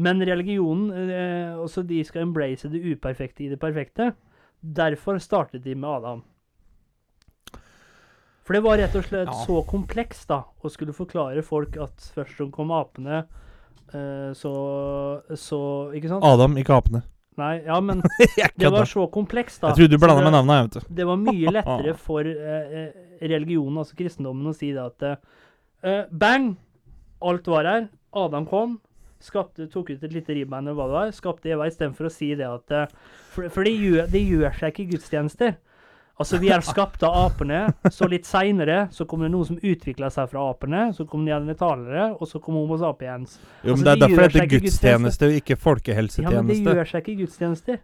Men 0.01 0.21
religionen, 0.25 0.89
eh, 1.13 1.53
også 1.61 1.83
de 1.85 2.01
skal 2.07 2.25
embrace 2.25 2.69
det 2.73 2.81
uperfekte 2.95 3.45
i 3.45 3.49
det 3.53 3.59
perfekte. 3.61 4.13
Derfor 4.63 5.19
startet 5.21 5.61
de 5.63 5.75
med 5.75 5.89
Adam. 5.89 6.23
For 8.43 8.57
det 8.57 8.63
var 8.65 8.77
rett 8.81 8.95
og 8.99 9.05
slett 9.05 9.29
Ja. 9.29 9.45
så 9.45 9.61
komplekst 9.69 10.27
da, 10.27 10.41
å 10.63 10.69
skulle 10.73 10.91
forklare 10.97 11.43
folk 11.45 11.77
at 11.77 11.95
først 12.15 12.35
så 12.41 12.49
kom 12.51 12.71
apene, 12.75 13.21
så, 14.33 14.51
så 15.37 15.57
Ikke 15.93 16.09
sant? 16.09 16.25
Adam, 16.25 16.55
ikke 16.57 16.73
apene. 16.73 17.03
Nei, 17.39 17.63
ja, 17.65 17.79
men 17.81 18.01
det 18.55 18.69
var 18.69 18.85
så 18.89 19.07
komplekst, 19.11 19.61
da. 19.61 19.71
Jeg 19.71 19.83
trodde 19.83 19.97
du 19.97 20.01
blanda 20.01 20.23
med 20.25 20.35
navnet, 20.35 20.53
jeg, 20.53 20.65
vet 20.65 20.75
du. 20.75 20.95
det 20.99 21.07
var 21.09 21.19
mye 21.21 21.53
lettere 21.57 21.95
for 21.97 22.29
eh, 22.29 22.75
eh, 22.79 23.19
religionen, 23.25 23.79
altså 23.81 23.97
kristendommen, 23.97 24.51
å 24.51 24.55
si 24.57 24.71
det 24.75 24.83
at 24.83 25.07
eh, 25.09 26.03
Bang! 26.11 26.53
Alt 27.23 27.47
var 27.47 27.69
her. 27.69 27.85
Adam 28.19 28.45
kom. 28.49 28.77
Skapte, 29.23 29.69
tok 29.71 29.93
ut 29.93 30.01
et 30.03 30.11
lite 30.11 30.35
ribbein 30.35 30.65
eller 30.67 30.75
hva 30.75 30.89
det 30.89 30.97
var. 30.97 31.11
Skapte 31.15 31.53
Eva 31.53 31.69
istedenfor 31.69 32.09
å 32.09 32.11
si 32.11 32.33
det 32.35 32.49
at 32.49 32.73
eh, 32.75 32.97
For, 33.31 33.47
for 33.53 33.65
det, 33.65 33.77
gjør, 33.79 34.09
det 34.11 34.23
gjør 34.27 34.57
seg 34.59 34.73
ikke 34.73 34.89
gudstjenester. 34.97 35.55
Altså, 36.21 36.37
vi 36.37 36.51
er 36.53 36.61
skapt 36.61 37.01
av 37.07 37.15
apene. 37.23 37.63
Så 37.89 38.05
litt 38.11 38.27
seinere 38.29 38.83
så 38.93 39.07
kom 39.09 39.23
det 39.25 39.31
noen 39.33 39.47
som 39.47 39.57
utvikla 39.57 40.11
seg 40.13 40.29
fra 40.29 40.43
apene. 40.51 40.83
Så 40.93 41.07
kom 41.09 41.23
neandertalere, 41.25 42.11
og 42.13 42.29
så 42.29 42.41
kom 42.43 42.59
Homo 42.59 42.77
sapiens. 42.77 43.39
Jo, 43.63 43.73
men 43.73 43.73
Altså, 43.73 43.83
det 43.83 43.91
er 43.91 43.95
det 43.95 44.01
derfor 44.03 44.21
det 44.27 44.43
heter 44.43 44.51
gudstjeneste 44.53 45.29
og 45.29 45.39
ikke 45.39 45.57
Ja, 46.37 46.43
men 46.45 46.53
det 46.53 46.77
gjør 46.77 46.91
seg 46.91 47.01
ikke 47.01 47.17
gudstjeneste. 47.23 47.79
gudstjenester. 47.79 47.81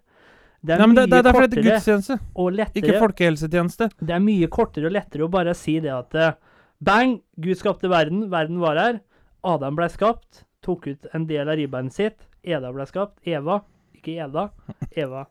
Det 0.60 0.76
er 0.76 0.82
Nei, 0.82 0.88
men 0.92 0.96
det, 1.00 1.06
det 1.10 1.18
er 1.18 1.26
derfor 1.26 1.48
det 1.48 1.58
heter 1.58 1.70
gudstjeneste, 1.72 2.20
og 2.36 2.62
ikke 2.84 3.00
folkehelsetjeneste. 3.00 3.90
det 4.04 4.16
er 4.16 4.24
mye 4.24 4.48
kortere 4.52 4.90
og 4.90 4.96
lettere 4.98 5.24
å 5.26 5.32
bare 5.32 5.56
si 5.56 5.80
det 5.80 5.94
at 5.96 6.16
eh, 6.20 6.38
Bang! 6.80 7.18
Gud 7.40 7.58
skapte 7.60 7.90
verden. 7.92 8.30
Verden 8.32 8.60
var 8.62 8.78
her. 8.80 9.02
Adam 9.44 9.76
ble 9.76 9.90
skapt. 9.92 10.46
Tok 10.64 10.88
ut 10.88 11.10
en 11.16 11.26
del 11.28 11.48
av 11.50 11.58
ribbeinet 11.60 11.96
sitt. 11.96 12.28
Eda 12.44 12.72
ble 12.76 12.86
skapt. 12.88 13.18
Eva. 13.28 13.62
Ikke 13.96 14.20
Eda. 14.24 14.50
Eva. 14.96 15.26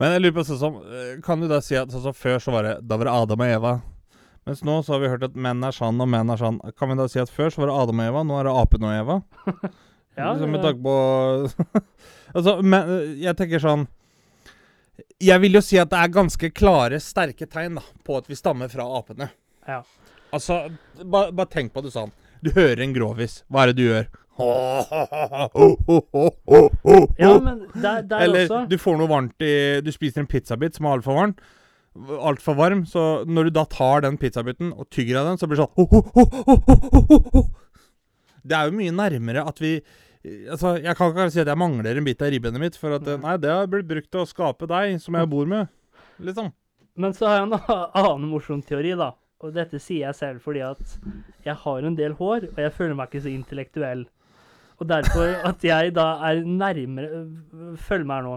Men 0.00 0.14
jeg 0.14 0.22
lurer 0.24 0.36
på 0.36 0.44
sånn 0.48 0.60
som 0.60 0.78
eh, 0.82 1.10
Kan 1.24 1.42
du 1.42 1.48
da 1.50 1.60
si 1.62 1.76
at 1.78 1.92
sånn 1.92 2.02
som 2.08 2.16
før 2.16 2.40
så 2.42 2.54
var 2.54 2.66
det 2.66 2.72
Da 2.88 2.98
var 2.98 3.08
det 3.08 3.14
Adam 3.14 3.44
og 3.46 3.52
Eva. 3.56 3.74
Mens 4.44 4.60
nå 4.66 4.76
så 4.84 4.96
har 4.96 5.00
vi 5.00 5.08
hørt 5.08 5.24
at 5.24 5.36
menn 5.40 5.64
er 5.64 5.72
sann 5.72 6.00
og 6.02 6.08
menn 6.12 6.28
er 6.32 6.40
sann. 6.40 6.58
Kan 6.76 6.90
vi 6.90 6.98
da 6.98 7.06
si 7.08 7.20
at 7.22 7.32
før 7.32 7.48
så 7.52 7.62
var 7.62 7.70
det 7.70 7.76
Adam 7.80 8.02
og 8.02 8.10
Eva, 8.10 8.24
nå 8.28 8.36
er 8.36 8.48
det 8.48 8.56
apen 8.60 8.86
og 8.88 8.96
Eva? 8.98 9.18
Ja, 10.14 10.28
liksom 10.30 10.52
med 10.54 10.62
tanke 10.62 10.78
på 10.78 10.92
Altså, 12.38 12.52
men 12.62 12.90
eh, 12.90 13.14
jeg 13.24 13.34
tenker 13.34 13.58
sånn 13.62 13.88
Jeg 15.22 15.42
vil 15.42 15.58
jo 15.58 15.62
si 15.64 15.78
at 15.82 15.90
det 15.90 15.98
er 15.98 16.12
ganske 16.14 16.50
klare, 16.54 17.00
sterke 17.02 17.48
tegn 17.50 17.80
da, 17.80 17.82
på 18.06 18.18
at 18.20 18.28
vi 18.30 18.38
stammer 18.38 18.70
fra 18.70 18.86
apene. 18.98 19.26
Ja. 19.66 19.80
Altså, 20.34 20.60
bare 21.02 21.32
bare 21.34 21.50
tenk 21.50 21.72
på 21.74 21.82
det 21.82 21.90
sånn. 21.94 22.12
Du 22.44 22.52
hører 22.54 22.82
en 22.84 22.94
grovis. 22.94 23.40
Hva 23.48 23.64
er 23.64 23.72
det 23.72 23.78
du 23.80 23.84
gjør? 23.88 24.06
ja, 27.18 27.32
men 27.38 27.60
der, 27.74 28.02
der 28.02 28.20
Eller 28.24 28.44
også 28.48 28.64
du 28.66 28.76
får 28.82 28.96
noe 28.98 29.06
varmt 29.10 29.44
i 29.46 29.80
Du 29.84 29.92
spiser 29.94 30.24
en 30.24 30.30
pizzabit 30.30 30.74
som 30.74 30.86
er 30.88 30.96
altfor 30.96 31.14
varm. 31.18 31.34
Altfor 32.18 32.54
varm. 32.58 32.82
Så 32.90 33.22
når 33.30 33.42
du 33.46 33.50
da 33.54 33.64
tar 33.70 34.02
den 34.06 34.18
pizzabiten 34.18 34.72
og 34.74 34.88
tygger 34.90 35.20
av 35.20 35.26
den, 35.30 35.38
så 35.38 35.46
blir 35.46 35.58
det 35.60 35.66
sånn 35.68 35.76
Det 38.44 38.56
er 38.58 38.64
jo 38.68 38.76
mye 38.76 38.92
nærmere 38.94 39.46
at 39.48 39.58
vi 39.62 39.78
Altså, 40.24 40.78
Jeg 40.80 40.96
kan 40.96 41.10
ikke 41.12 41.30
si 41.34 41.42
at 41.42 41.50
jeg 41.52 41.60
mangler 41.60 41.98
en 42.00 42.06
bit 42.06 42.22
av 42.24 42.30
ribbenet 42.32 42.60
mitt, 42.62 42.76
for 42.80 42.96
at 42.96 43.04
Nei, 43.20 43.36
det 43.36 43.50
har 43.52 43.68
blitt 43.68 43.90
brukt 43.90 44.08
til 44.08 44.22
å 44.22 44.28
skape 44.28 44.64
deg, 44.70 44.96
som 45.02 45.14
jeg 45.18 45.28
bor 45.28 45.44
med. 45.50 45.68
Liksom. 46.24 46.48
Men 46.96 47.12
så 47.12 47.28
har 47.28 47.34
jeg 47.38 47.46
en 47.50 47.58
annen 48.00 48.30
morsom 48.32 48.62
teori, 48.64 48.94
da. 48.96 49.10
Og 49.44 49.52
dette 49.52 49.76
sier 49.82 50.06
jeg 50.06 50.16
selv 50.16 50.40
fordi 50.44 50.62
at 50.64 50.96
jeg 51.44 51.56
har 51.60 51.84
en 51.84 51.96
del 51.98 52.14
hår, 52.16 52.48
og 52.54 52.60
jeg 52.62 52.72
føler 52.72 52.96
meg 52.96 53.10
ikke 53.10 53.24
så 53.26 53.32
intellektuell. 53.34 54.06
Og 54.84 54.90
derfor 54.90 55.48
at 55.48 55.64
jeg 55.64 55.94
da 55.96 56.10
er 56.28 56.44
nærmere 56.44 57.24
Følg 57.80 58.04
meg 58.06 58.20
her 58.20 58.28
nå. 58.28 58.36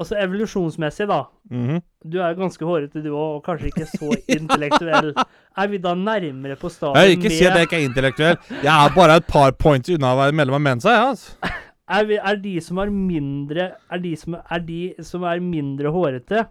Altså 0.00 0.16
evolusjonsmessig, 0.18 1.06
da. 1.06 1.22
Mhm. 1.52 1.82
Du 2.12 2.16
er 2.18 2.34
ganske 2.34 2.66
hårete, 2.66 3.02
du 3.04 3.12
òg, 3.12 3.36
og 3.38 3.42
kanskje 3.46 3.68
ikke 3.70 3.86
så 3.86 4.08
intellektuell. 4.38 5.12
Er 5.56 5.68
vi 5.70 5.78
da 5.78 5.92
nærmere 5.94 6.56
på 6.58 6.70
Jeg 6.72 6.92
med 6.96 7.10
ikke 7.16 7.30
si 7.30 7.44
at 7.46 7.58
jeg 7.58 7.68
ikke 7.68 7.78
er 7.78 7.86
intellektuell. 7.86 8.38
Jeg 8.64 8.72
er 8.72 8.94
bare 8.96 9.20
et 9.20 9.28
par 9.28 9.52
points 9.52 9.92
unna 9.92 10.14
å 10.14 10.18
være 10.18 10.34
medlem 10.34 10.58
av 10.58 10.64
Mensa, 10.64 10.96
jeg, 10.96 11.12
altså. 11.12 11.52
er, 11.98 12.08
vi, 12.08 12.18
er 12.18 12.40
de 12.42 12.56
som 12.64 12.80
er 12.82 12.90
mindre 12.90 13.68
Er 13.92 14.02
de 14.02 14.16
som 14.16 14.36
er, 14.40 14.66
de 14.66 14.82
som 15.06 15.28
er 15.28 15.44
mindre 15.44 15.92
hårete, 15.94 16.46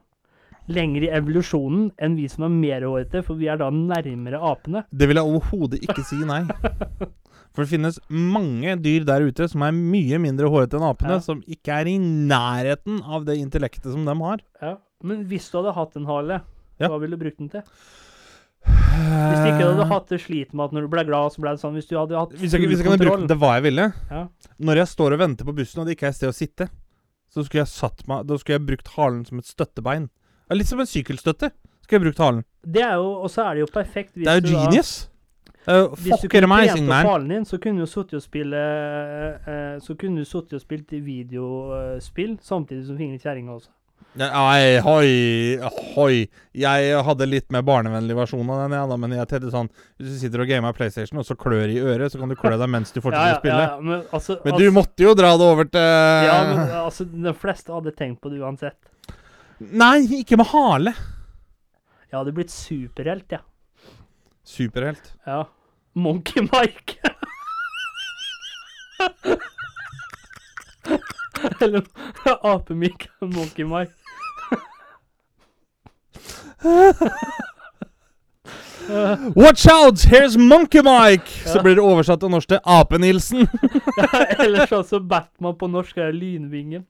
lenger 0.72 1.08
i 1.08 1.12
evolusjonen 1.18 1.90
enn 2.00 2.16
vi 2.16 2.30
som 2.32 2.46
er 2.48 2.54
mer 2.54 2.86
hårete, 2.88 3.26
for 3.26 3.36
vi 3.42 3.50
er 3.52 3.60
da 3.60 3.72
nærmere 3.74 4.40
apene? 4.40 4.86
Det 4.92 5.10
vil 5.10 5.20
jeg 5.20 5.34
overhodet 5.34 5.82
ikke 5.84 6.06
si 6.08 6.22
nei. 6.24 6.46
For 7.54 7.64
det 7.66 7.72
finnes 7.74 7.98
mange 8.10 8.78
dyr 8.82 9.04
der 9.06 9.26
ute 9.28 9.48
som 9.52 9.62
er 9.68 9.72
mye 9.76 10.18
mindre 10.24 10.48
hårete 10.48 10.78
enn 10.80 10.88
apene, 10.88 11.18
Ja. 11.18 11.20
som 11.20 11.42
ikke 11.44 11.68
er 11.82 11.86
i 11.92 11.98
nærheten 12.00 13.02
av 13.04 13.26
det 13.26 13.36
intellektet 13.42 13.92
som 13.92 14.06
de 14.06 14.16
har. 14.16 14.40
Ja. 14.62 14.78
Men 15.04 15.26
hvis 15.28 15.50
du 15.52 15.58
hadde 15.62 15.74
hatt 15.76 15.96
en 15.98 16.06
hale, 16.06 16.42
Ja. 16.80 16.88
hva 16.88 17.00
ville 17.00 17.18
du 17.18 17.24
brukt 17.26 17.38
den 17.40 17.50
til? 17.50 17.62
Hvis 18.62 19.42
du 19.42 19.48
ikke 19.50 19.66
hadde 19.74 19.88
hatt 19.90 20.08
det 20.14 20.20
slit 20.22 20.54
med 20.54 20.66
at 20.66 20.72
når 20.76 20.82
du 20.86 20.88
ble 20.94 21.04
glad, 21.08 21.32
så 21.34 21.42
ble 21.42 21.50
det 21.56 21.62
sånn 21.64 21.74
Hvis 21.74 21.88
du 21.90 21.96
hadde 21.98 22.14
hatt 22.20 22.30
Hvis 22.38 22.52
jeg, 22.54 22.62
hvis 22.70 22.78
jeg 22.78 22.86
kunne 22.86 23.02
brukt 23.02 23.28
det 23.32 23.38
hva 23.42 23.56
jeg 23.58 23.64
ville 23.64 23.88
Ja. 24.12 24.28
Når 24.62 24.76
jeg 24.84 24.88
står 24.92 25.14
og 25.16 25.20
venter 25.24 25.48
på 25.48 25.56
bussen 25.58 25.82
og 25.82 25.88
det 25.88 25.96
ikke 25.98 26.06
er 26.12 26.14
et 26.14 26.16
sted 26.20 26.30
å 26.30 26.36
sitte, 26.38 26.68
så 27.34 27.44
skulle 27.44 27.64
jeg 27.66 27.72
satt 27.74 28.06
meg 28.08 28.28
Da 28.28 28.38
skulle 28.38 28.60
jeg 28.60 28.68
brukt 28.70 28.88
halen 28.96 29.26
som 29.26 29.40
et 29.42 29.46
støttebein. 29.50 30.10
Litt 30.52 30.68
som 30.68 30.80
en 30.84 30.86
sykkelstøtte. 30.86 31.50
Skulle 31.82 31.98
jeg 32.00 32.06
brukt 32.12 32.20
halen. 32.22 32.44
Det 32.68 32.84
er 32.84 32.94
jo, 33.02 33.10
Og 33.24 33.30
så 33.34 33.48
er 33.50 33.56
det 33.56 33.64
jo 33.66 33.72
perfekt 33.74 34.14
hvis 34.14 34.26
Det 34.26 34.34
er 34.36 34.42
jo 34.42 34.48
du 34.48 34.54
da 34.54 34.70
jo 35.68 35.92
Hvis 36.00 36.24
du 36.24 36.30
kunne 36.32 36.48
trent 36.50 36.90
opp 36.90 37.10
halen 37.12 37.28
din, 37.36 37.46
så 37.46 37.60
kunne 37.62 37.84
du 37.84 37.90
sittet 37.90 38.18
og 38.18 38.24
spille 38.24 38.64
uh, 39.46 39.76
Så 39.84 39.94
kunne 40.00 40.24
du 40.24 40.26
sittet 40.26 40.58
og 40.58 40.64
spilt 40.64 40.96
videospill 41.06 42.40
samtidig 42.42 42.88
som 42.88 42.98
fingre 42.98 43.22
kjerringa 43.22 43.60
også. 43.60 43.70
Nei, 44.20 44.80
hoi, 44.84 45.12
hoi. 45.96 46.16
Jeg 46.58 47.04
hadde 47.08 47.28
litt 47.30 47.46
mer 47.54 47.62
barnevennlig 47.64 48.16
versjon 48.18 48.50
av 48.52 48.66
den, 48.66 48.74
ja, 48.76 48.98
men 49.00 49.14
jeg 49.16 49.30
tenkte 49.30 49.52
sånn 49.54 49.70
Hvis 49.72 50.10
du 50.10 50.18
sitter 50.20 50.44
og 50.44 50.50
gamer 50.50 50.76
PlayStation 50.76 51.22
og 51.22 51.28
så 51.28 51.38
klør 51.40 51.72
i 51.72 51.78
øret, 51.80 52.12
så 52.12 52.20
kan 52.20 52.32
du 52.32 52.36
klø 52.36 52.58
deg 52.60 52.74
mens 52.74 52.92
du 52.92 53.00
fortsetter 53.00 53.38
å 53.38 53.40
spille. 53.40 53.62
ja, 53.70 53.78
men 53.80 54.02
altså, 54.02 54.36
Men 54.42 54.58
altså, 54.58 54.66
du 54.66 54.76
måtte 54.76 55.06
jo 55.06 55.14
dra 55.16 55.32
det 55.40 55.48
over 55.54 55.70
til 55.72 55.88
Ja, 56.28 56.36
men 56.50 56.76
altså, 56.82 57.08
de 57.08 57.36
fleste 57.46 57.72
hadde 57.78 57.96
tenkt 57.96 58.20
på 58.24 58.34
det 58.34 58.42
uansett. 58.44 58.80
Nei, 59.62 59.96
ikke 60.20 60.42
med 60.42 60.50
hale. 60.52 60.96
Jeg 62.10 62.18
hadde 62.18 62.36
blitt 62.36 62.52
superhelt, 62.52 63.30
jeg. 63.32 63.46
Superhelt. 64.44 65.14
Ja. 65.26 65.48
Monkey 65.94 66.42
Mike. 66.42 66.98
Eller 71.62 71.84
apemik. 72.42 73.10
Monkey 73.20 73.66
Mike. 73.66 73.94
Watch 79.36 79.68
out! 79.68 80.00
Here's 80.06 80.38
Monkey 80.38 80.82
Mike! 80.82 81.28
Så 81.50 81.62
blir 81.64 81.76
det 81.76 81.82
oversatt 81.84 82.20
til 82.20 82.30
norsk 82.30 82.48
til 82.50 82.60
Ape-Nilsen. 82.66 83.48
Eller 84.42 84.66
sånn 84.70 84.86
som 84.88 85.08
Batman 85.08 85.56
på 85.58 85.68
norsk 85.72 85.98
er 86.02 86.12
Lynvingen. 86.16 86.86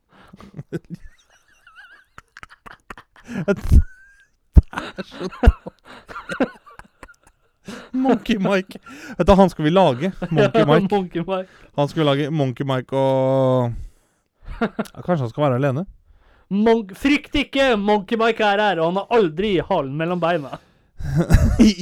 Monkey 7.91 8.37
Mike. 8.41 8.79
Vet 9.17 9.27
du, 9.27 9.33
han 9.37 9.49
skal 9.51 9.65
vi 9.65 9.71
lage. 9.73 10.11
Monkey 10.29 10.65
Mike. 10.65 10.87
Monkey 10.95 11.23
Mike. 11.27 11.49
Han 11.75 11.87
skulle 11.91 12.05
lage 12.09 12.29
Monkey 12.33 12.65
Mike 12.67 12.95
og 12.97 13.71
ja, 14.61 15.01
Kanskje 15.01 15.25
han 15.25 15.29
skal 15.33 15.45
være 15.47 15.59
alene? 15.61 15.85
Monk 16.51 16.91
Frykt 16.99 17.35
ikke! 17.39 17.75
Monkey 17.79 18.17
Mike 18.19 18.43
er 18.43 18.59
her, 18.59 18.79
og 18.81 18.89
han 18.91 18.97
har 18.99 19.19
aldri 19.21 19.53
halen 19.63 19.93
mellom 19.97 20.19
beina. 20.19 20.57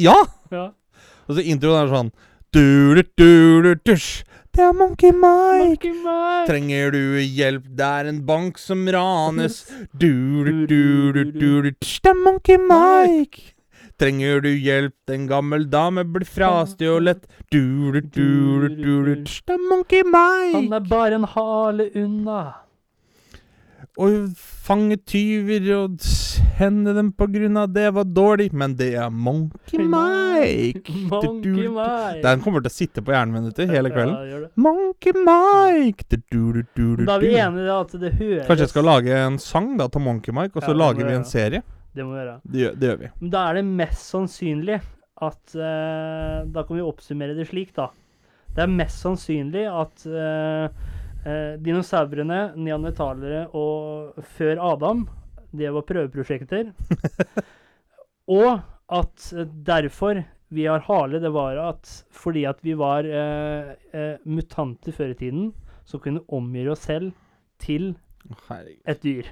ja! 0.06 0.18
Ja. 0.54 0.68
Og 1.30 1.38
så 1.38 1.46
introen 1.46 1.80
er 1.82 1.90
sånn 1.94 2.12
du-du-du-du-dusj. 2.54 4.24
Det 4.54 4.64
er 4.66 4.74
Monkey 4.74 5.12
Mike. 5.14 5.66
Monkey 5.66 5.94
Mike! 5.94 6.48
Trenger 6.50 6.94
du 6.94 7.02
hjelp? 7.22 7.68
Det 7.78 7.86
er 7.86 8.10
en 8.10 8.22
bank 8.26 8.58
som 8.62 8.86
ranes. 8.94 9.60
Det 9.94 10.10
er 12.10 12.18
Monkey 12.24 12.58
Mike. 12.70 13.54
Trenger 14.00 14.42
du 14.42 14.50
hjelp? 14.56 14.96
En 15.12 15.28
gammel 15.28 15.66
dame 15.70 16.06
blir 16.08 16.24
frastjålet. 16.24 17.26
Du-du-du-du-du-dusj. 17.52 19.42
Det 19.44 19.58
er 19.58 19.64
Monkey 19.68 20.06
Mike! 20.08 20.56
Han 20.56 20.74
er 20.74 20.86
bare 20.88 21.20
en 21.20 21.28
hale 21.28 21.90
unna. 22.00 22.42
Og 24.00 24.30
fange 24.64 24.96
tyver 25.04 25.66
og 25.76 25.98
hende 26.60 26.94
dem 26.96 27.10
på 27.16 27.28
grunn 27.32 27.58
av 27.60 27.74
det 27.76 27.90
var 27.96 28.06
dårlig, 28.08 28.54
men 28.56 28.76
det 28.80 28.94
er 29.00 29.10
Monkey 29.12 29.84
Mike. 29.84 30.94
Monkey 31.10 31.68
Mike. 31.68 32.22
Den 32.24 32.44
kommer 32.46 32.64
til 32.64 32.72
å 32.72 32.76
sitte 32.78 33.04
på 33.04 33.12
hjernen 33.16 33.50
min 33.50 33.74
hele 33.74 33.92
kvelden. 33.92 34.46
Monkey 34.56 35.12
Mike. 35.18 36.08
Da 36.08 37.18
er 37.18 37.26
vi 37.26 37.34
enige 37.36 37.76
at 37.76 37.98
det 38.00 38.14
høres 38.16 38.48
Kanskje 38.48 38.64
jeg 38.64 38.72
skal 38.72 38.88
lage 38.88 39.20
en 39.26 39.40
sang 39.44 39.76
da 39.80 39.90
til 39.92 40.08
Monkey 40.08 40.36
Mike, 40.36 40.56
og 40.56 40.64
så 40.64 40.76
lager 40.76 41.04
vi 41.04 41.20
en 41.20 41.28
serie. 41.28 41.64
Det 41.96 42.06
må 42.06 42.14
vi 42.14 42.22
gjøre. 42.22 42.38
Det 42.44 42.64
gjør, 42.64 42.78
det 42.80 42.90
gjør 42.90 43.00
vi. 43.02 43.12
Men 43.20 43.34
da 43.34 43.44
er 43.50 43.60
det 43.60 43.66
mest 43.82 44.06
sannsynlig 44.14 44.80
at 45.20 45.56
eh, 45.58 46.38
Da 46.48 46.64
kan 46.64 46.78
vi 46.78 46.86
oppsummere 46.86 47.36
det 47.36 47.50
slik, 47.50 47.74
da. 47.76 47.90
Det 48.56 48.64
er 48.64 48.72
mest 48.72 49.02
sannsynlig 49.04 49.66
at 49.68 50.06
eh, 50.08 50.88
eh, 51.28 51.54
dinosaurene, 51.64 52.42
neandertalere 52.58 53.46
og 53.58 54.20
før 54.38 54.62
Adam, 54.72 55.06
det 55.52 55.72
var 55.76 55.86
prøveprosjekter. 55.90 56.72
og 58.40 58.52
at 58.90 59.32
derfor 59.66 60.24
vi 60.50 60.66
har 60.66 60.86
hale, 60.88 61.20
det 61.22 61.30
var 61.34 61.60
at 61.62 61.90
fordi 62.14 62.46
at 62.50 62.62
vi 62.66 62.74
var 62.78 63.06
eh, 63.06 63.76
eh, 63.94 64.16
mutanter 64.26 64.96
før 64.96 65.14
i 65.14 65.20
tiden, 65.20 65.52
så 65.86 66.00
kunne 66.02 66.24
vi 66.24 66.38
omgjøre 66.38 66.74
oss 66.74 66.88
selv 66.90 67.12
til 67.62 67.94
et 68.90 69.04
dyr. 69.04 69.30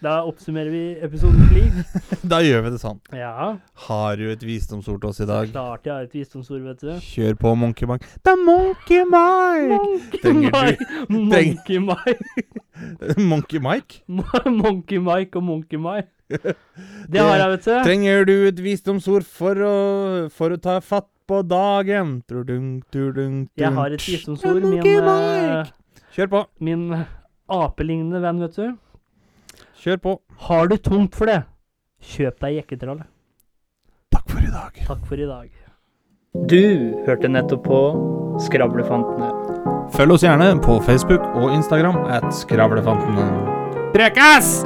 Da 0.00 0.22
oppsummerer 0.24 0.70
vi 0.72 0.82
episoden 1.04 1.42
slik. 1.50 1.74
Da 2.32 2.38
gjør 2.40 2.62
vi 2.64 2.70
det 2.72 2.78
sånn. 2.80 3.00
Ja. 3.12 3.50
Har 3.86 4.16
du 4.16 4.30
et 4.32 4.42
visdomsord 4.48 5.02
til 5.02 5.10
oss 5.10 5.20
i 5.20 5.26
dag? 5.28 5.50
Klart 5.52 5.84
jeg 5.84 5.92
har 5.92 6.06
et 6.06 6.14
visdomsord, 6.16 6.62
vet 6.64 6.80
du. 6.80 6.94
Kjør 7.04 7.36
på, 7.42 7.52
Monkey 7.60 7.88
Mike. 7.90 8.08
Det 8.24 8.32
er 8.32 8.40
Monkey 8.40 9.04
Mike! 9.12 9.76
Monkey 9.76 10.48
Mike. 10.48 10.88
Monkey 11.12 11.84
Mike. 11.84 12.64
Monkey 13.30 13.60
Mike? 13.60 14.00
Monkey 14.62 15.04
Mike 15.04 15.36
og 15.36 15.44
Monkey 15.50 15.76
Mike. 15.84 16.08
Det 16.30 17.20
har 17.20 17.36
jeg, 17.36 17.48
vet 17.58 17.64
du. 17.68 17.72
Trenger 17.84 18.28
du 18.28 18.36
et 18.48 18.64
visdomsord 18.64 19.28
for 19.28 19.64
å, 19.66 19.76
for 20.32 20.56
å 20.56 20.60
ta 20.62 20.80
fatt 20.80 21.10
på 21.28 21.42
dagen? 21.46 22.20
Trudung, 22.30 22.78
trudung, 22.94 23.42
Jeg 23.60 23.76
har 23.76 23.92
et 23.96 24.06
visdomsord. 24.08 24.64
Min, 24.64 24.80
eh! 24.86 25.74
Kjør 26.16 26.30
på. 26.32 26.46
min 26.64 26.86
apelignende 27.50 28.22
venn, 28.24 28.40
vet 28.46 28.56
du. 28.56 28.70
Kjør 29.80 29.96
på. 29.96 30.12
Har 30.44 30.68
du 30.68 30.76
tungt 30.76 31.16
for 31.16 31.30
det, 31.30 31.38
kjøp 32.04 32.36
deg 32.44 32.58
jekketralle. 32.58 33.06
Takk 34.12 34.26
for 34.28 34.44
i 34.44 34.50
dag. 34.52 34.82
Takk 34.84 35.06
for 35.08 35.22
i 35.22 35.28
dag. 35.28 35.48
Du 36.50 37.00
hørte 37.06 37.30
nettopp 37.32 37.64
på 37.64 37.78
Skravlefantene. 38.44 39.30
Følg 39.96 40.14
oss 40.14 40.26
gjerne 40.26 40.52
på 40.62 40.76
Facebook 40.84 41.24
og 41.32 41.54
Instagram 41.56 42.04
at 42.12 42.28
Skravlefantene. 42.42 43.26
Prekas! 43.96 44.60